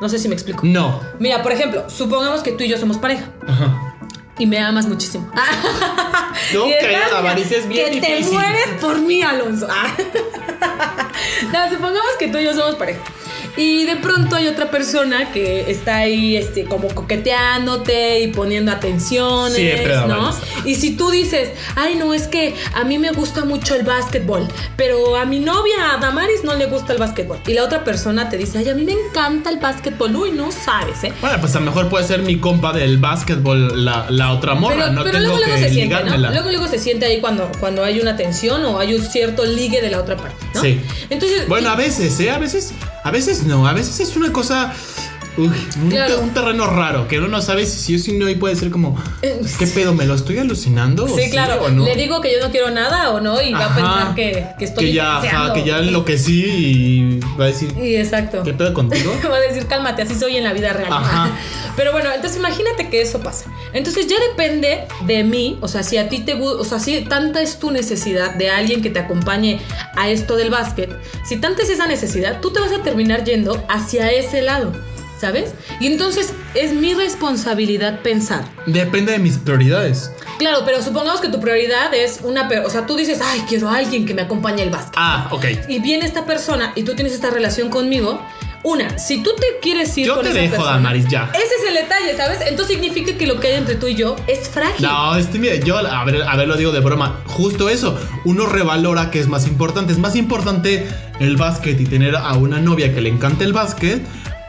No 0.00 0.08
sé 0.08 0.18
si 0.18 0.28
me 0.28 0.34
explico. 0.34 0.60
No. 0.64 1.02
Mira, 1.18 1.42
por 1.42 1.52
ejemplo, 1.52 1.90
supongamos 1.90 2.40
que 2.42 2.52
tú 2.52 2.64
y 2.64 2.68
yo 2.68 2.78
somos 2.78 2.96
pareja. 2.96 3.26
Ajá. 3.46 3.94
y 4.38 4.46
me 4.46 4.58
amas 4.58 4.86
muchísimo. 4.86 5.30
No, 6.52 6.66
estás, 6.66 6.88
haya 6.88 7.18
avaricia 7.18 7.58
es 7.58 7.68
bien 7.68 7.92
Que 7.92 8.00
te 8.00 8.06
difícil. 8.16 8.32
mueres 8.34 8.68
por 8.80 8.98
mí, 9.00 9.22
Alonso. 9.22 9.68
no, 11.52 11.68
supongamos 11.70 12.10
que 12.18 12.28
tú 12.28 12.38
y 12.38 12.44
yo 12.44 12.52
somos 12.54 12.74
pareja. 12.74 13.00
Y 13.56 13.84
de 13.84 13.96
pronto 13.96 14.36
hay 14.36 14.48
otra 14.48 14.70
persona 14.70 15.30
que 15.30 15.70
está 15.70 15.98
ahí 15.98 16.36
este, 16.36 16.64
como 16.64 16.88
coqueteándote 16.88 18.20
y 18.20 18.28
poniendo 18.28 18.72
atenciones, 18.72 19.56
Siempre 19.56 19.96
¿no? 20.08 20.34
Y 20.64 20.74
si 20.74 20.96
tú 20.96 21.10
dices, 21.10 21.50
ay, 21.76 21.94
no, 21.96 22.14
es 22.14 22.26
que 22.26 22.54
a 22.74 22.84
mí 22.84 22.98
me 22.98 23.12
gusta 23.12 23.44
mucho 23.44 23.74
el 23.74 23.84
básquetbol, 23.84 24.48
pero 24.76 25.16
a 25.16 25.24
mi 25.24 25.38
novia, 25.38 25.94
a 25.94 25.98
Damaris, 25.98 26.42
no 26.42 26.54
le 26.54 26.66
gusta 26.66 26.92
el 26.92 26.98
básquetbol. 26.98 27.38
Y 27.46 27.52
la 27.54 27.64
otra 27.64 27.84
persona 27.84 28.28
te 28.28 28.36
dice, 28.36 28.58
ay, 28.58 28.68
a 28.68 28.74
mí 28.74 28.84
me 28.84 28.92
encanta 28.92 29.50
el 29.50 29.58
básquetbol. 29.58 30.14
Uy, 30.16 30.32
no 30.32 30.50
sabes, 30.50 31.04
¿eh? 31.04 31.12
Bueno, 31.20 31.38
pues 31.40 31.54
a 31.54 31.60
lo 31.60 31.66
mejor 31.66 31.88
puede 31.88 32.06
ser 32.06 32.22
mi 32.22 32.38
compa 32.38 32.72
del 32.72 32.98
básquetbol 32.98 33.84
la, 33.84 34.06
la 34.10 34.32
otra 34.32 34.54
morra. 34.54 34.74
Pero, 34.76 34.92
no 34.92 35.04
pero 35.04 35.18
tengo 35.18 35.36
luego, 35.36 35.44
luego 35.44 35.54
que 35.54 35.68
se 35.68 35.74
siente. 35.74 36.18
Luego, 36.18 36.50
luego 36.50 36.68
se 36.68 36.78
siente 36.78 37.06
ahí 37.06 37.20
cuando, 37.20 37.50
cuando 37.60 37.84
hay 37.84 38.00
una 38.00 38.16
tensión 38.16 38.64
o 38.64 38.78
hay 38.78 38.94
un 38.94 39.02
cierto 39.02 39.44
ligue 39.44 39.80
de 39.80 39.90
la 39.90 40.00
otra 40.00 40.16
parte, 40.16 40.44
¿no? 40.54 40.60
Sí. 40.60 40.80
Entonces, 41.10 41.48
Bueno, 41.48 41.70
a 41.70 41.76
veces, 41.76 42.18
¿eh? 42.20 42.30
A 42.30 42.38
veces, 42.38 42.72
a 43.02 43.10
veces 43.10 43.43
no. 43.44 43.66
A 43.66 43.72
veces 43.72 44.00
es 44.00 44.16
una 44.16 44.32
cosa. 44.32 44.72
Uy, 45.36 45.50
un, 45.82 45.90
Claro. 45.90 46.20
un 46.20 46.30
terreno 46.32 46.66
raro 46.68 47.08
que 47.08 47.18
uno 47.18 47.26
no 47.26 47.42
sabe 47.42 47.66
si 47.66 47.78
sí 47.80 47.96
o 47.96 47.98
si 47.98 48.12
no 48.12 48.28
y 48.28 48.36
puede 48.36 48.54
ser 48.54 48.70
como, 48.70 48.96
Eh, 49.22 49.40
¿qué 49.58 49.66
pedo? 49.66 49.92
¿Me 49.94 50.04
lo 50.06 50.14
estoy 50.14 50.38
alucinando? 50.38 51.06
¿O 51.06 51.08
Sí, 51.08 51.28
claro. 51.30 51.62
o 51.64 51.70
no? 51.70 51.84
Le 51.84 51.96
digo 51.96 52.20
que 52.20 52.32
yo 52.32 52.38
no 52.40 52.50
quiero 52.52 52.70
nada 52.70 53.10
o 53.10 53.20
no 53.20 53.42
y 53.42 53.52
va 53.52 53.64
a 53.66 53.74
pensar 53.74 54.14
que, 54.14 54.46
que 54.58 54.64
estoy 54.64 54.86
que 54.86 54.92
ya, 54.92 55.16
ajá, 55.18 55.52
que 55.52 55.64
ya 55.64 55.78
enloquecí 55.78 56.44
y 56.44 57.20
va 57.38 57.46
a 57.46 57.48
decir, 57.48 57.72
Y 57.76 57.96
exacto. 57.96 58.42
¿qué 58.44 58.52
pedo 58.54 58.72
contigo? 58.74 59.12
Va 59.30 59.36
a 59.36 59.40
decir, 59.40 59.66
cálmate, 59.66 60.02
así 60.02 60.14
soy 60.14 60.36
en 60.36 60.44
la 60.44 60.52
vida 60.52 60.72
real. 60.72 60.92
Ajá. 60.92 61.30
Pero 61.76 61.90
bueno, 61.90 62.10
entonces 62.14 62.38
imagínate 62.38 62.88
que 62.88 63.02
eso 63.02 63.18
pasa. 63.20 63.50
Entonces 63.72 64.06
ya 64.06 64.16
depende 64.30 64.84
de 65.06 65.24
mí, 65.24 65.58
o 65.60 65.66
sea, 65.66 65.82
si 65.82 65.96
a 65.96 66.08
ti 66.08 66.20
te 66.20 66.34
gusta, 66.34 66.60
o 66.60 66.64
sea, 66.64 66.78
si 66.78 67.00
tanta 67.02 67.42
es 67.42 67.58
tu 67.58 67.72
necesidad 67.72 68.34
de 68.36 68.50
alguien 68.50 68.82
que 68.82 68.90
te 68.90 69.00
acompañe 69.00 69.60
a 69.96 70.08
esto 70.08 70.36
del 70.36 70.50
básquet, 70.50 70.90
si 71.28 71.36
tanta 71.40 71.62
es 71.64 71.70
esa 71.70 71.88
necesidad, 71.88 72.40
tú 72.40 72.52
te 72.52 72.60
vas 72.60 72.70
a 72.70 72.82
terminar 72.84 73.24
yendo 73.24 73.64
hacia 73.68 74.12
ese 74.12 74.42
lado, 74.42 74.72
¿sabes? 75.20 75.52
Y 75.80 75.86
entonces 75.86 76.32
es 76.54 76.72
mi 76.72 76.94
responsabilidad 76.94 78.00
pensar. 78.02 78.44
Depende 78.66 79.12
de 79.12 79.18
mis 79.18 79.38
prioridades. 79.38 80.10
Claro, 80.38 80.62
pero 80.64 80.82
supongamos 80.82 81.20
que 81.20 81.28
tu 81.28 81.40
prioridad 81.40 81.94
es 81.94 82.20
una, 82.22 82.48
o 82.64 82.70
sea, 82.70 82.86
tú 82.86 82.96
dices, 82.96 83.20
ay, 83.22 83.44
quiero 83.48 83.68
a 83.68 83.76
alguien 83.76 84.04
que 84.06 84.14
me 84.14 84.22
acompañe 84.22 84.62
al 84.62 84.70
básquet. 84.70 84.94
Ah, 84.96 85.28
ok. 85.30 85.44
Y 85.68 85.78
viene 85.78 86.06
esta 86.06 86.26
persona 86.26 86.72
y 86.74 86.82
tú 86.82 86.94
tienes 86.94 87.12
esta 87.12 87.30
relación 87.30 87.70
conmigo. 87.70 88.20
Una, 88.64 88.98
si 88.98 89.22
tú 89.22 89.30
te 89.36 89.44
quieres 89.60 89.96
ir 89.98 90.06
Yo 90.06 90.14
con 90.14 90.24
te 90.24 90.30
esa 90.30 90.40
dejo, 90.40 90.52
persona, 90.54 90.72
Damaris, 90.76 91.06
ya. 91.08 91.30
Ese 91.34 91.44
es 91.44 91.68
el 91.68 91.74
detalle, 91.74 92.16
¿sabes? 92.16 92.38
Entonces 92.46 92.74
significa 92.76 93.16
que 93.16 93.26
lo 93.26 93.38
que 93.38 93.48
hay 93.48 93.54
entre 93.54 93.74
tú 93.74 93.86
y 93.88 93.94
yo 93.94 94.16
es 94.26 94.48
frágil. 94.48 94.86
No, 94.86 95.14
este, 95.16 95.38
mira, 95.38 95.56
yo, 95.56 95.76
a 95.76 96.04
ver, 96.04 96.22
a 96.22 96.34
ver, 96.36 96.48
lo 96.48 96.56
digo 96.56 96.72
de 96.72 96.80
broma. 96.80 97.20
Justo 97.26 97.68
eso. 97.68 97.98
Uno 98.24 98.46
revalora 98.46 99.10
que 99.10 99.20
es 99.20 99.28
más 99.28 99.46
importante. 99.46 99.92
Es 99.92 99.98
más 99.98 100.16
importante 100.16 100.88
el 101.20 101.36
básquet 101.36 101.78
y 101.78 101.84
tener 101.84 102.16
a 102.16 102.32
una 102.34 102.58
novia 102.58 102.94
que 102.94 103.02
le 103.02 103.10
encanta 103.10 103.44
el 103.44 103.52
básquet. 103.52 104.00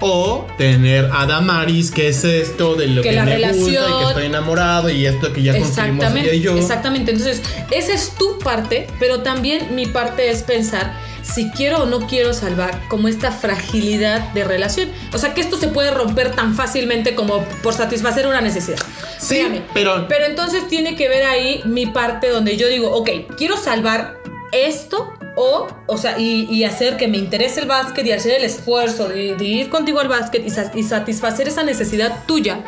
O 0.02 0.46
tener 0.58 1.10
a 1.14 1.26
Damaris, 1.26 1.90
que 1.90 2.10
es 2.10 2.24
esto 2.26 2.76
de 2.76 2.88
lo 2.88 3.02
Que 3.02 3.10
que, 3.10 3.16
la 3.16 3.24
me 3.24 3.38
gusta 3.38 3.48
y 3.48 3.52
relación- 3.76 4.00
que 4.00 4.06
estoy 4.08 4.26
enamorado 4.26 4.90
y 4.90 5.06
esto 5.06 5.32
que 5.32 5.42
ya 5.42 5.58
construimos 5.58 6.06
ella 6.14 6.34
y 6.34 6.42
yo. 6.42 6.58
exactamente. 6.58 7.12
Entonces, 7.12 7.42
esa 7.72 7.94
es 7.94 8.12
tu 8.18 8.38
parte, 8.40 8.88
pero 9.00 9.22
también 9.22 9.74
mi 9.74 9.86
parte 9.88 10.30
es 10.30 10.44
pensar 10.44 10.94
si 11.34 11.50
quiero 11.50 11.84
o 11.84 11.86
no 11.86 12.08
quiero 12.08 12.34
salvar 12.34 12.88
como 12.88 13.08
esta 13.08 13.32
fragilidad 13.32 14.32
de 14.34 14.44
relación. 14.44 14.90
O 15.14 15.18
sea, 15.18 15.34
que 15.34 15.42
esto 15.42 15.58
se 15.58 15.68
puede 15.68 15.92
romper 15.92 16.32
tan 16.36 16.56
fácilmente 16.56 17.16
como 17.16 17.44
por 17.64 17.74
satisfacer 17.74 18.28
una 18.28 18.42
necesidad. 18.42 18.78
Sí, 19.20 19.62
pero- 19.74 20.08
Pero 20.08 20.26
entonces 20.26 20.68
tiene 20.68 20.96
que 20.96 21.10
ver 21.10 21.26
ahí 21.26 21.62
mi 21.66 21.88
parte 21.88 22.30
donde 22.30 22.58
yo 22.58 22.68
digo, 22.68 22.92
ok, 22.92 23.10
quiero 23.38 23.58
salvar 23.58 24.18
esto 24.52 25.12
o, 25.38 25.68
o 25.88 25.98
sea, 25.98 26.18
y, 26.18 26.48
y 26.50 26.64
hacer 26.64 26.96
que 26.96 27.08
me 27.10 27.18
interese 27.18 27.60
el 27.62 27.68
básquet 27.68 28.06
y 28.06 28.12
hacer 28.14 28.36
el 28.36 28.44
esfuerzo 28.46 29.10
de, 29.10 29.36
de 29.36 29.44
ir 29.44 29.70
contigo 29.70 30.00
al 30.00 30.08
básquet 30.08 30.46
y, 30.46 30.50
sa- 30.50 30.72
y 30.74 30.84
satisfacer 30.84 31.48
esa 31.48 31.64
necesidad 31.64 32.24
tuya. 32.26 32.60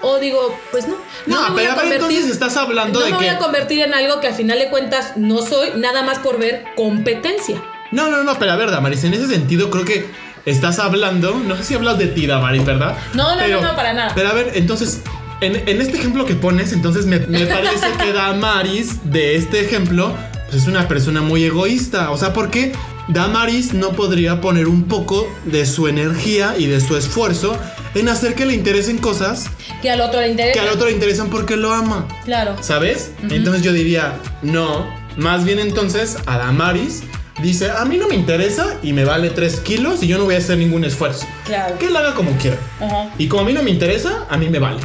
O 0.00 0.18
digo, 0.18 0.54
pues 0.70 0.86
no. 0.86 0.96
No, 1.26 1.50
voy 1.52 1.64
pero 1.64 1.92
entonces 1.92 2.26
estás 2.30 2.56
hablando 2.56 2.98
no 3.00 3.04
de 3.06 3.10
me 3.12 3.16
voy 3.18 3.26
a 3.28 3.38
convertir 3.38 3.80
en 3.80 3.92
algo 3.94 4.20
que 4.20 4.28
a 4.28 4.32
final 4.34 4.58
de 4.58 4.68
cuentas 4.68 5.16
no 5.16 5.42
soy, 5.42 5.70
nada 5.76 6.02
más 6.02 6.18
por 6.18 6.38
ver 6.38 6.64
competencia. 6.76 7.62
No, 7.94 8.10
no, 8.10 8.24
no, 8.24 8.38
pero 8.38 8.52
a 8.52 8.56
ver, 8.56 8.70
Damaris, 8.70 9.04
en 9.04 9.14
ese 9.14 9.28
sentido 9.28 9.70
creo 9.70 9.84
que 9.84 10.06
estás 10.46 10.78
hablando, 10.78 11.40
no 11.46 11.56
sé 11.56 11.64
si 11.64 11.74
hablas 11.74 11.96
de 11.98 12.08
ti, 12.08 12.26
Damaris, 12.26 12.64
¿verdad? 12.64 12.96
No, 13.14 13.34
no, 13.34 13.40
Pero- 13.40 13.60
no, 13.62 13.68
no, 13.68 13.76
para 13.76 13.94
nada. 13.94 14.12
Pero 14.14 14.28
a 14.28 14.32
ver, 14.34 14.52
entonces, 14.54 15.00
en, 15.40 15.56
en 15.68 15.80
este 15.80 15.96
ejemplo 15.98 16.24
que 16.26 16.34
pones, 16.34 16.72
entonces 16.72 17.06
me, 17.06 17.20
me 17.20 17.46
parece 17.46 17.86
que 18.02 18.12
Damaris, 18.12 18.98
de 19.10 19.36
este 19.36 19.60
ejemplo, 19.60 20.12
pues 20.50 20.62
es 20.62 20.68
una 20.68 20.86
persona 20.88 21.22
muy 21.22 21.44
egoísta. 21.44 22.10
O 22.10 22.18
sea, 22.18 22.32
¿por 22.32 22.50
qué 22.50 22.72
Damaris 23.08 23.74
no 23.74 23.90
podría 23.90 24.40
poner 24.40 24.66
un 24.66 24.84
poco 24.84 25.26
de 25.44 25.64
su 25.66 25.88
energía 25.88 26.54
y 26.58 26.66
de 26.66 26.80
su 26.80 26.96
esfuerzo 26.96 27.56
en 27.94 28.08
hacer 28.08 28.34
que 28.34 28.44
le 28.46 28.54
interesen 28.54 28.98
cosas 28.98 29.46
Que 29.82 29.90
al 29.90 30.00
otro 30.00 30.20
le 30.20 30.28
interesa. 30.30 30.54
que 30.60 30.66
al 30.66 30.74
otro 30.74 30.86
le 30.86 30.92
interesan 30.92 31.28
porque 31.30 31.56
lo 31.56 31.72
ama? 31.72 32.08
Claro. 32.24 32.56
¿Sabes? 32.60 33.12
Entonces 33.30 33.62
yo 33.62 33.72
diría, 33.72 34.14
no, 34.42 34.86
más 35.16 35.44
bien 35.44 35.58
entonces 35.60 36.16
a 36.26 36.38
Damaris 36.38 37.02
dice, 37.42 37.70
a 37.70 37.84
mí 37.84 37.96
no 37.96 38.08
me 38.08 38.14
interesa 38.14 38.78
y 38.82 38.92
me 38.92 39.04
vale 39.04 39.30
3 39.30 39.60
kilos 39.60 40.02
y 40.02 40.06
yo 40.06 40.18
no 40.18 40.24
voy 40.24 40.34
a 40.34 40.38
hacer 40.38 40.58
ningún 40.58 40.84
esfuerzo. 40.84 41.26
Claro. 41.44 41.78
Que 41.78 41.86
él 41.86 41.96
haga 41.96 42.14
como 42.14 42.32
quiera. 42.38 42.58
Ajá. 42.80 43.10
Y 43.18 43.28
como 43.28 43.42
a 43.42 43.44
mí 43.44 43.52
no 43.52 43.62
me 43.62 43.70
interesa, 43.70 44.26
a 44.28 44.36
mí 44.36 44.48
me 44.48 44.58
vale. 44.58 44.80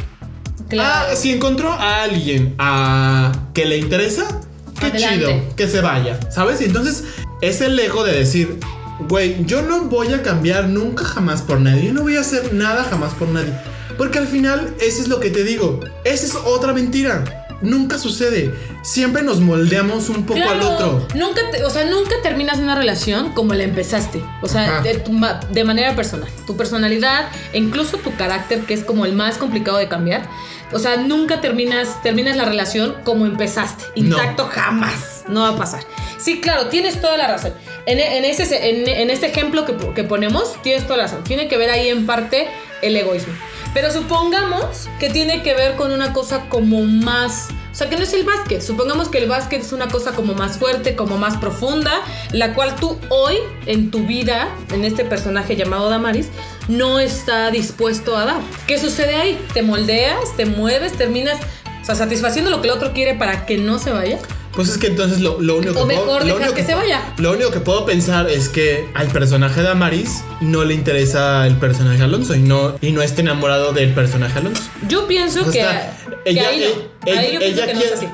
Claro. 0.68 1.08
Ah, 1.10 1.16
si 1.16 1.32
encontró 1.32 1.72
a 1.72 2.02
alguien 2.02 2.54
a 2.58 3.32
que 3.54 3.64
le 3.64 3.78
interesa, 3.78 4.40
qué 4.78 4.86
Adelante. 4.86 5.24
chido, 5.26 5.56
que 5.56 5.68
se 5.68 5.80
vaya, 5.80 6.18
¿sabes? 6.30 6.60
Y 6.60 6.64
entonces 6.64 7.04
es 7.40 7.60
el 7.60 7.78
ego 7.78 8.04
de 8.04 8.12
decir, 8.12 8.60
güey, 9.08 9.44
yo 9.46 9.62
no 9.62 9.84
voy 9.84 10.12
a 10.12 10.22
cambiar 10.22 10.68
nunca 10.68 11.04
jamás 11.04 11.42
por 11.42 11.60
nadie, 11.60 11.86
yo 11.86 11.92
no 11.92 12.02
voy 12.02 12.16
a 12.16 12.20
hacer 12.20 12.52
nada 12.52 12.84
jamás 12.84 13.14
por 13.14 13.28
nadie. 13.28 13.52
Porque 13.98 14.18
al 14.18 14.28
final, 14.28 14.74
eso 14.80 15.02
es 15.02 15.08
lo 15.08 15.20
que 15.20 15.30
te 15.30 15.42
digo, 15.42 15.80
esa 16.04 16.24
es 16.26 16.34
otra 16.34 16.72
mentira. 16.72 17.39
Nunca 17.60 17.98
sucede. 17.98 18.54
Siempre 18.82 19.22
nos 19.22 19.40
moldeamos 19.40 20.08
un 20.08 20.24
poco 20.24 20.40
al 20.48 20.60
otro. 20.62 21.06
Nunca, 21.14 21.40
te- 21.50 21.62
o 21.64 21.70
sea, 21.70 21.84
nunca 21.84 22.14
terminas 22.22 22.58
una 22.58 22.74
relación 22.74 23.32
como 23.32 23.52
la 23.54 23.64
empezaste. 23.64 24.22
O 24.42 24.48
sea, 24.48 24.80
de, 24.82 24.94
tu 24.98 25.12
ma- 25.12 25.40
de 25.50 25.64
manera 25.64 25.94
personal. 25.94 26.28
Tu 26.46 26.56
personalidad, 26.56 27.28
incluso 27.52 27.98
tu 27.98 28.14
carácter, 28.16 28.60
que 28.60 28.74
es 28.74 28.82
como 28.84 29.04
el 29.04 29.12
más 29.12 29.36
complicado 29.36 29.76
de 29.78 29.88
cambiar. 29.88 30.28
O 30.72 30.78
sea, 30.78 30.96
nunca 30.96 31.40
terminas, 31.40 32.00
terminas 32.02 32.36
la 32.36 32.44
relación 32.44 32.96
como 33.04 33.26
empezaste. 33.26 33.84
No. 33.96 34.16
Intacto 34.16 34.46
jamás. 34.46 35.24
No 35.28 35.40
va 35.42 35.48
a 35.50 35.56
pasar. 35.56 35.80
Sí, 36.18 36.40
claro, 36.40 36.66
tienes 36.68 37.00
toda 37.00 37.16
la 37.16 37.26
razón. 37.26 37.52
En, 37.86 37.98
en 37.98 38.24
ese, 38.24 38.70
en, 38.70 38.88
en 38.88 39.10
este 39.10 39.26
ejemplo 39.26 39.64
que, 39.64 39.74
que 39.94 40.04
ponemos, 40.04 40.60
tienes 40.62 40.84
toda 40.84 40.96
la 40.98 41.02
razón. 41.04 41.24
Tiene 41.24 41.48
que 41.48 41.56
ver 41.56 41.70
ahí 41.70 41.88
en 41.88 42.06
parte 42.06 42.48
el 42.82 42.96
egoísmo. 42.96 43.32
Pero 43.72 43.92
supongamos 43.92 44.88
que 44.98 45.10
tiene 45.10 45.42
que 45.42 45.54
ver 45.54 45.76
con 45.76 45.92
una 45.92 46.12
cosa 46.12 46.48
como 46.48 46.82
más... 46.82 47.48
O 47.70 47.74
sea, 47.74 47.88
que 47.88 47.96
no 47.96 48.02
es 48.02 48.12
el 48.12 48.24
básquet. 48.24 48.60
Supongamos 48.62 49.08
que 49.08 49.18
el 49.18 49.28
básquet 49.28 49.62
es 49.62 49.72
una 49.72 49.86
cosa 49.88 50.12
como 50.12 50.34
más 50.34 50.58
fuerte, 50.58 50.96
como 50.96 51.18
más 51.18 51.36
profunda, 51.36 51.92
la 52.32 52.52
cual 52.54 52.74
tú 52.74 52.98
hoy 53.10 53.36
en 53.66 53.92
tu 53.92 54.06
vida, 54.06 54.48
en 54.72 54.84
este 54.84 55.04
personaje 55.04 55.54
llamado 55.54 55.88
Damaris, 55.88 56.28
no 56.66 56.98
está 56.98 57.50
dispuesto 57.52 58.16
a 58.16 58.24
dar. 58.24 58.40
¿Qué 58.66 58.76
sucede 58.76 59.14
ahí? 59.14 59.46
Te 59.54 59.62
moldeas, 59.62 60.36
te 60.36 60.46
mueves, 60.46 60.94
terminas, 60.94 61.38
o 61.80 61.84
sea, 61.84 61.94
satisfaciendo 61.94 62.50
lo 62.50 62.60
que 62.60 62.68
el 62.68 62.74
otro 62.74 62.92
quiere 62.92 63.14
para 63.14 63.46
que 63.46 63.56
no 63.56 63.78
se 63.78 63.92
vaya. 63.92 64.18
Pues 64.54 64.68
es 64.68 64.78
que 64.78 64.88
entonces 64.88 65.20
lo, 65.20 65.40
lo 65.40 65.56
único 65.58 65.74
que 65.74 65.80
O 65.80 65.86
puedo- 65.86 66.20
lo 66.20 66.34
único 66.36 66.54
que 66.54 66.64
se 66.64 66.74
vaya. 66.74 67.02
Lo 67.18 67.32
único 67.32 67.50
que 67.52 67.60
puedo 67.60 67.84
pensar 67.86 68.28
es 68.28 68.48
que 68.48 68.88
al 68.94 69.06
personaje 69.08 69.62
de 69.62 69.68
Amaris 69.68 70.22
no 70.40 70.64
le 70.64 70.74
interesa 70.74 71.46
el 71.46 71.56
personaje 71.56 72.02
Alonso 72.02 72.34
y 72.34 72.40
no, 72.40 72.74
y 72.80 72.90
no 72.92 73.00
está 73.02 73.20
enamorado 73.20 73.72
del 73.72 73.94
personaje 73.94 74.38
Alonso. 74.38 74.62
Yo 74.88 75.06
pienso 75.06 75.42
O 75.42 75.44
que, 75.46 75.52
sea, 75.52 75.96
que 76.24 76.30
ella, 76.30 76.48
ahí 76.48 76.64
e- 76.64 76.68
no. 76.68 77.12
ella, 77.12 77.20
ahí 77.20 77.38
que 77.38 77.72
quiere, 77.72 77.94
así. 77.94 78.06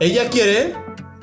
ella 0.00 0.30
quiere 0.30 0.74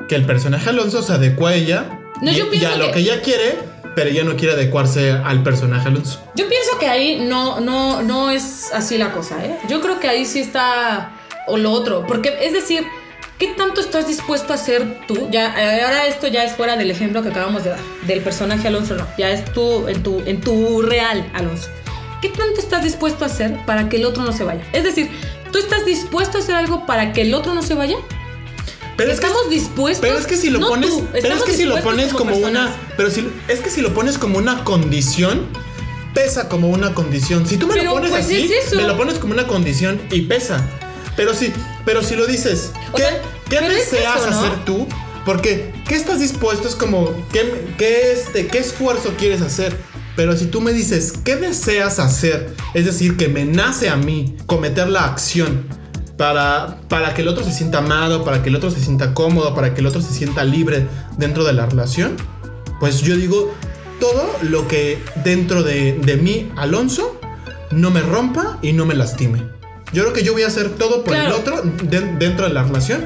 que 0.10 0.16
el 0.16 0.26
personaje 0.26 0.70
Alonso 0.70 1.02
se 1.04 1.14
adecue 1.14 1.52
a 1.52 1.56
ella 1.56 2.00
No, 2.22 2.32
y, 2.32 2.36
yo 2.36 2.46
y 2.48 2.50
pienso 2.50 2.70
a 2.70 2.76
lo 2.76 2.86
que- 2.88 2.92
que 2.94 3.00
ella 3.00 3.22
quiere, 3.22 3.56
pero 3.96 4.10
ella 4.10 4.24
no 4.26 4.36
quiere 4.36 4.54
adecuarse 4.56 5.12
al 5.12 5.42
personaje 5.42 5.88
Alonso. 5.88 6.20
Yo 6.36 6.48
pienso 6.50 6.78
que 6.80 6.88
ahí 6.88 7.22
no, 7.22 7.62
no, 7.62 8.02
no 8.04 8.30
es 8.30 8.72
así 8.74 8.98
la 8.98 9.14
cosa, 9.14 9.44
¿eh? 9.46 9.58
Yo 9.70 9.80
creo 9.82 10.00
que 10.02 10.08
ahí 10.10 10.26
sí 10.26 10.40
está 10.40 11.12
o 11.48 11.58
lo 11.58 11.72
otro. 11.72 12.06
Porque, 12.08 12.38
es 12.42 12.54
decir, 12.54 12.84
¿qué 13.40 13.48
tanto 13.58 13.82
estás 13.82 14.08
dispuesto 14.08 14.54
a 14.54 14.56
hacer 14.58 15.00
tú? 15.08 15.30
Ya, 15.32 15.56
eh, 15.58 15.82
ahora 15.84 16.06
esto 16.06 16.28
ya 16.28 16.44
es 16.44 16.54
fuera 16.56 16.76
del 16.78 16.92
ejemplo 16.92 17.24
que 17.24 17.30
acabamos 17.30 17.64
de 17.64 17.72
dar, 17.72 17.80
del 18.06 18.22
personaje 18.22 18.68
Alonso, 18.68 18.96
no. 18.96 19.08
Ya 19.18 19.32
es 19.32 19.46
tú, 19.54 19.88
en 19.88 20.04
tu, 20.04 20.20
en 20.26 20.42
tu 20.42 20.82
real 20.82 21.28
Alonso. 21.34 21.70
¿Qué 22.22 22.30
tanto 22.30 22.60
estás 22.60 22.84
dispuesto 22.84 23.24
a 23.24 23.28
hacer 23.28 23.66
para 23.66 23.88
que 23.90 23.96
el 23.96 24.06
otro 24.06 24.24
no 24.24 24.34
se 24.34 24.44
vaya? 24.44 24.62
Es 24.74 24.84
decir, 24.84 25.10
¿tú 25.52 25.58
estás 25.58 25.86
dispuesto 25.86 26.38
a 26.38 26.42
hacer 26.42 26.56
algo 26.56 26.86
para 26.86 27.14
que 27.14 27.22
el 27.22 27.34
otro 27.34 27.54
no 27.54 27.64
se 27.64 27.74
vaya? 27.74 27.96
Pero 28.98 29.14
es 29.14 29.20
que- 29.22 29.26
estamos 29.28 29.50
dispuestos. 29.50 30.06
Pero 30.06 30.20
es 30.20 30.28
que 30.28 30.36
si 30.36 30.50
lo 30.50 30.60
no 30.60 30.68
pones, 30.68 30.90
tú, 30.90 31.06
pero 31.06 31.18
es 31.18 31.24
estamos 31.24 31.44
que 31.46 31.54
si 31.54 31.64
lo 31.64 31.82
pones 31.82 32.12
como, 32.12 32.36
una, 32.36 32.66
personas. 32.66 32.72
pero 32.98 33.10
si 33.10 33.30
es 33.48 33.60
que 33.62 33.70
si 33.70 33.82
lo 33.82 33.94
pones 33.94 34.18
como 34.18 34.38
una 34.38 34.66
condición, 34.66 35.48
pesa 36.14 36.50
como 36.50 36.68
una 36.68 36.94
condición. 36.94 37.48
Si 37.48 37.56
tú 37.56 37.68
me 37.68 37.76
Pero, 37.76 37.86
lo 37.86 37.92
pones 37.92 38.10
pues, 38.12 38.26
así, 38.26 38.52
es 38.54 38.74
me 38.74 38.84
lo 38.84 38.98
pones 38.98 39.18
como 39.18 39.32
una 39.32 39.48
condición 39.48 40.02
y 40.12 40.24
pesa. 40.24 40.68
Pero 41.20 41.34
sí, 41.34 41.52
pero 41.84 42.02
si 42.02 42.16
lo 42.16 42.26
dices, 42.26 42.72
O 42.94 42.96
¿qué, 42.96 43.04
sea, 43.04 43.22
qué 43.50 43.60
deseas 43.68 44.22
eso, 44.22 44.32
¿no? 44.32 44.40
hacer 44.40 44.64
tú? 44.64 44.88
Porque, 45.26 45.74
¿qué 45.86 45.96
estás 45.96 46.22
dispuesto? 46.22 46.66
Es 46.66 46.76
como, 46.76 47.12
¿qué, 47.34 47.74
qué, 47.78 48.14
este, 48.14 48.48
¿qué 48.48 48.60
esfuerzo 48.60 49.14
quieres 49.18 49.42
hacer? 49.42 49.76
Pero 50.16 50.38
si 50.38 50.46
tú 50.46 50.62
me 50.62 50.72
dices, 50.72 51.12
¿qué 51.26 51.36
deseas 51.36 52.00
hacer? 52.00 52.56
Es 52.74 52.86
decir, 52.86 53.18
que 53.18 53.28
me 53.28 53.44
nace 53.44 53.90
a 53.90 53.98
mí 53.98 54.38
cometer 54.46 54.88
la 54.88 55.04
acción 55.04 55.66
para, 56.16 56.80
para 56.88 57.14
que 57.14 57.22
el 57.22 57.28
otro 57.28 57.44
se 57.44 57.52
sienta 57.52 57.80
amado, 57.80 58.24
para 58.24 58.42
que 58.42 58.48
el 58.48 58.56
otro 58.56 58.72
se 58.72 58.80
sienta 58.80 59.14
cómodo, 59.14 59.54
para 59.54 59.74
que 59.74 59.82
el 59.82 59.88
otro 59.88 60.02
se 60.02 60.14
sienta 60.14 60.46
libre 60.46 60.88
dentro 61.18 61.44
de 61.44 61.52
la 61.52 61.66
relación, 61.66 62.16
pues 62.80 63.02
yo 63.02 63.18
digo, 63.18 63.54
todo 64.00 64.38
lo 64.44 64.70
que 64.70 65.04
dentro 65.26 65.64
de, 65.64 66.00
de 66.02 66.16
mí, 66.16 66.50
Alonso, 66.56 67.20
no 67.72 67.92
me 67.92 68.00
rompa 68.00 68.58
y 68.62 68.72
no 68.72 68.86
me 68.86 68.96
lastime. 68.96 69.59
Yo 69.94 70.04
creo 70.04 70.14
que 70.14 70.24
yo 70.24 70.34
voy 70.34 70.44
a 70.44 70.48
hacer 70.48 70.70
todo 70.76 71.04
por 71.04 71.16
el 71.16 71.22
Claro. 71.22 71.38
otro 71.38 71.62
de- 71.64 72.14
dentro 72.18 72.48
de 72.48 72.54
la 72.54 72.64
relación, 72.64 73.06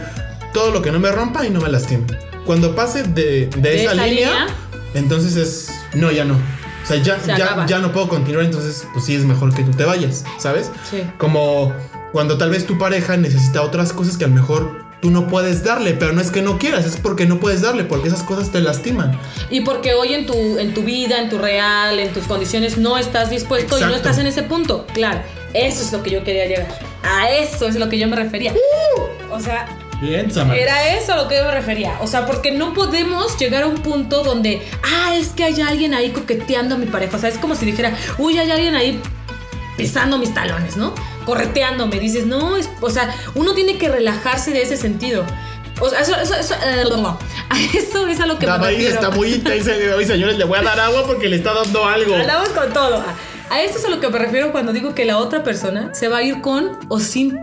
todo 0.53 0.71
lo 0.71 0.81
que 0.81 0.91
no 0.91 0.99
me 0.99 1.11
rompa 1.11 1.45
y 1.45 1.49
no 1.49 1.61
me 1.61 1.69
lastime. 1.69 2.03
Cuando 2.45 2.75
pase 2.75 3.03
de, 3.03 3.47
de 3.47 3.61
De 3.61 3.83
esa, 3.85 3.93
esa 3.93 4.05
línea, 4.05 4.29
línea. 4.29 4.47
entonces 4.93 5.35
es, 5.37 5.69
no, 5.93 6.11
ya 6.11 6.25
no. 6.25 6.33
O 6.35 6.85
sea, 6.85 6.97
ya, 6.97 7.17
Se 7.19 7.27
ya, 7.27 7.65
ya 7.65 7.79
no 7.79 7.93
puedo 7.93 8.09
continuar, 8.09 8.43
entonces 8.43 8.85
pues 8.91 9.05
sí 9.05 9.15
es 9.15 9.23
mejor 9.23 9.53
que 9.55 9.63
tú 9.63 9.71
te 9.71 9.85
vayas, 9.85 10.25
¿sabes? 10.37 10.69
Sí. 10.91 11.01
Como 11.17 11.71
cuando 12.11 12.37
tal 12.37 12.49
vez 12.49 12.65
tu 12.67 12.77
pareja 12.77 13.15
necesita 13.15 13.61
otras 13.61 13.93
cosas 13.93 14.17
que 14.17 14.25
a 14.25 14.27
lo 14.27 14.35
mejor 14.35 14.83
tú 15.01 15.09
no 15.09 15.27
puedes 15.27 15.63
darle, 15.63 15.93
pero 15.93 16.11
no 16.11 16.19
es 16.21 16.29
que 16.31 16.41
no 16.41 16.57
quieras, 16.59 16.85
es 16.85 16.97
porque 16.97 17.25
no 17.25 17.39
puedes 17.39 17.61
darle, 17.61 17.85
porque 17.85 18.09
esas 18.09 18.23
cosas 18.23 18.51
te 18.51 18.59
lastiman. 18.59 19.17
Y 19.49 19.61
porque 19.61 19.93
hoy 19.93 20.13
en 20.13 20.25
tu, 20.25 20.33
en 20.59 20.73
tu 20.73 20.83
vida, 20.83 21.19
en 21.21 21.29
tu 21.29 21.37
real, 21.37 21.97
en 21.99 22.11
tus 22.13 22.25
condiciones, 22.25 22.77
no 22.77 22.97
estás 22.97 23.29
dispuesto 23.29 23.77
y 23.77 23.81
no 23.81 23.87
Exacto. 23.87 24.09
estás 24.09 24.17
en 24.19 24.27
ese 24.27 24.43
punto. 24.43 24.85
Claro, 24.93 25.21
eso 25.53 25.83
es 25.83 25.91
lo 25.91 26.03
que 26.03 26.09
yo 26.11 26.23
quería 26.23 26.45
llegar. 26.45 26.67
A 27.03 27.29
eso 27.29 27.67
es 27.67 27.75
lo 27.75 27.89
que 27.89 27.97
yo 27.97 28.07
me 28.07 28.15
refería. 28.15 28.53
O 29.31 29.39
sea, 29.39 29.67
Bien, 30.01 30.31
Samar. 30.31 30.57
era 30.57 30.95
eso 30.95 31.13
a 31.13 31.17
lo 31.17 31.27
que 31.27 31.37
yo 31.37 31.45
me 31.45 31.51
refería. 31.51 31.97
O 32.01 32.07
sea, 32.07 32.25
porque 32.25 32.51
no 32.51 32.73
podemos 32.73 33.37
llegar 33.37 33.63
a 33.63 33.67
un 33.67 33.75
punto 33.75 34.23
donde, 34.23 34.61
ah, 34.83 35.15
es 35.15 35.29
que 35.29 35.43
hay 35.43 35.61
alguien 35.61 35.93
ahí 35.93 36.09
coqueteando 36.11 36.75
a 36.75 36.77
mi 36.77 36.85
pareja. 36.87 37.17
O 37.17 37.19
sea, 37.19 37.29
es 37.29 37.37
como 37.37 37.55
si 37.55 37.65
dijera, 37.65 37.95
uy, 38.17 38.37
hay 38.37 38.51
alguien 38.51 38.75
ahí 38.75 39.01
pisando 39.77 40.17
mis 40.17 40.33
talones, 40.33 40.75
¿no? 40.77 40.93
Correteándome. 41.25 41.99
Dices, 41.99 42.25
no, 42.25 42.57
es, 42.57 42.69
o 42.81 42.89
sea, 42.89 43.13
uno 43.35 43.53
tiene 43.53 43.77
que 43.77 43.89
relajarse 43.89 44.51
de 44.51 44.61
ese 44.61 44.77
sentido. 44.77 45.25
O 45.79 45.89
sea, 45.89 46.01
eso, 46.01 46.15
eso, 46.15 46.35
eso, 46.35 46.53
eh, 46.65 46.83
no. 46.89 47.17
eso 47.73 48.07
es 48.07 48.19
a 48.19 48.25
lo 48.25 48.37
que 48.37 48.45
me 48.45 48.51
Damaris 48.51 48.77
refiero. 48.77 48.95
está 48.95 49.09
muy 49.09 49.33
intensa 49.33 49.71
hoy, 49.95 50.05
señores. 50.05 50.37
Le 50.37 50.45
voy 50.45 50.59
a 50.59 50.63
dar 50.63 50.79
agua 50.79 51.05
porque 51.05 51.29
le 51.29 51.37
está 51.37 51.53
dando 51.53 51.85
algo. 51.85 52.15
Hablamos 52.15 52.49
con 52.49 52.71
todo. 52.73 53.03
A 53.49 53.61
esto 53.61 53.77
es 53.77 53.85
a 53.85 53.89
lo 53.89 53.99
que 53.99 54.09
me 54.09 54.17
refiero 54.19 54.51
cuando 54.51 54.73
digo 54.73 54.95
que 54.95 55.05
la 55.05 55.17
otra 55.17 55.43
persona 55.43 55.93
se 55.93 56.07
va 56.07 56.17
a 56.17 56.23
ir 56.23 56.41
con 56.41 56.77
o 56.89 56.99
sin 56.99 57.37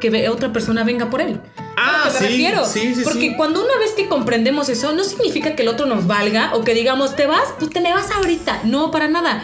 que 0.00 0.28
otra 0.28 0.52
persona 0.52 0.84
venga 0.84 1.10
por 1.10 1.20
él. 1.20 1.40
Ah, 1.78 2.08
sí, 2.10 2.24
refiero. 2.24 2.64
sí, 2.64 2.94
sí, 2.94 3.02
Porque 3.04 3.20
sí. 3.20 3.34
cuando 3.36 3.62
una 3.64 3.76
vez 3.78 3.90
que 3.92 4.08
comprendemos 4.08 4.68
eso, 4.68 4.92
no 4.92 5.04
significa 5.04 5.54
que 5.56 5.62
el 5.62 5.68
otro 5.68 5.86
nos 5.86 6.06
valga 6.06 6.54
o 6.54 6.62
que 6.64 6.72
digamos, 6.74 7.16
te 7.16 7.26
vas, 7.26 7.42
pues 7.58 7.70
te 7.70 7.80
me 7.80 7.92
vas 7.92 8.10
ahorita. 8.10 8.60
No, 8.64 8.90
para 8.90 9.08
nada. 9.08 9.42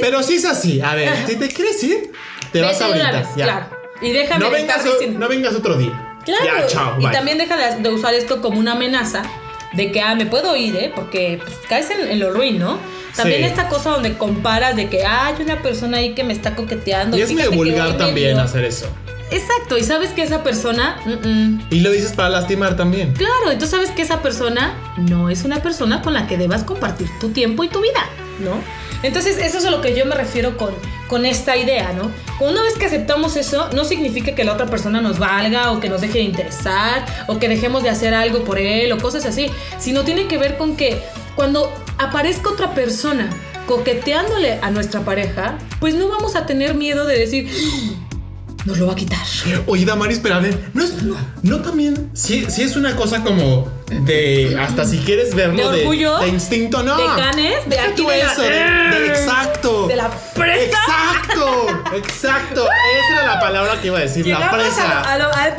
Pero 0.00 0.22
sí 0.22 0.34
es 0.36 0.44
así. 0.44 0.80
A 0.80 0.94
ver, 0.94 1.10
si 1.26 1.36
te 1.36 1.48
quieres 1.48 1.82
ir, 1.84 2.10
te 2.52 2.60
vas 2.60 2.80
ahorita. 2.80 3.12
vez, 3.12 3.28
ya. 3.36 3.44
Claro. 3.44 3.66
Y 4.02 4.10
déjame 4.12 4.44
No 4.44 4.50
de 4.50 4.56
vengas, 4.60 4.76
estar 4.78 4.90
o- 4.90 4.92
diciendo- 4.94 5.18
no 5.20 5.28
vengas 5.28 5.54
otro 5.54 5.76
día. 5.78 6.18
Claro. 6.24 6.44
Ya, 6.44 6.66
chao. 6.66 6.94
y 7.00 7.04
bye. 7.04 7.12
también 7.12 7.38
deja 7.38 7.56
de, 7.56 7.82
de 7.82 7.88
usar 7.88 8.14
esto 8.14 8.40
como 8.42 8.58
una 8.60 8.72
amenaza 8.72 9.22
de 9.74 9.90
que, 9.92 10.00
ah, 10.00 10.14
me 10.14 10.26
puedo 10.26 10.54
ir, 10.56 10.76
¿eh? 10.76 10.92
Porque 10.94 11.38
pues, 11.42 11.56
caes 11.68 11.90
en, 11.90 12.06
en 12.08 12.18
lo 12.20 12.32
ruin, 12.32 12.58
¿no? 12.58 12.78
También 13.16 13.40
Sí. 13.40 13.46
esta 13.46 13.68
cosa 13.68 13.90
donde 13.90 14.14
comparas 14.16 14.74
de 14.76 14.88
que 14.88 15.04
ah, 15.04 15.26
hay 15.26 15.42
una 15.42 15.60
persona 15.62 15.98
ahí 15.98 16.14
que 16.14 16.24
me 16.24 16.32
está 16.32 16.54
coqueteando. 16.56 17.16
Y 17.16 17.22
es 17.22 17.32
medio 17.32 17.52
vulgar 17.52 17.96
también 17.98 18.38
hacer 18.38 18.64
eso. 18.64 18.86
Exacto, 19.30 19.78
y 19.78 19.82
sabes 19.82 20.10
que 20.10 20.22
esa 20.22 20.42
persona, 20.42 20.98
mm, 21.06 21.28
mm, 21.28 21.60
Y 21.70 21.80
lo 21.80 21.90
dices 21.90 22.12
para 22.12 22.28
lastimar 22.28 22.76
también. 22.76 23.14
claro, 23.14 23.50
entonces 23.50 23.70
sabes 23.70 23.90
que 23.90 24.02
esa 24.02 24.20
persona 24.20 24.74
no 24.98 25.30
es 25.30 25.44
una 25.44 25.60
persona 25.62 26.02
con 26.02 26.12
la 26.12 26.26
que 26.26 26.36
debas 26.36 26.64
compartir 26.64 27.08
tu 27.18 27.30
tiempo 27.30 27.64
y 27.64 27.68
tu 27.68 27.80
vida, 27.80 28.04
¿no? 28.42 28.52
Entonces 29.02 29.38
eso 29.38 29.58
es 29.58 29.64
a 29.64 29.70
lo 29.70 29.80
que 29.80 29.96
yo 29.96 30.06
me 30.06 30.14
refiero 30.14 30.56
con, 30.56 30.74
con 31.08 31.26
esta 31.26 31.56
idea, 31.56 31.92
¿no? 31.92 32.10
Una 32.46 32.62
vez 32.62 32.74
que 32.74 32.86
aceptamos 32.86 33.36
eso, 33.36 33.68
no 33.72 33.84
significa 33.84 34.34
que 34.34 34.44
la 34.44 34.52
otra 34.52 34.66
persona 34.66 35.00
nos 35.00 35.18
valga 35.18 35.72
o 35.72 35.80
que 35.80 35.88
nos 35.88 36.00
deje 36.00 36.18
de 36.18 36.24
interesar 36.24 37.06
o 37.26 37.38
que 37.38 37.48
dejemos 37.48 37.82
de 37.82 37.90
hacer 37.90 38.14
algo 38.14 38.44
por 38.44 38.58
él 38.58 38.92
o 38.92 38.98
cosas 38.98 39.24
así, 39.24 39.50
sino 39.78 40.04
tiene 40.04 40.26
que 40.26 40.38
ver 40.38 40.56
con 40.56 40.76
que 40.76 41.00
cuando 41.34 41.72
aparezca 41.98 42.50
otra 42.50 42.74
persona 42.74 43.30
coqueteándole 43.66 44.58
a 44.60 44.70
nuestra 44.70 45.00
pareja, 45.00 45.56
pues 45.80 45.94
no 45.94 46.08
vamos 46.08 46.36
a 46.36 46.46
tener 46.46 46.74
miedo 46.74 47.06
de 47.06 47.18
decir, 47.18 47.50
nos 48.64 48.78
lo 48.78 48.86
va 48.86 48.92
a 48.92 48.96
quitar. 48.96 49.18
Oye, 49.66 49.84
Damaris, 49.84 50.20
pero 50.22 50.36
a 50.36 50.40
ver, 50.40 50.70
no 50.74 50.84
es. 50.84 50.94
No 51.42 51.60
también. 51.60 52.10
Sí, 52.12 52.46
sí 52.48 52.62
es 52.62 52.76
una 52.76 52.94
cosa 52.96 53.22
como 53.24 53.68
de. 54.00 54.56
Hasta 54.60 54.84
si 54.84 54.98
quieres 54.98 55.34
verlo. 55.34 55.70
¿De 55.70 55.80
orgullo? 55.80 56.18
De, 56.18 56.28
instinto, 56.28 56.82
no. 56.82 56.96
¿De 56.96 57.20
canes? 57.22 57.68
¿De 57.68 57.78
aquí 57.78 58.04
de 58.04 58.18
la- 58.18 58.32
eso, 58.32 58.42
de, 58.42 58.50
de 58.50 59.06
exacto. 59.08 59.86
¿De 59.88 59.96
la 59.96 60.10
presa? 60.34 60.64
Exacto, 60.64 61.66
exacto. 61.94 62.64
Esa 62.64 63.22
era 63.22 63.34
la 63.34 63.40
palabra 63.40 63.80
que 63.80 63.88
iba 63.88 63.98
a 63.98 64.02
decir, 64.02 64.26
la 64.26 64.50
presa. 64.50 65.00
A, 65.00 65.12
a 65.14 65.18
lo, 65.18 65.24
a-. 65.26 65.56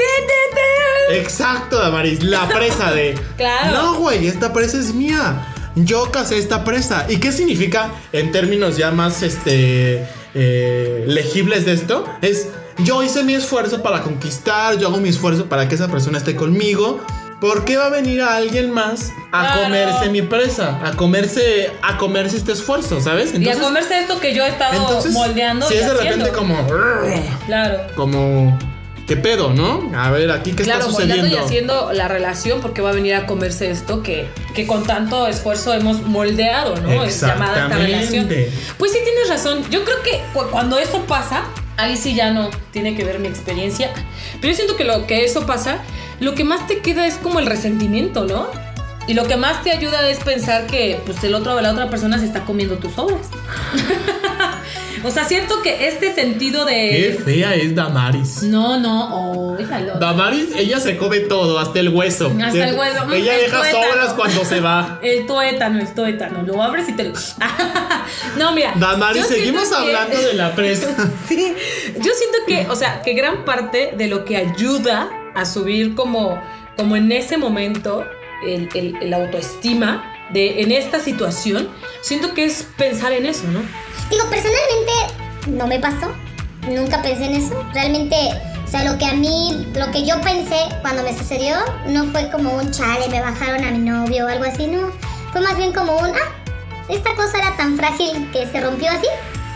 Exacto, 1.12 1.80
Damaris, 1.80 2.24
la 2.24 2.48
presa 2.48 2.92
de. 2.92 3.16
Claro. 3.38 3.72
No, 3.78 3.94
güey, 3.96 4.28
esta 4.28 4.54
presa 4.54 4.78
es 4.80 4.94
mía. 4.94 5.48
Yo 5.76 6.12
casé 6.12 6.38
esta 6.38 6.64
presa. 6.64 7.06
¿Y 7.10 7.18
qué 7.18 7.32
significa 7.32 7.92
en 8.12 8.32
términos 8.32 8.78
ya 8.78 8.92
más 8.92 9.24
este 9.24 10.08
eh, 10.36 11.04
legibles 11.08 11.66
de 11.66 11.74
esto? 11.74 12.06
Es 12.22 12.48
yo 12.80 13.04
hice 13.04 13.24
mi 13.24 13.36
esfuerzo 13.36 13.84
para 13.84 14.02
conquistar, 14.02 14.78
yo 14.78 14.88
hago 14.88 14.98
mi 14.98 15.10
esfuerzo 15.10 15.46
para 15.48 15.68
que 15.68 15.76
esa 15.76 15.88
persona 15.88 16.18
esté 16.18 16.36
conmigo. 16.36 17.00
¿Por 17.44 17.66
qué 17.66 17.76
va 17.76 17.88
a 17.88 17.90
venir 17.90 18.22
a 18.22 18.38
alguien 18.38 18.72
más 18.72 19.12
a 19.34 19.42
Claro. 19.48 19.64
comerse 19.64 20.10
mi 20.10 20.22
presa? 20.22 20.80
A 20.82 20.92
comerse, 20.94 21.72
a 21.82 21.98
comerse 21.98 22.38
este 22.38 22.54
esfuerzo, 22.54 23.02
¿sabes? 23.02 23.34
y 23.38 23.50
a 23.50 23.60
comerse 23.60 24.00
esto 24.00 24.18
que 24.22 24.34
yo 24.34 24.46
he 24.46 24.48
estado 24.48 24.76
entonces, 24.82 25.12
moldeando. 25.12 25.68
si 25.68 25.74
y 25.74 25.78
es 25.80 25.86
de 25.88 25.94
repente 25.94 26.30
como, 26.30 26.56
Claro. 27.46 27.80
como, 27.98 28.58
¿qué 29.08 29.18
pedo, 29.18 29.50
no? 29.54 29.92
A 29.94 30.10
ver, 30.10 30.32
aquí 30.32 30.54
qué 30.54 30.64
Claro, 30.64 30.80
está 30.88 30.92
moldeando 30.94 31.26
y 31.28 31.32
sucediendo. 31.32 31.46
haciendo 31.46 31.92
la 31.92 32.08
relación 32.08 32.62
porque 32.62 32.82
va 32.82 32.92
a 32.92 32.94
venir 32.94 33.16
a 33.16 33.26
comerse 33.26 33.70
esto 33.70 34.02
que, 34.02 34.30
que 34.56 34.66
con 34.66 34.86
tanto 34.88 35.28
esfuerzo 35.28 35.74
hemos 35.74 36.02
moldeado, 36.02 36.78
¿no? 36.78 37.04
Es 37.04 37.20
llamada 37.20 37.64
esta 37.64 37.78
relación. 37.78 38.30
Pues 38.78 38.94
sí 38.94 39.00
tienes 39.04 39.28
razón. 39.28 39.70
Yo 39.70 39.84
creo 39.84 40.02
que 40.02 40.22
cu- 40.34 40.48
cuando 40.50 40.80
eso 40.80 41.02
pasa, 41.08 41.44
ahí 41.78 41.98
sí 41.98 42.16
ya 42.16 42.32
no 42.32 42.50
tiene 42.72 42.96
que 42.96 43.04
ver 43.04 43.20
mi 43.20 43.28
experiencia. 43.28 43.92
Pero 44.40 44.52
yo 44.52 44.56
siento 44.56 44.76
que 44.76 44.84
lo 44.84 45.08
que 45.08 45.26
eso 45.26 45.46
pasa, 45.46 45.80
lo 46.20 46.36
que 46.36 46.44
más 46.44 46.68
te 46.68 46.80
queda 46.80 47.06
es 47.06 47.16
como 47.16 47.40
el 47.40 47.46
resentimiento, 47.46 48.26
¿no? 48.26 48.48
Y 49.08 49.14
lo 49.16 49.26
que 49.26 49.36
más 49.36 49.64
te 49.64 49.72
ayuda 49.72 50.08
es 50.10 50.20
pensar 50.20 50.66
que 50.68 51.02
pues 51.06 51.24
el 51.24 51.36
otro 51.36 51.60
la 51.60 51.72
otra 51.72 51.90
persona 51.90 52.20
se 52.20 52.26
está 52.26 52.46
comiendo 52.46 52.78
tus 52.78 52.98
obras. 52.98 53.30
o 55.04 55.12
sea, 55.12 55.26
siento 55.26 55.62
que 55.62 55.88
este 55.88 56.14
sentido 56.16 56.66
Qué 56.66 57.16
de 57.18 57.24
fea 57.24 57.56
es 57.56 57.76
Damaris. 57.76 58.44
no, 58.44 58.80
no, 58.80 59.54
óigalo. 59.54 59.96
Damaris, 60.00 60.48
ella 60.56 60.80
se 60.80 60.98
come 60.98 61.20
todo, 61.20 61.60
hasta 61.60 61.80
el 61.80 61.90
hueso. 61.90 62.32
Hasta 62.42 62.70
el 62.70 62.78
hueso. 62.78 63.06
Mm, 63.06 63.14
Ella 63.14 63.36
el 63.36 63.42
deja 63.46 63.60
tuétano. 63.60 63.84
sobras 63.84 64.14
cuando 64.14 64.46
se 64.46 64.60
va. 64.60 65.00
El 65.04 65.26
tuétano, 65.28 65.80
el 65.80 65.94
tuétano. 65.94 66.44
Lo 66.44 66.62
abres 66.64 66.88
y 66.90 66.94
te 66.94 67.04
lo. 67.04 67.14
no, 68.38 68.52
mira. 68.54 68.74
Damaris, 68.76 69.28
seguimos 69.28 69.70
que- 69.70 69.76
hablando 69.76 70.18
de 70.22 70.34
la 70.34 70.54
presa. 70.56 70.88
sí. 71.28 71.54
Yo 71.96 72.12
siento 72.14 72.38
que, 72.48 72.68
o 72.70 72.76
sea, 72.76 73.02
que 73.02 73.14
gran 73.14 73.46
parte 73.46 73.94
de 73.98 74.08
lo 74.08 74.26
que 74.26 74.38
ayuda 74.38 75.10
a 75.36 75.46
subir 75.46 75.96
como, 75.96 76.42
como 76.78 76.96
en 76.96 77.12
ese 77.12 77.38
momento 77.38 78.06
el, 78.46 78.70
el- 78.74 78.98
el 79.02 79.14
autoestima 79.14 80.10
de 80.32 80.62
en 80.62 80.72
esta 80.72 81.00
situación, 81.00 81.70
siento 82.02 82.34
que 82.34 82.46
es 82.46 82.66
pensar 82.78 83.12
en 83.12 83.26
eso, 83.26 83.44
¿no? 83.48 83.60
Digo, 84.10 84.26
personalmente 84.30 84.92
no 85.48 85.68
me 85.68 85.80
pasó. 85.80 86.12
Nunca 86.68 87.02
pensé 87.02 87.26
en 87.26 87.36
eso. 87.36 87.64
Realmente, 87.74 88.16
o 88.66 88.68
sea, 88.68 88.84
lo 88.84 88.98
que 88.98 89.06
a 89.06 89.14
mí, 89.14 89.68
lo 89.76 89.92
que 89.92 90.06
yo 90.06 90.20
pensé 90.22 90.58
cuando 90.82 91.04
me 91.04 91.18
sucedió, 91.18 91.58
no 91.88 92.06
fue 92.06 92.30
como 92.32 92.54
un 92.54 92.72
chale, 92.72 93.10
me 93.10 93.22
bajaron 93.22 93.64
a 93.64 93.72
mi 93.72 93.80
novio 93.80 94.26
o 94.26 94.30
algo 94.30 94.46
así, 94.46 94.68
no. 94.68 94.92
Fue 95.32 95.42
más 95.42 95.58
bien 95.58 95.74
como 95.74 95.98
un, 95.98 96.10
ah, 96.10 96.32
esta 96.90 97.16
cosa 97.16 97.38
era 97.38 97.56
tan 97.58 97.78
frágil 97.78 98.30
que 98.32 98.48
se 98.48 98.62
rompió 98.62 98.90
así. 98.90 99.08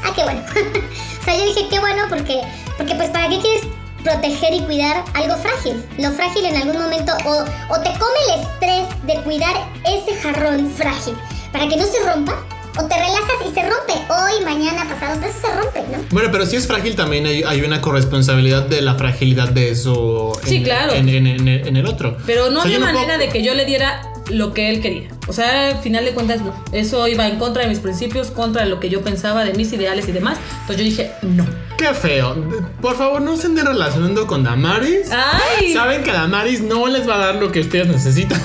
Ah, 0.03 0.11
qué 0.15 0.23
bueno. 0.23 0.41
o 1.21 1.23
sea, 1.23 1.35
yo 1.35 1.45
dije, 1.45 1.67
qué 1.69 1.79
bueno 1.79 2.03
porque, 2.09 2.41
porque 2.77 2.95
pues, 2.95 3.09
¿para 3.09 3.29
qué 3.29 3.39
quieres 3.39 3.67
proteger 4.03 4.53
y 4.53 4.61
cuidar 4.61 5.03
algo 5.13 5.35
frágil? 5.37 5.85
Lo 5.97 6.11
frágil 6.11 6.45
en 6.45 6.57
algún 6.57 6.81
momento, 6.81 7.13
o, 7.25 7.45
o 7.69 7.79
te 7.79 7.91
come 7.97 8.19
el 8.33 8.41
estrés 8.41 8.87
de 9.03 9.21
cuidar 9.23 9.55
ese 9.85 10.15
jarrón 10.21 10.69
frágil 10.71 11.15
para 11.51 11.67
que 11.67 11.77
no 11.77 11.85
se 11.85 12.03
rompa, 12.09 12.33
o 12.79 12.85
te 12.87 12.95
relajas 12.95 13.37
y 13.49 13.53
se 13.53 13.61
rompe. 13.61 13.93
Hoy, 14.09 14.43
mañana, 14.45 14.85
pasado, 14.87 15.13
entonces 15.15 15.41
se 15.41 15.53
rompe, 15.53 15.79
¿no? 15.91 16.03
Bueno, 16.11 16.29
pero 16.31 16.45
si 16.45 16.55
es 16.55 16.67
frágil 16.67 16.95
también 16.95 17.25
hay, 17.25 17.43
hay 17.43 17.61
una 17.61 17.81
corresponsabilidad 17.81 18.63
de 18.63 18.81
la 18.81 18.95
fragilidad 18.95 19.49
de 19.49 19.71
eso 19.71 20.33
en, 20.43 20.47
Sí, 20.49 20.63
claro. 20.63 20.93
en, 20.93 21.09
en- 21.09 21.27
en- 21.27 21.47
en 21.47 21.77
el 21.77 21.85
otro. 21.85 22.17
Pero 22.25 22.49
no 22.49 22.59
O 22.59 22.63
sea, 22.63 22.75
había 22.75 22.79
manera 22.79 23.15
puedo- 23.15 23.19
de 23.19 23.29
que 23.29 23.43
yo 23.43 23.53
le 23.53 23.65
diera 23.65 24.01
lo 24.29 24.53
que 24.53 24.69
él 24.69 24.81
quería. 24.81 25.09
O 25.27 25.33
sea, 25.33 25.69
al 25.69 25.77
final 25.79 26.03
de 26.05 26.11
cuentas, 26.11 26.41
no. 26.41 26.53
Eso 26.71 27.07
iba 27.07 27.27
en 27.27 27.37
contra 27.39 27.63
de 27.63 27.69
mis 27.69 27.79
principios, 27.79 28.27
contra 28.31 28.63
de 28.63 28.69
lo 28.69 28.79
que 28.79 28.89
yo 28.89 29.01
pensaba, 29.01 29.43
de 29.45 29.53
mis 29.53 29.71
ideales 29.73 30.07
y 30.07 30.11
demás. 30.11 30.37
Entonces 30.61 30.77
yo 30.77 30.83
dije, 30.83 31.11
no. 31.21 31.45
Qué 31.77 31.93
feo. 31.93 32.35
Por 32.81 32.97
favor, 32.97 33.21
no 33.21 33.37
se 33.37 33.47
anden 33.47 33.65
relacionando 33.65 34.25
con 34.25 34.43
Damaris. 34.43 35.11
¡Ay! 35.11 35.73
Saben 35.73 36.03
que 36.03 36.11
Damaris 36.11 36.61
no 36.61 36.87
les 36.87 37.07
va 37.07 37.15
a 37.15 37.17
dar 37.19 37.35
lo 37.35 37.51
que 37.51 37.59
ustedes 37.59 37.87
necesitan. 37.87 38.41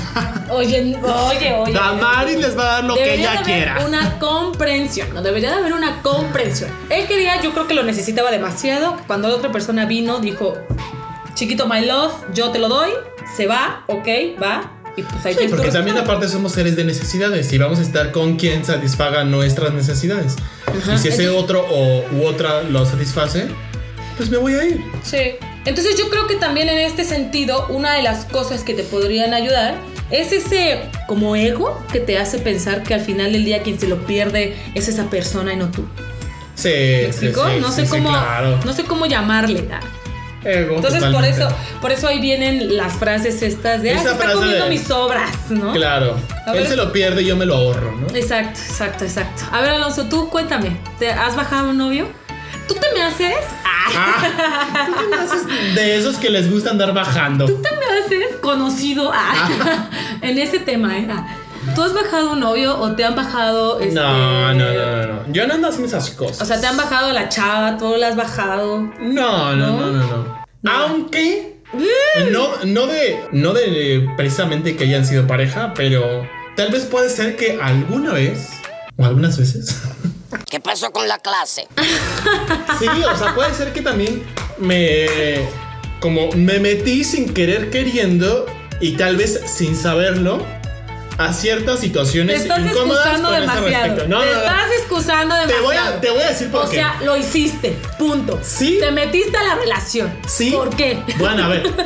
Oye, 0.51 0.99
oye, 1.03 1.55
oye. 1.55 1.72
Damaris 1.72 2.39
les 2.39 2.57
va 2.59 2.62
a 2.62 2.72
dar 2.74 2.85
lo 2.85 2.95
que 2.95 3.14
ella 3.14 3.33
haber 3.33 3.45
quiera. 3.45 3.87
Una 3.87 4.18
comprensión. 4.18 5.14
No 5.14 5.22
debería 5.22 5.51
de 5.51 5.57
haber 5.57 5.72
una 5.72 6.03
comprensión. 6.03 6.70
Él 6.91 7.07
quería, 7.07 7.41
yo 7.41 7.53
creo 7.53 7.66
que 7.66 7.72
lo 7.72 7.83
necesitaba 7.83 8.30
demasiado. 8.30 8.99
Cuando 9.07 9.28
la 9.28 9.37
otra 9.37 9.51
persona 9.51 9.87
vino, 9.87 10.18
dijo: 10.18 10.55
Chiquito, 11.35 11.66
my 11.66 11.87
love, 11.87 12.12
yo 12.35 12.51
te 12.51 12.59
lo 12.59 12.68
doy. 12.68 12.91
Se 13.35 13.47
va, 13.47 13.85
ok, 13.87 14.09
va. 14.43 14.82
Y 14.97 15.03
pues 15.03 15.24
ahí 15.24 15.34
Sí, 15.38 15.47
porque 15.49 15.70
también 15.70 15.97
aparte 15.97 16.28
somos 16.28 16.53
seres 16.53 16.76
de 16.76 16.84
necesidades 16.84 17.51
y 17.53 17.59
vamos 17.59 17.78
a 17.78 17.82
estar 17.82 18.11
con 18.12 18.36
quien 18.36 18.64
satisfaga 18.64 19.24
nuestras 19.24 19.72
necesidades. 19.72 20.36
Ajá. 20.66 20.95
Y 20.95 20.99
si 20.99 21.09
ese 21.09 21.24
Entonces- 21.24 21.43
otro 21.45 21.66
o 21.68 22.05
u 22.12 22.26
otra 22.26 22.62
lo 22.62 22.84
satisface, 22.84 23.47
pues 24.18 24.28
me 24.30 24.36
voy 24.36 24.55
a 24.55 24.64
ir. 24.64 24.80
Sí. 25.03 25.36
Entonces 25.64 25.97
yo 25.97 26.11
creo 26.11 26.26
que 26.26 26.34
también 26.36 26.68
en 26.68 26.78
este 26.78 27.05
sentido, 27.05 27.66
una 27.68 27.95
de 27.95 28.03
las 28.03 28.24
cosas 28.26 28.64
que 28.64 28.74
te 28.74 28.82
podrían 28.82 29.32
ayudar 29.32 29.76
es 30.11 30.32
ese 30.32 30.80
como 31.07 31.36
ego 31.36 31.80
que 31.93 32.01
te 32.01 32.18
hace 32.18 32.38
pensar 32.38 32.82
que 32.82 32.93
al 32.95 33.01
final 33.01 33.32
del 33.32 33.45
día 33.45 33.62
quien 33.62 33.78
se 33.80 33.86
lo 33.86 34.05
pierde 34.05 34.57
es 34.74 34.88
esa 34.88 35.09
persona 35.09 35.53
y 35.55 35.57
no 35.57 35.70
tú. 35.70 35.86
Sí, 36.55 36.68
¿Me 36.68 37.12
sí, 37.12 37.28
sí, 37.32 37.61
no 37.61 37.72
sé 37.72 37.84
sí, 37.86 37.90
cómo 37.90 38.11
claro. 38.11 38.59
no 38.64 38.72
sé 38.74 38.84
cómo 38.84 39.07
llamarle. 39.07 39.68
ah. 39.72 39.80
Ego, 40.45 40.76
Entonces 40.76 41.05
por 41.05 41.24
eso 41.24 41.49
por 41.80 41.93
eso 41.93 42.09
ahí 42.09 42.20
vienen 42.20 42.76
las 42.76 42.95
frases 42.95 43.43
estas 43.43 43.82
de 43.82 43.93
ah, 43.95 43.99
se 44.03 44.11
está 44.12 44.32
comiendo 44.32 44.64
de- 44.64 44.70
mis 44.70 44.90
obras, 44.90 45.30
¿no? 45.51 45.72
Claro. 45.72 46.16
A 46.47 46.51
Él 46.53 46.59
ver. 46.61 46.68
se 46.68 46.76
lo 46.76 46.93
pierde 46.93 47.22
y 47.22 47.26
yo 47.26 47.36
me 47.36 47.47
lo 47.47 47.55
ahorro, 47.57 47.93
¿no? 47.97 48.09
Exacto, 48.14 48.59
exacto, 48.61 49.05
exacto. 49.05 49.43
A 49.53 49.61
ver, 49.61 49.70
Alonso, 49.70 50.07
tú 50.09 50.28
cuéntame, 50.28 50.76
¿te 50.99 51.11
has 51.11 51.36
bajado 51.36 51.70
un 51.70 51.78
novio? 51.78 52.09
¿Tú 52.68 52.74
te 52.74 52.86
me 52.95 53.03
haces? 53.03 53.34
Ah, 53.64 53.68
Ah, 53.95 54.86
¿tú 54.86 54.93
qué 55.01 55.07
me 55.09 55.16
haces 55.22 55.74
de 55.74 55.97
esos 55.97 56.16
que 56.16 56.30
les 56.30 56.51
gusta 56.51 56.70
andar 56.70 56.95
bajando? 56.95 57.47
¿Tú 57.47 57.61
te 57.61 57.68
me 57.72 57.84
haces 58.01 58.36
conocido 58.40 59.11
ah, 59.12 59.88
en 60.22 60.38
ese 60.38 60.61
tema, 60.61 60.97
¿eh? 60.99 61.07
Ah, 61.68 61.74
¿Tú 61.74 61.82
has 61.82 61.94
bajado 61.94 62.32
un 62.32 62.40
novio 62.40 62.78
o 62.78 62.92
te 62.92 63.04
han 63.04 63.14
bajado 63.14 63.80
este, 63.80 63.94
No, 63.94 64.52
no, 64.54 64.72
no, 64.72 64.72
no, 64.74 65.06
no. 65.06 65.32
Yo 65.32 65.46
no 65.46 65.54
ando 65.54 65.68
haciendo 65.68 65.88
esas 65.88 66.10
cosas. 66.10 66.42
O 66.42 66.44
sea, 66.44 66.60
te 66.60 66.66
han 66.66 66.76
bajado 66.76 67.12
la 67.12 67.28
chava, 67.28 67.76
tú 67.76 67.94
la 67.96 68.08
has 68.08 68.16
bajado. 68.16 68.80
No, 69.00 69.54
no, 69.54 69.66
¿No? 69.66 69.80
no, 69.80 69.86
no, 69.92 70.06
no. 70.06 70.42
No. 70.62 70.72
Aunque 70.72 71.62
no, 72.30 72.64
no 72.64 72.86
de 72.86 73.24
no 73.32 73.52
de 73.52 74.08
precisamente 74.16 74.76
que 74.76 74.84
hayan 74.84 75.06
sido 75.06 75.26
pareja, 75.26 75.72
pero 75.74 76.26
tal 76.56 76.70
vez 76.70 76.84
puede 76.84 77.08
ser 77.08 77.36
que 77.36 77.58
alguna 77.60 78.12
vez 78.12 78.48
o 78.96 79.04
algunas 79.04 79.38
veces. 79.38 79.80
¿Qué 80.50 80.60
pasó 80.60 80.92
con 80.92 81.08
la 81.08 81.18
clase? 81.18 81.66
Sí, 82.78 82.88
o 82.88 83.16
sea, 83.16 83.32
puede 83.34 83.54
ser 83.54 83.72
que 83.72 83.80
también 83.80 84.24
me 84.58 85.46
como 86.00 86.32
me 86.32 86.58
metí 86.58 87.04
sin 87.04 87.32
querer 87.32 87.70
queriendo 87.70 88.46
y 88.80 88.96
tal 88.96 89.16
vez 89.16 89.40
sin 89.46 89.76
saberlo 89.76 90.44
a 91.24 91.32
ciertas 91.32 91.76
Te 91.80 91.86
situaciones 91.86 92.42
estás 92.42 92.60
incómodas 92.60 93.06
excusando 93.06 93.28
con 93.28 93.36
ese 93.36 93.46
demasiado. 93.46 93.84
respecto. 93.86 94.08
No, 94.08 94.20
te 94.20 94.26
no, 94.26 94.32
no. 94.32 94.38
estás 94.40 94.70
excusando 94.78 95.34
Te 95.34 95.40
demasiado. 95.40 95.62
voy 95.64 95.76
a 95.76 96.00
te 96.00 96.10
voy 96.10 96.22
a 96.22 96.28
decir 96.28 96.50
por 96.50 96.64
O 96.64 96.70
qué. 96.70 96.76
sea, 96.76 97.00
lo 97.02 97.16
hiciste, 97.16 97.76
punto. 97.98 98.38
Sí. 98.42 98.78
Te 98.80 98.90
metiste 98.90 99.36
a 99.36 99.42
la 99.42 99.54
relación. 99.56 100.12
Sí. 100.28 100.50
¿Por 100.50 100.74
qué? 100.76 101.02
Bueno, 101.18 101.44
a 101.44 101.48
ver. 101.48 101.70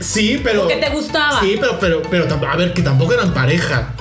Sí, 0.00 0.40
pero. 0.44 0.60
Porque 0.62 0.76
te 0.76 0.90
gustaba. 0.90 1.40
Sí, 1.40 1.56
pero, 1.58 1.76
pero, 1.80 2.02
pero, 2.08 2.26
a 2.48 2.56
ver, 2.56 2.72
que 2.72 2.82
tampoco 2.82 3.14
eran 3.14 3.34
pareja. 3.34 3.94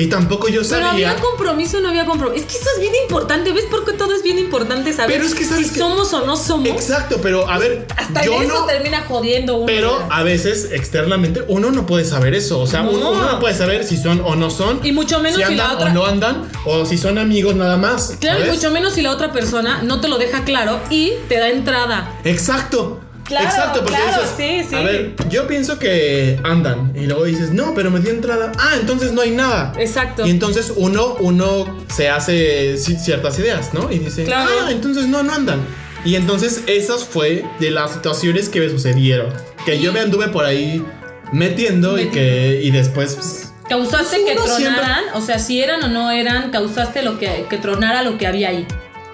Y 0.00 0.06
tampoco 0.08 0.48
yo 0.48 0.62
Pero 0.62 0.64
sabía. 0.86 1.10
había 1.10 1.16
compromiso 1.22 1.78
o 1.78 1.80
no 1.80 1.88
había 1.90 2.06
compromiso. 2.06 2.42
Es 2.44 2.50
que 2.50 2.56
eso 2.58 2.68
es 2.74 2.80
bien 2.80 2.92
importante. 3.02 3.52
¿Ves 3.52 3.64
por 3.66 3.84
qué 3.84 3.92
todo 3.92 4.14
es 4.14 4.22
bien 4.22 4.38
importante 4.38 4.92
saber 4.92 5.12
Pero 5.16 5.26
es 5.28 5.34
que 5.34 5.44
sabes 5.44 5.66
si 5.68 5.74
que- 5.74 5.80
somos 5.80 6.12
o 6.12 6.24
no 6.26 6.36
somos? 6.36 6.68
Exacto, 6.68 7.18
pero 7.22 7.48
a 7.48 7.58
ver. 7.58 7.86
Hasta 7.96 8.24
yo 8.24 8.40
eso 8.40 8.60
no. 8.60 8.66
termina 8.66 9.02
jodiendo 9.06 9.56
uno. 9.56 9.66
Pero 9.66 10.02
a 10.10 10.22
veces 10.22 10.68
externamente 10.72 11.44
uno 11.48 11.70
no 11.70 11.86
puede 11.86 12.04
saber 12.04 12.34
eso. 12.34 12.60
O 12.60 12.66
sea, 12.66 12.82
No. 12.82 12.90
uno, 12.92 13.10
uno 13.10 13.32
no 13.32 13.40
puede 13.40 13.54
saber 13.54 13.84
si 13.84 13.96
son 13.96 14.20
o 14.24 14.36
no 14.36 14.50
son. 14.50 14.80
Y 14.84 14.92
mucho 14.92 15.20
menos 15.20 15.38
si 15.40 15.46
si 15.46 15.54
la 15.54 15.64
andan 15.70 15.76
otra- 15.78 15.90
o 15.90 15.94
no 15.94 16.06
andan. 16.06 16.42
O 16.64 16.86
si 16.86 16.96
son 16.98 17.18
amigos 17.18 17.54
nada 17.56 17.76
más. 17.76 18.16
Claro, 18.20 18.44
y 18.44 18.48
mucho 18.48 18.70
menos 18.70 18.94
si 18.94 19.02
la 19.02 19.10
otra 19.12 19.32
persona 19.32 19.82
no 19.82 20.00
te 20.00 20.08
lo 20.08 20.18
deja 20.18 20.44
claro 20.44 20.80
y 20.90 21.12
te 21.28 21.38
da 21.38 21.48
entrada. 21.50 22.14
Exacto. 22.24 23.00
Claro, 23.30 23.48
Exacto, 23.48 23.80
porque 23.84 23.94
claro, 23.94 24.22
dices, 24.22 24.34
sí, 24.36 24.66
sí. 24.68 24.74
A 24.76 24.80
ver, 24.82 25.14
yo 25.30 25.46
pienso 25.46 25.78
que 25.78 26.38
andan. 26.44 26.92
Y 26.96 27.06
luego 27.06 27.24
dices, 27.24 27.50
no, 27.52 27.72
pero 27.74 27.90
me 27.90 28.00
dio 28.00 28.10
entrada. 28.10 28.50
Ah, 28.58 28.72
entonces 28.80 29.12
no 29.12 29.22
hay 29.22 29.30
nada. 29.30 29.72
Exacto. 29.78 30.26
Y 30.26 30.30
entonces 30.30 30.72
uno, 30.76 31.14
uno 31.20 31.78
se 31.94 32.08
hace 32.10 32.74
ci- 32.74 32.98
ciertas 32.98 33.38
ideas, 33.38 33.72
¿no? 33.72 33.90
Y 33.90 34.00
dice, 34.00 34.24
Claro. 34.24 34.50
ah, 34.66 34.70
entonces 34.72 35.06
no, 35.06 35.22
no 35.22 35.32
andan. 35.32 35.60
Y 36.04 36.16
entonces 36.16 36.62
esas 36.66 37.04
fue 37.04 37.44
de 37.60 37.70
las 37.70 37.92
situaciones 37.92 38.48
que 38.48 38.58
me 38.60 38.68
sucedieron. 38.68 39.32
Que 39.64 39.78
yo 39.80 39.92
me 39.92 40.00
anduve 40.00 40.28
por 40.28 40.44
ahí 40.44 40.84
metiendo 41.32 41.98
y 41.98 42.08
que 42.08 42.60
y 42.62 42.70
después 42.72 43.14
pues, 43.14 43.52
Causaste 43.68 44.16
que 44.24 44.36
siempre- 44.36 44.44
tronaran, 44.74 45.04
o 45.14 45.20
sea, 45.20 45.38
si 45.38 45.62
eran 45.62 45.80
o 45.84 45.88
no 45.88 46.10
eran, 46.10 46.50
causaste 46.50 47.02
lo 47.02 47.18
que, 47.20 47.46
que 47.48 47.56
tronara 47.58 48.02
lo 48.02 48.18
que 48.18 48.26
había 48.26 48.48
ahí. 48.48 48.66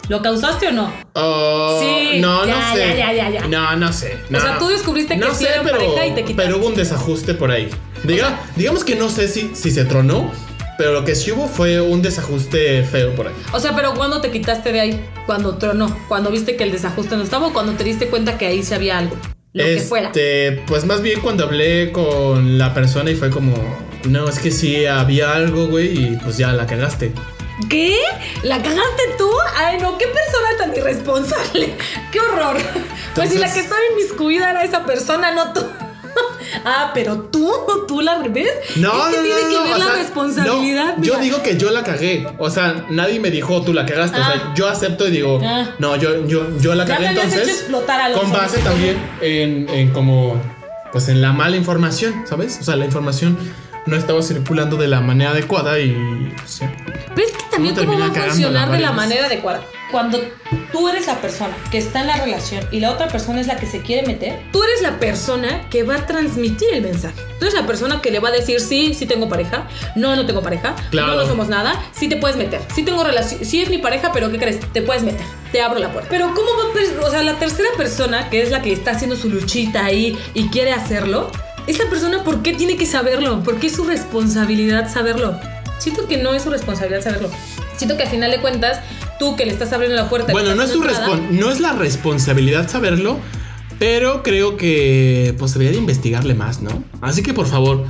¿Lo 0.08 0.22
causaste 0.22 0.68
o 0.68 0.72
no? 0.72 0.92
oh, 1.14 1.80
Sí, 1.80 2.20
no, 2.20 2.46
ya, 2.46 2.56
no 2.70 2.74
sé. 2.76 2.96
ya, 2.96 3.12
ya, 3.12 3.28
ya. 3.30 3.46
No, 3.48 3.76
no 3.76 3.92
sé. 3.92 4.18
O 4.32 4.40
sea, 4.40 4.52
no. 4.52 4.58
tú 4.58 4.68
descubriste 4.68 5.14
que 5.14 5.20
No 5.20 5.34
sí 5.34 5.44
sé, 5.44 5.50
eran 5.50 5.64
pero, 5.64 5.78
pareja 5.78 6.06
y 6.06 6.14
te 6.14 6.24
quitaste. 6.24 6.42
Pero 6.42 6.58
hubo 6.58 6.68
un 6.68 6.74
desajuste 6.74 7.34
por 7.34 7.50
ahí. 7.50 7.68
Diga, 8.04 8.38
digamos 8.54 8.84
que 8.84 8.94
no 8.94 9.08
sé 9.10 9.26
si, 9.26 9.50
si 9.54 9.70
se 9.70 9.84
tronó, 9.84 10.30
pero 10.78 10.92
lo 10.92 11.04
que 11.04 11.14
sí 11.16 11.32
hubo 11.32 11.48
fue 11.48 11.80
un 11.80 12.02
desajuste 12.02 12.84
feo 12.84 13.14
por 13.16 13.26
ahí. 13.28 13.34
O 13.52 13.58
sea, 13.58 13.74
pero 13.74 13.94
¿cuándo 13.94 14.20
te 14.20 14.30
quitaste 14.30 14.72
de 14.72 14.80
ahí? 14.80 15.06
Cuando 15.26 15.56
tronó, 15.56 15.96
cuando 16.06 16.30
viste 16.30 16.54
que 16.56 16.64
el 16.64 16.72
desajuste 16.72 17.16
no 17.16 17.22
estaba 17.24 17.48
o 17.48 17.52
cuando 17.52 17.72
te 17.72 17.82
diste 17.82 18.06
cuenta 18.06 18.38
que 18.38 18.46
ahí 18.46 18.62
se 18.62 18.74
había 18.74 18.98
algo. 18.98 19.16
Lo 19.54 19.64
que 19.64 19.80
fuera. 19.80 20.08
Este, 20.08 20.62
pues 20.66 20.84
más 20.84 21.00
bien 21.00 21.20
cuando 21.20 21.44
hablé 21.44 21.90
con 21.90 22.58
la 22.58 22.74
persona 22.74 23.10
y 23.10 23.14
fue 23.14 23.30
como, 23.30 23.54
no, 24.06 24.28
es 24.28 24.38
que 24.38 24.50
sí 24.50 24.84
había 24.84 25.32
algo, 25.34 25.66
güey, 25.66 25.86
y 25.98 26.18
pues 26.22 26.36
ya 26.36 26.52
la 26.52 26.66
cagaste. 26.66 27.12
¿Qué? 27.68 27.96
¿La 28.42 28.56
cagaste 28.62 29.02
tú? 29.18 29.30
Ay, 29.56 29.78
no, 29.80 29.96
qué 29.98 30.06
persona 30.06 30.48
tan 30.58 30.76
irresponsable. 30.76 31.74
Qué 32.12 32.20
horror. 32.20 32.56
pues 33.14 33.30
si 33.30 33.38
la 33.38 33.52
que 33.52 33.60
estaba 33.60 33.80
inmiscuida 33.92 34.50
era 34.50 34.62
esa 34.62 34.84
persona, 34.84 35.32
no 35.32 35.52
tú. 35.52 35.62
ah, 36.64 36.90
pero 36.94 37.18
tú, 37.22 37.50
tú 37.88 38.00
la 38.02 38.18
ves. 38.18 38.50
No, 38.76 39.08
es 39.08 39.14
que 39.14 39.16
no, 39.16 39.22
tiene 39.24 39.42
no, 39.42 39.48
que 39.48 39.54
no, 39.54 39.62
ver 39.64 39.78
la 39.78 39.84
sea, 39.86 39.94
responsabilidad. 39.94 40.94
yo 40.98 41.16
digo 41.18 41.42
que 41.42 41.56
yo 41.56 41.70
la 41.70 41.82
cagué. 41.82 42.26
O 42.38 42.50
sea, 42.50 42.84
nadie 42.90 43.20
me 43.20 43.30
dijo 43.30 43.62
tú 43.62 43.72
la 43.72 43.86
cagaste. 43.86 44.20
O 44.20 44.24
sea, 44.24 44.34
Ah. 44.48 44.52
yo 44.54 44.68
acepto 44.68 45.08
y 45.08 45.10
digo, 45.12 45.40
Ah. 45.42 45.70
no, 45.78 45.96
yo, 45.96 46.26
yo, 46.26 46.58
yo 46.58 46.74
la 46.74 46.84
Ya 46.84 46.94
cagué 46.96 47.00
me 47.04 47.08
habías 47.08 47.24
entonces. 47.24 47.48
hecho 47.48 47.58
explotar 47.58 48.00
a 48.00 48.08
los 48.10 48.20
con 48.20 48.32
base 48.32 48.58
también 48.58 48.96
en, 49.22 49.68
en 49.70 49.90
como, 49.92 50.40
pues 50.92 51.08
en 51.08 51.20
la 51.22 51.32
mala 51.32 51.56
información, 51.56 52.24
¿sabes? 52.28 52.58
O 52.60 52.64
sea, 52.64 52.76
la 52.76 52.84
información 52.84 53.38
no 53.86 53.96
estaba 53.96 54.22
circulando 54.22 54.76
de 54.76 54.88
la 54.88 55.00
manera 55.00 55.30
adecuada 55.30 55.78
y. 55.78 56.32
sea, 56.44 56.74
Pero 57.14 57.26
es 57.28 57.32
que 57.32 57.44
también 57.50 57.74
cómo 57.74 57.98
va 57.98 58.06
a 58.06 58.10
funcionar 58.10 58.70
de 58.70 58.80
la 58.80 58.92
manera 58.92 59.26
adecuada. 59.26 59.62
Cuando 59.92 60.20
tú 60.72 60.88
eres 60.88 61.06
la 61.06 61.20
persona 61.20 61.54
que 61.70 61.78
está 61.78 62.00
en 62.00 62.08
la 62.08 62.16
relación 62.16 62.64
y 62.72 62.80
la 62.80 62.90
otra 62.90 63.06
persona 63.06 63.40
es 63.40 63.46
la 63.46 63.56
que 63.56 63.66
se 63.66 63.82
quiere 63.82 64.04
meter, 64.06 64.40
tú 64.52 64.62
eres 64.64 64.82
la 64.82 64.98
persona 64.98 65.68
que 65.70 65.84
va 65.84 65.94
a 65.94 66.06
transmitir 66.06 66.68
el 66.72 66.82
mensaje. 66.82 67.14
Tú 67.38 67.44
eres 67.44 67.54
la 67.54 67.66
persona 67.66 68.02
que 68.02 68.10
le 68.10 68.18
va 68.18 68.30
a 68.30 68.32
decir, 68.32 68.60
sí, 68.60 68.94
sí 68.94 69.06
tengo 69.06 69.28
pareja, 69.28 69.68
no, 69.94 70.16
no 70.16 70.26
tengo 70.26 70.42
pareja, 70.42 70.74
Claro. 70.90 71.12
no, 71.12 71.22
no 71.22 71.26
somos 71.26 71.48
nada, 71.48 71.80
sí 71.92 72.08
te 72.08 72.16
puedes 72.16 72.36
meter, 72.36 72.60
sí 72.74 72.82
tengo 72.82 73.04
relación, 73.04 73.44
sí 73.44 73.62
es 73.62 73.70
mi 73.70 73.78
pareja, 73.78 74.10
pero 74.12 74.30
¿qué 74.32 74.38
crees? 74.38 74.60
Te 74.72 74.82
puedes 74.82 75.04
meter, 75.04 75.24
te 75.52 75.62
abro 75.62 75.78
la 75.78 75.92
puerta. 75.92 76.08
Pero 76.10 76.34
¿cómo 76.34 76.50
va 76.58 77.06
o 77.06 77.10
sea, 77.10 77.22
la 77.22 77.34
tercera 77.38 77.68
persona, 77.76 78.28
que 78.28 78.42
es 78.42 78.50
la 78.50 78.62
que 78.62 78.72
está 78.72 78.90
haciendo 78.92 79.16
su 79.16 79.30
luchita 79.30 79.84
ahí 79.84 80.18
y 80.34 80.48
quiere 80.48 80.72
hacerlo, 80.72 81.30
esa 81.66 81.88
persona, 81.90 82.22
¿por 82.24 82.42
qué 82.42 82.52
tiene 82.54 82.76
que 82.76 82.86
saberlo? 82.86 83.42
¿Por 83.42 83.58
qué 83.58 83.66
es 83.68 83.74
su 83.76 83.84
responsabilidad 83.84 84.92
saberlo? 84.92 85.38
Siento 85.78 86.06
que 86.08 86.16
no 86.18 86.32
es 86.34 86.42
su 86.42 86.50
responsabilidad 86.50 87.02
saberlo. 87.02 87.30
Siento 87.76 87.96
que 87.96 88.04
al 88.04 88.08
final 88.08 88.30
de 88.30 88.40
cuentas, 88.40 88.80
tú 89.18 89.36
que 89.36 89.44
le 89.44 89.52
estás 89.52 89.72
abriendo 89.72 89.96
la 89.96 90.08
puerta. 90.08 90.32
Bueno, 90.32 90.54
no 90.54 90.62
es, 90.62 90.74
respon- 90.74 91.28
no 91.30 91.50
es 91.50 91.60
la 91.60 91.72
responsabilidad 91.72 92.68
saberlo, 92.68 93.18
pero 93.78 94.22
creo 94.22 94.56
que 94.56 95.34
pues 95.38 95.52
debería 95.52 95.72
de 95.72 95.78
investigarle 95.78 96.34
más, 96.34 96.62
¿no? 96.62 96.82
Así 97.02 97.22
que 97.22 97.34
por 97.34 97.46
favor, 97.46 97.84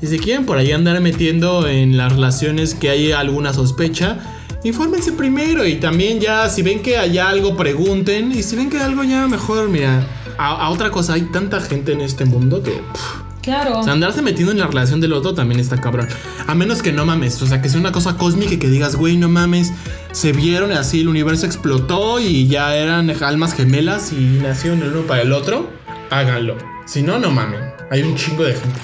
si 0.00 0.08
se 0.08 0.18
quieren 0.18 0.44
por 0.44 0.58
ahí 0.58 0.72
andar 0.72 1.00
metiendo 1.00 1.66
en 1.68 1.96
las 1.96 2.12
relaciones 2.12 2.74
que 2.74 2.90
hay 2.90 3.12
alguna 3.12 3.54
sospecha, 3.54 4.18
infórmense 4.64 5.12
primero 5.12 5.66
y 5.66 5.76
también 5.76 6.20
ya 6.20 6.48
si 6.50 6.60
ven 6.62 6.82
que 6.82 6.98
hay 6.98 7.16
algo 7.18 7.56
pregunten 7.56 8.32
y 8.32 8.42
si 8.42 8.56
ven 8.56 8.68
que 8.68 8.76
hay 8.76 8.82
algo 8.82 9.02
ya 9.04 9.26
mejor, 9.26 9.68
mira, 9.70 10.06
a, 10.38 10.66
a 10.66 10.70
otra 10.70 10.90
cosa, 10.90 11.14
hay 11.14 11.22
tanta 11.22 11.60
gente 11.60 11.92
en 11.92 12.00
este 12.00 12.24
mundo 12.24 12.62
que... 12.62 12.70
pff, 12.70 13.32
Claro. 13.42 13.80
o 13.80 13.82
sea, 13.82 13.92
andarse 13.92 14.22
metiendo 14.22 14.52
en 14.52 14.60
la 14.60 14.68
relación 14.68 15.00
del 15.00 15.12
otro 15.12 15.34
también 15.34 15.58
está 15.58 15.80
cabrón. 15.80 16.06
A 16.46 16.54
menos 16.54 16.80
que 16.80 16.92
no 16.92 17.04
mames. 17.04 17.42
O 17.42 17.46
sea, 17.48 17.60
que 17.60 17.68
sea 17.68 17.80
una 17.80 17.90
cosa 17.90 18.16
cósmica 18.16 18.54
y 18.54 18.56
que 18.58 18.68
digas, 18.68 18.94
güey, 18.94 19.16
no 19.16 19.28
mames. 19.28 19.72
Se 20.12 20.30
vieron 20.32 20.70
así, 20.70 21.00
el 21.00 21.08
universo 21.08 21.44
explotó 21.44 22.20
y 22.20 22.46
ya 22.46 22.76
eran 22.76 23.10
almas 23.20 23.54
gemelas 23.54 24.12
y 24.12 24.38
nacieron 24.40 24.80
el 24.82 24.90
uno 24.92 25.02
para 25.08 25.22
el 25.22 25.32
otro. 25.32 25.68
Háganlo. 26.10 26.56
Si 26.86 27.02
no, 27.02 27.18
no 27.18 27.32
mamen. 27.32 27.60
Hay 27.90 28.02
un 28.02 28.14
chingo 28.14 28.44
de 28.44 28.52
gente. 28.52 28.78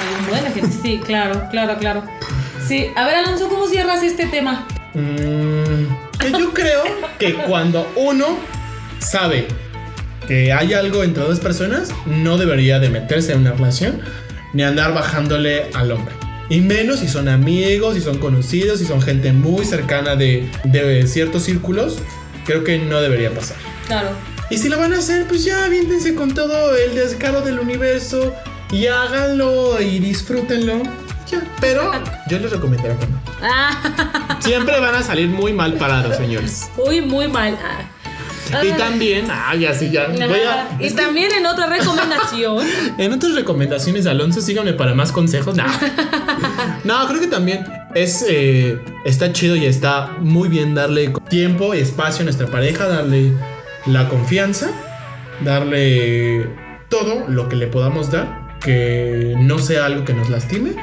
Hay 0.00 0.20
un 0.20 0.26
buen 0.28 0.52
gente, 0.52 0.76
sí, 0.82 1.00
claro, 1.04 1.42
claro, 1.50 1.78
claro. 1.78 2.02
Sí, 2.66 2.88
a 2.96 3.04
ver, 3.04 3.16
Alonso, 3.16 3.48
¿cómo 3.48 3.66
cierras 3.68 4.02
este 4.02 4.26
tema? 4.26 4.66
Mm, 4.94 6.18
que 6.18 6.32
yo 6.32 6.52
creo 6.52 6.82
que 7.18 7.34
cuando 7.34 7.86
uno 7.94 8.36
sabe 9.10 9.46
que 10.26 10.52
hay 10.52 10.72
algo 10.72 11.04
entre 11.04 11.22
dos 11.22 11.40
personas, 11.40 11.90
no 12.06 12.38
debería 12.38 12.78
de 12.78 12.88
meterse 12.88 13.32
en 13.32 13.40
una 13.40 13.52
relación 13.52 14.00
ni 14.52 14.62
andar 14.62 14.94
bajándole 14.94 15.70
al 15.74 15.92
hombre. 15.92 16.14
Y 16.48 16.60
menos 16.60 17.00
si 17.00 17.08
son 17.08 17.28
amigos, 17.28 17.94
si 17.94 18.00
son 18.00 18.18
conocidos, 18.18 18.78
si 18.78 18.86
son 18.86 19.00
gente 19.00 19.32
muy 19.32 19.64
cercana 19.64 20.14
de, 20.16 20.48
de 20.64 21.06
ciertos 21.06 21.44
círculos, 21.44 21.98
creo 22.44 22.64
que 22.64 22.78
no 22.78 23.00
debería 23.00 23.30
pasar. 23.30 23.56
Claro. 23.86 24.08
Y 24.50 24.58
si 24.58 24.68
lo 24.68 24.78
van 24.78 24.92
a 24.92 24.98
hacer, 24.98 25.26
pues 25.26 25.44
ya 25.44 25.64
aviéntense 25.64 26.14
con 26.14 26.34
todo 26.34 26.76
el 26.76 26.94
descaro 26.94 27.40
del 27.40 27.58
universo 27.58 28.34
y 28.70 28.86
háganlo 28.86 29.80
y 29.80 29.98
disfrútenlo. 29.98 30.82
Ya, 31.30 31.42
pero 31.60 31.90
yo 32.28 32.38
les 32.38 32.50
recomendaría 32.50 32.98
que 32.98 33.06
no. 33.06 33.20
Ah, 33.42 34.38
Siempre 34.40 34.78
van 34.78 34.94
a 34.94 35.02
salir 35.02 35.28
muy 35.28 35.54
mal 35.54 35.74
parados, 35.74 36.16
señores. 36.16 36.68
muy, 36.76 37.00
muy 37.00 37.26
mal. 37.26 37.56
Y 38.62 38.72
también, 38.72 39.26
ah, 39.30 39.54
ya 39.54 39.74
sí, 39.74 39.90
ya. 39.90 40.08
Voy 40.08 40.20
a, 40.22 40.76
y 40.78 40.86
es 40.86 40.92
que 40.92 41.02
también 41.02 41.32
en 41.32 41.46
otra 41.46 41.66
recomendación. 41.66 42.66
en 42.98 43.12
otras 43.12 43.34
recomendaciones, 43.34 44.06
Alonso, 44.06 44.40
síganme 44.40 44.74
para 44.74 44.94
más 44.94 45.12
consejos. 45.12 45.56
No, 45.56 45.64
no 46.84 47.08
creo 47.08 47.20
que 47.20 47.26
también 47.26 47.64
es 47.94 48.24
eh, 48.28 48.78
está 49.04 49.32
chido 49.32 49.56
y 49.56 49.66
está 49.66 50.16
muy 50.20 50.48
bien 50.48 50.74
darle 50.74 51.12
tiempo 51.28 51.74
y 51.74 51.78
espacio 51.78 52.22
a 52.22 52.24
nuestra 52.24 52.46
pareja, 52.46 52.86
darle 52.86 53.32
la 53.86 54.08
confianza, 54.08 54.70
darle 55.44 56.48
todo 56.88 57.26
lo 57.28 57.48
que 57.48 57.56
le 57.56 57.66
podamos 57.66 58.10
dar, 58.10 58.58
que 58.60 59.34
no 59.38 59.58
sea 59.58 59.86
algo 59.86 60.04
que 60.04 60.12
nos 60.12 60.28
lastime 60.28 60.74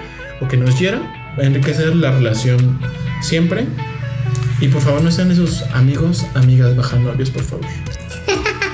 o 0.41 0.47
que 0.47 0.57
nos 0.57 0.79
hiera, 0.79 0.99
enriquecer 1.37 1.95
la 1.95 2.11
relación 2.11 2.79
siempre. 3.21 3.65
Y 4.61 4.67
por 4.67 4.81
favor 4.81 5.01
no 5.01 5.11
sean 5.11 5.31
esos 5.31 5.63
amigos, 5.73 6.25
amigas 6.35 6.75
bajanovios, 6.75 7.29
por 7.29 7.43
favor. 7.43 7.65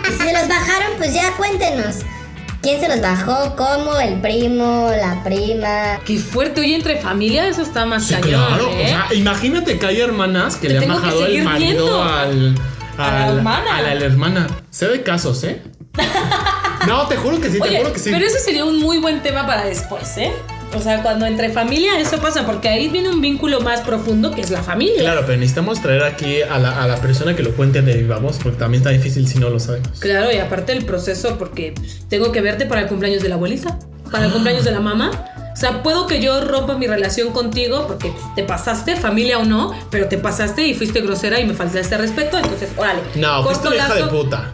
Si 0.07 0.23
se 0.23 0.33
los 0.33 0.47
bajaron, 0.49 0.91
pues 0.97 1.13
ya 1.13 1.31
cuéntenos. 1.37 1.97
¿Quién 2.61 2.79
se 2.81 2.87
los 2.89 2.99
bajó? 3.01 3.55
¿Cómo? 3.55 3.97
¿El 3.99 4.19
primo? 4.19 4.89
¿La 4.99 5.23
prima? 5.23 5.99
Qué 6.05 6.17
fuerte, 6.19 6.59
oye, 6.61 6.75
entre 6.75 6.97
familia 6.97 7.47
eso 7.47 7.61
está 7.61 7.85
más 7.85 8.05
Sí, 8.05 8.13
cañón, 8.15 8.45
claro. 8.47 8.69
¿eh? 8.71 8.83
O 8.83 8.87
sea, 8.87 9.05
imagínate 9.13 9.77
que 9.79 9.85
hay 9.85 10.01
hermanas 10.01 10.55
que 10.57 10.67
Te 10.67 10.73
le 10.79 10.85
han 10.85 10.87
bajado 10.93 11.25
el 11.25 11.43
marido 11.43 11.85
viendo. 11.85 12.03
al, 12.03 12.55
A 12.97 13.07
la 13.11 13.25
al- 13.27 13.37
hermana. 13.37 13.77
A 13.77 13.81
la, 13.81 13.91
hermana. 14.05 14.47
Sé 14.69 14.87
de 14.87 15.03
casos, 15.03 15.43
¿eh? 15.43 15.61
no, 16.87 17.07
te 17.07 17.15
juro 17.17 17.39
que 17.39 17.49
sí, 17.49 17.59
te 17.61 17.77
juro 17.77 17.93
que 17.93 17.99
sí. 17.99 18.09
pero 18.11 18.25
ese 18.25 18.39
sería 18.39 18.65
un 18.65 18.79
muy 18.79 18.97
buen 18.97 19.21
tema 19.21 19.45
para 19.47 19.63
después, 19.65 20.17
¿eh? 20.17 20.33
O 20.75 20.81
sea, 20.81 21.01
cuando 21.01 21.25
entre 21.25 21.49
familia 21.49 21.97
eso 21.99 22.19
pasa, 22.19 22.45
porque 22.45 22.67
ahí 22.67 22.89
viene 22.89 23.09
un 23.09 23.21
vínculo 23.21 23.61
más 23.61 23.81
profundo 23.81 24.31
que 24.31 24.41
es 24.41 24.51
la 24.51 24.61
familia. 24.61 24.99
Claro, 25.01 25.21
pero 25.25 25.37
necesitamos 25.37 25.81
traer 25.81 26.03
aquí 26.03 26.41
a 26.41 26.59
la, 26.59 26.83
a 26.83 26.87
la 26.87 26.97
persona 26.97 27.35
que 27.35 27.41
lo 27.43 27.51
cuente 27.55 27.81
de 27.81 27.95
viva 27.95 28.17
voz, 28.19 28.37
porque 28.41 28.59
también 28.59 28.81
está 28.81 28.89
difícil 28.91 29.27
si 29.27 29.39
no 29.39 29.49
lo 29.49 29.59
sabemos. 29.59 29.99
Claro, 29.99 30.31
y 30.31 30.37
aparte 30.37 30.73
el 30.73 30.85
proceso, 30.85 31.37
porque 31.37 31.73
tengo 32.09 32.31
que 32.31 32.41
verte 32.41 32.65
para 32.65 32.81
el 32.81 32.87
cumpleaños 32.87 33.23
de 33.23 33.29
la 33.29 33.35
abuelita, 33.35 33.79
para 34.11 34.25
el 34.25 34.31
cumpleaños 34.31 34.65
de 34.65 34.71
la 34.71 34.79
mamá. 34.81 35.11
O 35.53 35.59
sea, 35.59 35.81
puedo 35.81 36.05
que 36.05 36.21
yo 36.21 36.41
rompa 36.41 36.77
mi 36.77 36.85
relación 36.85 37.31
contigo 37.31 37.87
porque 37.87 38.13
te 38.35 38.43
pasaste, 38.43 38.95
familia 38.95 39.39
o 39.39 39.45
no, 39.45 39.73
pero 39.89 40.07
te 40.07 40.19
pasaste 40.19 40.67
y 40.67 40.75
fuiste 40.75 41.01
grosera 41.01 41.39
y 41.39 41.45
me 41.45 41.53
faltaste 41.55 41.97
respeto, 41.97 42.37
entonces, 42.37 42.69
órale. 42.77 42.99
No, 43.15 43.41
fuiste 43.43 43.63
corto 43.63 43.75
hija 43.75 43.93
de 43.95 43.99
lazo. 44.01 44.11
puta. 44.11 44.53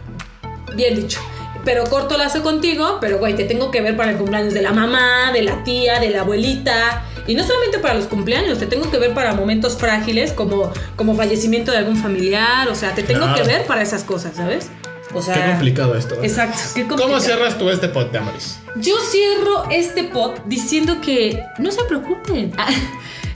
Bien 0.74 0.96
dicho. 0.96 1.20
Pero 1.64 1.84
corto 1.84 2.16
lazo 2.18 2.42
contigo, 2.42 2.98
pero 3.00 3.18
güey, 3.18 3.34
te 3.36 3.44
tengo 3.44 3.70
que 3.70 3.80
ver 3.80 3.96
para 3.96 4.10
el 4.10 4.16
cumpleaños 4.18 4.52
de 4.54 4.60
la 4.62 4.72
mamá, 4.72 5.30
de 5.32 5.42
la 5.42 5.64
tía, 5.64 5.98
de 6.00 6.10
la 6.10 6.20
abuelita. 6.20 7.04
Y 7.26 7.34
no 7.34 7.42
solamente 7.44 7.78
para 7.78 7.94
los 7.94 8.04
cumpleaños, 8.06 8.58
te 8.58 8.66
tengo 8.66 8.90
que 8.90 8.98
ver 8.98 9.14
para 9.14 9.32
momentos 9.32 9.76
frágiles 9.78 10.32
como, 10.32 10.70
como 10.96 11.14
fallecimiento 11.16 11.72
de 11.72 11.78
algún 11.78 11.96
familiar. 11.96 12.68
O 12.68 12.74
sea, 12.74 12.94
te 12.94 13.02
tengo 13.02 13.20
Claro. 13.24 13.36
que 13.42 13.48
ver 13.48 13.66
para 13.66 13.80
esas 13.82 14.04
cosas, 14.04 14.36
¿sabes? 14.36 14.68
O 15.14 15.22
sea. 15.22 15.34
Qué 15.34 15.50
complicado 15.52 15.94
esto. 15.96 16.14
¿eh? 16.16 16.18
Exacto, 16.24 16.58
qué 16.74 16.80
complicado. 16.82 17.08
¿Cómo 17.08 17.20
cierras 17.20 17.56
tú 17.56 17.70
este 17.70 17.88
pod, 17.88 18.14
Amaris? 18.14 18.58
Yo 18.76 18.96
cierro 19.10 19.64
este 19.70 20.04
pod 20.04 20.32
diciendo 20.46 21.00
que 21.00 21.40
no 21.58 21.70
se 21.70 21.82
preocupen. 21.84 22.52
Ah, 22.58 22.66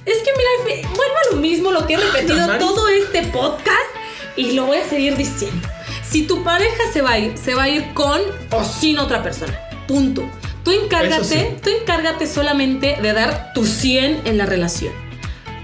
Es 0.04 0.16
que 0.18 0.30
mira, 0.36 0.84
vuelvo 0.88 1.14
a 1.30 1.34
lo 1.34 1.40
mismo, 1.40 1.70
lo 1.70 1.86
que 1.86 1.94
he 1.94 1.96
repetido 1.98 2.36
Damaris. 2.36 2.66
todo 2.66 2.88
este 2.88 3.22
podcast 3.24 3.90
y 4.36 4.52
lo 4.52 4.64
voy 4.66 4.78
a 4.78 4.84
seguir 4.88 5.16
diciendo. 5.16 5.68
Si 6.08 6.22
tu 6.22 6.42
pareja 6.42 6.84
se 6.92 7.02
va 7.02 7.12
a 7.12 7.18
ir, 7.18 7.36
se 7.36 7.54
va 7.54 7.64
a 7.64 7.68
ir 7.68 7.92
con 7.92 8.20
o 8.52 8.64
sin 8.64 8.98
otra 8.98 9.22
persona. 9.22 9.58
Punto. 9.86 10.28
Tú 10.64 10.72
encárgate, 10.72 11.24
sí. 11.24 11.46
tú 11.62 11.70
encárgate 11.70 12.26
solamente 12.26 12.98
de 13.00 13.12
dar 13.12 13.52
tu 13.54 13.66
100 13.66 14.22
en 14.26 14.38
la 14.38 14.46
relación. 14.46 14.92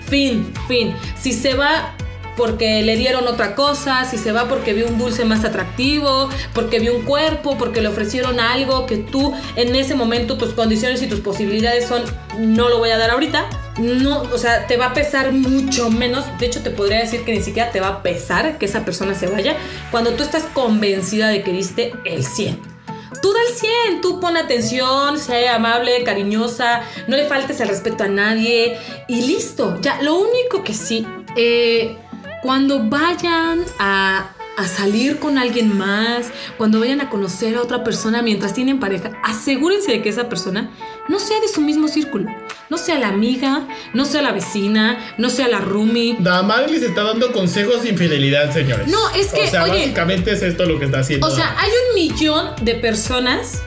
Fin, 0.09 0.53
fin. 0.69 0.95
Si 1.19 1.33
se 1.33 1.55
va 1.55 1.95
porque 2.37 2.83
le 2.83 2.97
dieron 2.97 3.27
otra 3.29 3.55
cosa, 3.55 4.05
si 4.05 4.19
se 4.19 4.33
va 4.33 4.49
porque 4.49 4.73
vio 4.73 4.87
un 4.87 4.99
dulce 4.99 5.25
más 5.25 5.45
atractivo, 5.45 6.29
porque 6.53 6.79
vio 6.79 6.97
un 6.97 7.03
cuerpo, 7.03 7.57
porque 7.59 7.81
le 7.81 7.89
ofrecieron 7.89 8.41
algo 8.41 8.87
que 8.87 8.97
tú 8.97 9.35
en 9.57 9.75
ese 9.75 9.95
momento 9.95 10.37
tus 10.37 10.55
condiciones 10.55 11.03
y 11.03 11.07
tus 11.07 11.21
posibilidades 11.21 11.87
son 11.87 12.03
no 12.39 12.69
lo 12.69 12.79
voy 12.79 12.91
a 12.91 12.99
dar 12.99 13.11
ahorita. 13.11 13.49
No, 13.79 14.23
o 14.23 14.39
sea, 14.39 14.67
te 14.67 14.77
va 14.77 14.87
a 14.87 14.95
pesar 14.95 15.33
mucho 15.33 15.91
menos. 15.91 16.25
De 16.39 16.47
hecho, 16.47 16.63
te 16.63 16.71
podría 16.71 16.99
decir 16.99 17.25
que 17.25 17.33
ni 17.33 17.43
siquiera 17.43 17.71
te 17.71 17.81
va 17.81 17.89
a 17.89 18.03
pesar 18.03 18.59
que 18.59 18.67
esa 18.67 18.85
persona 18.85 19.15
se 19.15 19.27
vaya 19.27 19.57
cuando 19.91 20.13
tú 20.13 20.23
estás 20.23 20.45
convencida 20.55 21.29
de 21.29 21.43
que 21.43 21.53
diste 21.53 21.93
el 22.05 22.25
100. 22.25 22.75
Tú 23.21 23.33
da 23.33 23.39
el 23.49 23.55
100, 23.55 24.01
tú 24.03 24.21
pon 24.21 24.37
atención, 24.37 25.19
sea 25.19 25.57
amable, 25.57 26.05
cariñosa, 26.05 26.83
no 27.09 27.17
le 27.17 27.27
faltes 27.27 27.59
el 27.61 27.69
respeto 27.69 28.05
a 28.05 28.09
nadie 28.09 28.79
y 29.09 29.23
listo. 29.23 29.79
Ya, 29.81 30.01
lo 30.03 30.17
único 30.17 30.63
que 30.63 30.75
sí, 30.75 31.07
eh, 31.35 31.97
cuando 32.45 32.79
vayan 32.79 33.65
a, 33.79 34.35
a 34.59 34.69
salir 34.69 35.19
con 35.19 35.39
alguien 35.39 35.79
más, 35.79 36.27
cuando 36.59 36.79
vayan 36.79 37.01
a 37.01 37.09
conocer 37.09 37.57
a 37.57 37.63
otra 37.63 37.83
persona 37.83 38.21
mientras 38.21 38.53
tienen 38.53 38.79
pareja, 38.79 39.13
asegúrense 39.23 39.93
de 39.93 40.03
que 40.03 40.11
esa 40.11 40.29
persona 40.29 40.71
no 41.09 41.19
sea 41.19 41.41
de 41.41 41.49
su 41.49 41.63
mismo 41.63 41.89
círculo. 41.89 42.31
No 42.69 42.77
sea 42.77 42.99
la 42.99 43.09
amiga, 43.09 43.67
no 43.95 44.05
sea 44.05 44.21
la 44.21 44.33
vecina, 44.33 44.99
no 45.17 45.31
sea 45.31 45.49
la 45.49 45.61
roomie. 45.61 46.19
Damaris 46.21 46.71
les 46.71 46.83
está 46.83 47.03
dando 47.03 47.33
consejos 47.33 47.83
de 47.83 47.89
infidelidad, 47.89 48.53
señores. 48.53 48.89
No, 48.89 49.09
es 49.17 49.29
que, 49.29 49.45
O 49.45 49.47
sea, 49.47 49.63
oye, 49.63 49.79
básicamente 49.79 50.33
es 50.33 50.43
esto 50.43 50.67
lo 50.67 50.79
que 50.79 50.85
está 50.85 50.99
haciendo. 50.99 51.27
O 51.27 51.31
sea, 51.31 51.57
hay 51.59 51.71
un 51.71 51.95
millón 51.95 52.51
de 52.61 52.75
personas 52.75 53.63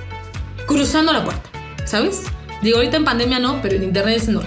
cruzando 0.68 1.12
la 1.14 1.24
puerta, 1.24 1.50
¿sabes? 1.84 2.26
Digo, 2.62 2.78
ahorita 2.78 2.98
en 2.98 3.06
pandemia 3.06 3.40
no, 3.40 3.60
pero 3.60 3.76
en 3.76 3.84
internet 3.86 4.18
es 4.18 4.30
no. 4.30 4.44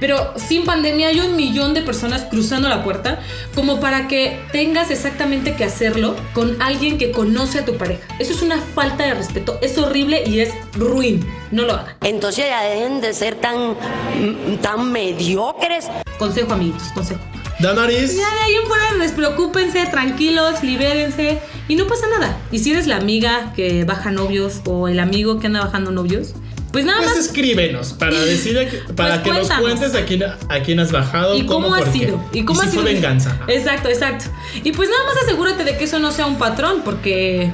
Pero 0.00 0.34
sin 0.36 0.64
pandemia 0.64 1.08
hay 1.08 1.20
un 1.20 1.36
millón 1.36 1.74
de 1.74 1.82
personas 1.82 2.22
cruzando 2.22 2.68
la 2.68 2.82
puerta 2.82 3.20
como 3.54 3.78
para 3.78 4.08
que 4.08 4.40
tengas 4.50 4.90
exactamente 4.90 5.54
que 5.54 5.64
hacerlo 5.64 6.16
con 6.32 6.60
alguien 6.60 6.98
que 6.98 7.12
conoce 7.12 7.60
a 7.60 7.64
tu 7.64 7.76
pareja. 7.76 8.02
Eso 8.18 8.32
es 8.32 8.42
una 8.42 8.58
falta 8.58 9.04
de 9.04 9.14
respeto, 9.14 9.58
es 9.62 9.76
horrible 9.78 10.24
y 10.26 10.40
es 10.40 10.52
ruin. 10.74 11.24
No 11.50 11.64
lo 11.64 11.74
hagan. 11.74 11.96
Entonces 12.02 12.46
ya 12.46 12.62
dejen 12.62 13.00
de 13.00 13.12
ser 13.12 13.34
tan, 13.34 13.72
mm, 13.72 14.56
tan 14.62 14.90
mediocres. 14.90 15.88
Consejo, 16.18 16.54
amiguitos, 16.54 16.88
consejo. 16.94 17.20
Damaris. 17.60 18.16
Ya 18.16 18.34
de 18.34 18.40
ahí 18.40 18.54
en 18.54 18.66
fuera 18.66 18.90
despreocúpense, 18.98 19.86
tranquilos, 19.86 20.62
libérense 20.62 21.40
y 21.68 21.76
no 21.76 21.86
pasa 21.86 22.06
nada. 22.08 22.38
Y 22.50 22.58
si 22.58 22.72
eres 22.72 22.86
la 22.86 22.96
amiga 22.96 23.52
que 23.54 23.84
baja 23.84 24.10
novios 24.10 24.62
o 24.64 24.88
el 24.88 24.98
amigo 24.98 25.38
que 25.38 25.46
anda 25.46 25.60
bajando 25.60 25.90
novios, 25.90 26.34
pues 26.72 26.84
nada 26.84 26.98
Pues 26.98 27.10
más 27.10 27.18
escríbenos 27.18 27.92
para 27.92 28.18
decir 28.20 28.56
para 28.94 29.22
Pues 29.22 29.34
que 29.34 29.40
nos 29.40 29.50
cuentes 29.60 29.94
a 29.94 30.04
quién, 30.04 30.22
a 30.22 30.60
quién 30.64 30.80
has 30.80 30.92
bajado 30.92 31.36
¿Y 31.36 31.44
cómo, 31.46 31.68
por 31.68 31.80
ha 31.80 31.84
qué. 31.84 31.92
sido? 31.92 32.24
¿Y 32.32 32.44
cómo 32.44 32.60
ha 32.62 32.66
sido? 32.66 32.82
fue 32.82 32.92
venganza. 32.92 33.38
Exacto, 33.48 33.88
exacto. 33.88 34.26
Y 34.62 34.72
pues 34.72 34.88
nada 34.88 35.02
más 35.04 35.16
asegúrate 35.24 35.64
de 35.64 35.76
que 35.76 35.84
eso 35.84 35.98
no 35.98 36.12
sea 36.12 36.26
un 36.26 36.36
patrón, 36.36 36.82
porque. 36.84 37.50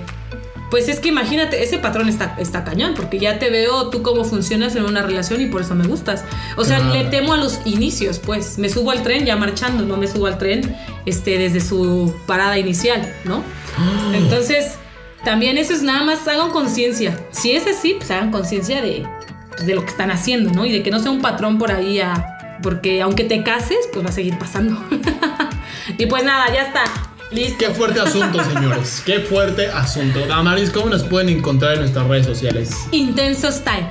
Pues 0.69 0.89
es 0.89 0.99
que 0.99 1.09
imagínate, 1.11 1.63
ese 1.63 1.79
patrón 1.79 2.09
está, 2.09 2.35
está 2.39 2.65
cañón, 2.65 2.95
porque 2.97 3.21
ya 3.21 3.39
te 3.39 3.51
veo 3.51 3.89
tú 3.89 4.03
cómo 4.03 4.25
funcionas 4.25 4.75
en 4.75 4.83
una 4.85 5.01
relación 5.01 5.41
y 5.41 5.47
por 5.47 5.61
eso 5.63 5.77
me 5.77 5.87
gustas. 5.87 6.25
O 6.57 6.65
sea, 6.65 6.81
le 6.81 7.05
temo 7.05 7.35
a 7.35 7.37
los 7.37 7.61
inicios, 7.65 8.19
pues. 8.19 8.59
Me 8.59 8.69
subo 8.69 8.91
al 8.91 9.05
tren 9.05 9.25
ya 9.25 9.37
marchando, 9.37 9.85
no 9.85 9.97
me 9.97 10.09
subo 10.09 10.27
al 10.27 10.39
tren 10.39 10.77
este, 11.07 11.39
desde 11.39 11.61
su 11.61 12.13
parada 12.27 12.59
inicial, 12.59 13.15
¿no? 13.25 13.45
Entonces, 14.13 14.73
también 15.27 15.59
eso 15.59 15.73
es 15.73 15.83
nada 15.83 16.05
más, 16.05 16.27
hagan 16.29 16.51
conciencia. 16.53 17.19
Si 17.33 17.51
es 17.51 17.67
así, 17.67 17.95
pues 17.95 18.09
hagan 18.13 18.31
conciencia 18.31 18.81
de, 18.81 19.05
de 19.65 19.75
lo 19.75 19.83
que 19.83 19.91
están 19.91 20.13
haciendo, 20.13 20.53
¿no? 20.53 20.65
Y 20.65 20.71
de 20.71 20.85
que 20.85 20.93
no 20.93 21.01
sea 21.01 21.11
un 21.11 21.21
patrón 21.21 21.59
por 21.59 21.73
ahí 21.73 21.99
a, 21.99 22.59
porque 22.63 23.03
aunque 23.03 23.25
te 23.25 23.43
cases, 23.43 23.89
pues 23.93 24.07
va 24.07 24.11
a 24.11 24.13
seguir 24.13 24.39
pasando. 24.39 24.81
y 25.99 26.07
pues 26.07 26.23
nada, 26.23 26.47
ya 26.55 26.63
está. 26.63 26.85
Listo. 27.33 27.57
Qué 27.59 27.71
fuerte 27.71 27.99
asunto, 27.99 28.39
señores. 28.55 29.03
Qué 29.05 29.19
fuerte 29.19 29.67
asunto. 29.67 30.25
Damaris, 30.29 30.71
¿cómo 30.71 30.91
nos 30.91 31.03
pueden 31.03 31.29
encontrar 31.29 31.75
en 31.75 31.81
nuestras 31.81 32.07
redes 32.07 32.27
sociales? 32.27 32.87
Intensos 32.93 33.61
time. 33.65 33.89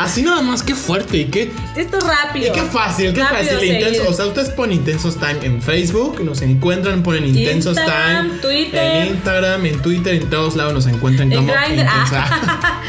Así 0.00 0.22
nada 0.22 0.40
más, 0.40 0.62
qué 0.62 0.74
fuerte 0.74 1.18
y 1.18 1.24
qué, 1.26 1.52
Esto 1.76 1.98
es 1.98 2.04
rápido. 2.04 2.48
y 2.48 2.52
qué 2.52 2.62
fácil, 2.62 3.12
qué 3.12 3.22
Rápido 3.22 3.52
fácil. 3.52 3.74
Intenso. 3.74 4.08
O 4.08 4.14
sea, 4.14 4.26
ustedes 4.26 4.48
ponen 4.48 4.78
Intensos 4.78 5.16
Time 5.16 5.40
en 5.42 5.60
Facebook, 5.60 6.24
nos 6.24 6.40
encuentran, 6.40 7.02
ponen 7.02 7.26
Intensos 7.26 7.76
Instagram, 7.76 8.28
Time. 8.28 8.40
Twitter. 8.40 8.96
En 8.96 9.08
Instagram, 9.08 9.66
en 9.66 9.82
Twitter, 9.82 10.14
en 10.14 10.30
todos 10.30 10.56
lados 10.56 10.72
nos 10.72 10.86
encuentran 10.86 11.30
En 11.30 11.40
como 11.40 11.52
ah. 11.54 12.80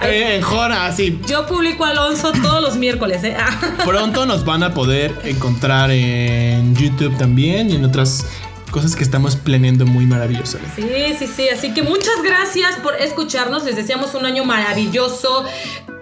En 0.06 0.40
Jora, 0.40 0.92
sí. 0.92 1.18
Yo 1.26 1.46
publico 1.46 1.84
a 1.84 1.88
Alonso 1.88 2.30
todos 2.30 2.62
los 2.62 2.76
miércoles, 2.76 3.24
¿eh? 3.24 3.36
Pronto 3.84 4.24
nos 4.24 4.44
van 4.44 4.62
a 4.62 4.72
poder 4.72 5.18
encontrar 5.24 5.90
en 5.90 6.76
YouTube 6.76 7.18
también 7.18 7.70
y 7.70 7.74
en 7.74 7.84
otras 7.84 8.24
cosas 8.70 8.94
que 8.94 9.04
estamos 9.04 9.36
planeando 9.36 9.86
muy 9.86 10.06
maravillosas. 10.06 10.60
Sí, 10.74 10.86
sí, 11.18 11.26
sí. 11.26 11.48
Así 11.48 11.72
que 11.72 11.82
muchas 11.82 12.22
gracias 12.22 12.76
por 12.82 12.94
escucharnos. 12.96 13.64
Les 13.64 13.74
deseamos 13.74 14.14
un 14.14 14.26
año 14.26 14.44
maravilloso, 14.44 15.44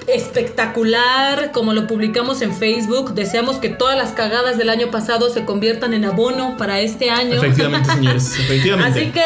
espectacular, 0.06 1.52
como 1.52 1.72
lo 1.72 1.86
publicamos 1.86 2.42
en 2.42 2.54
Facebook. 2.54 3.14
Deseamos 3.14 3.56
que 3.56 3.68
todas 3.68 3.96
las 3.96 4.12
cagadas 4.12 4.58
del 4.58 4.70
año 4.70 4.90
pasado 4.90 5.30
se 5.30 5.44
conviertan 5.44 5.94
en 5.94 6.04
abono 6.04 6.56
para 6.56 6.80
este 6.80 7.10
año. 7.10 7.34
Efectivamente, 7.34 7.90
señores. 7.94 8.38
Efectivamente. 8.38 9.00
Así 9.00 9.10
que 9.10 9.24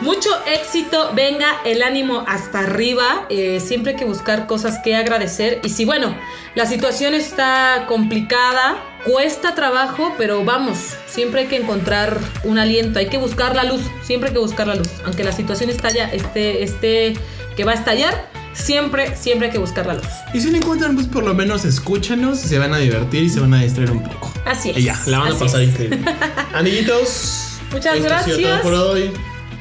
mucho 0.00 0.30
éxito, 0.46 1.10
venga 1.14 1.60
el 1.64 1.82
ánimo 1.82 2.24
hasta 2.26 2.60
arriba. 2.60 3.26
Eh, 3.28 3.60
siempre 3.60 3.92
hay 3.92 3.98
que 3.98 4.04
buscar 4.04 4.46
cosas 4.46 4.78
que 4.82 4.96
agradecer. 4.96 5.60
Y 5.64 5.68
si, 5.70 5.84
bueno, 5.84 6.14
la 6.54 6.66
situación 6.66 7.14
está 7.14 7.84
complicada, 7.86 8.82
cuesta 9.04 9.54
trabajo, 9.54 10.14
pero 10.18 10.44
vamos, 10.44 10.78
siempre 11.06 11.42
hay 11.42 11.46
que 11.46 11.56
encontrar 11.56 12.18
un 12.44 12.58
aliento, 12.58 12.98
hay 12.98 13.08
que 13.08 13.18
buscar 13.18 13.54
la 13.54 13.64
luz, 13.64 13.82
siempre 14.02 14.28
hay 14.28 14.34
que 14.34 14.40
buscar 14.40 14.66
la 14.66 14.74
luz. 14.74 14.88
Aunque 15.04 15.24
la 15.24 15.32
situación 15.32 15.70
estalla, 15.70 16.08
este, 16.12 16.62
este 16.62 17.14
que 17.56 17.64
va 17.64 17.72
a 17.72 17.74
estallar, 17.74 18.28
siempre, 18.52 19.16
siempre 19.16 19.46
hay 19.48 19.52
que 19.52 19.58
buscar 19.58 19.86
la 19.86 19.94
luz. 19.94 20.06
Y 20.34 20.40
si 20.40 20.50
no 20.50 20.58
encuentran 20.58 20.94
luz, 20.94 21.06
por 21.06 21.24
lo 21.24 21.34
menos 21.34 21.64
escúchanos, 21.64 22.38
se 22.38 22.58
van 22.58 22.74
a 22.74 22.78
divertir 22.78 23.22
y 23.24 23.28
se 23.30 23.40
van 23.40 23.54
a 23.54 23.60
distraer 23.62 23.90
un 23.92 24.02
poco. 24.02 24.32
Así 24.46 24.70
es. 24.70 24.78
Y 24.78 24.82
ya, 24.84 25.00
la 25.06 25.18
van 25.20 25.32
a 25.32 25.38
pasar 25.38 25.62
es. 25.62 25.70
increíble. 25.70 26.00
Amiguitos, 26.54 27.58
Muchas 27.72 27.96
esto 27.96 28.14
ha 28.14 28.22
sido 28.22 28.36
gracias. 28.38 28.62
todo 28.62 28.62
por 28.62 28.74
hoy. 28.74 29.12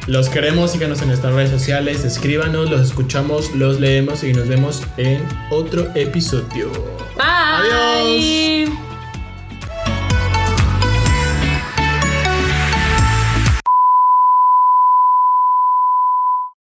Los 0.07 0.29
queremos, 0.29 0.71
síganos 0.71 1.01
en 1.01 1.09
nuestras 1.09 1.33
redes 1.35 1.51
sociales, 1.51 2.03
escríbanos, 2.03 2.69
los 2.69 2.81
escuchamos, 2.81 3.53
los 3.53 3.79
leemos 3.79 4.23
y 4.23 4.33
nos 4.33 4.47
vemos 4.47 4.81
en 4.97 5.23
otro 5.51 5.87
episodio. 5.93 6.71
Bye. 7.15 8.65
Adiós. 8.65 8.88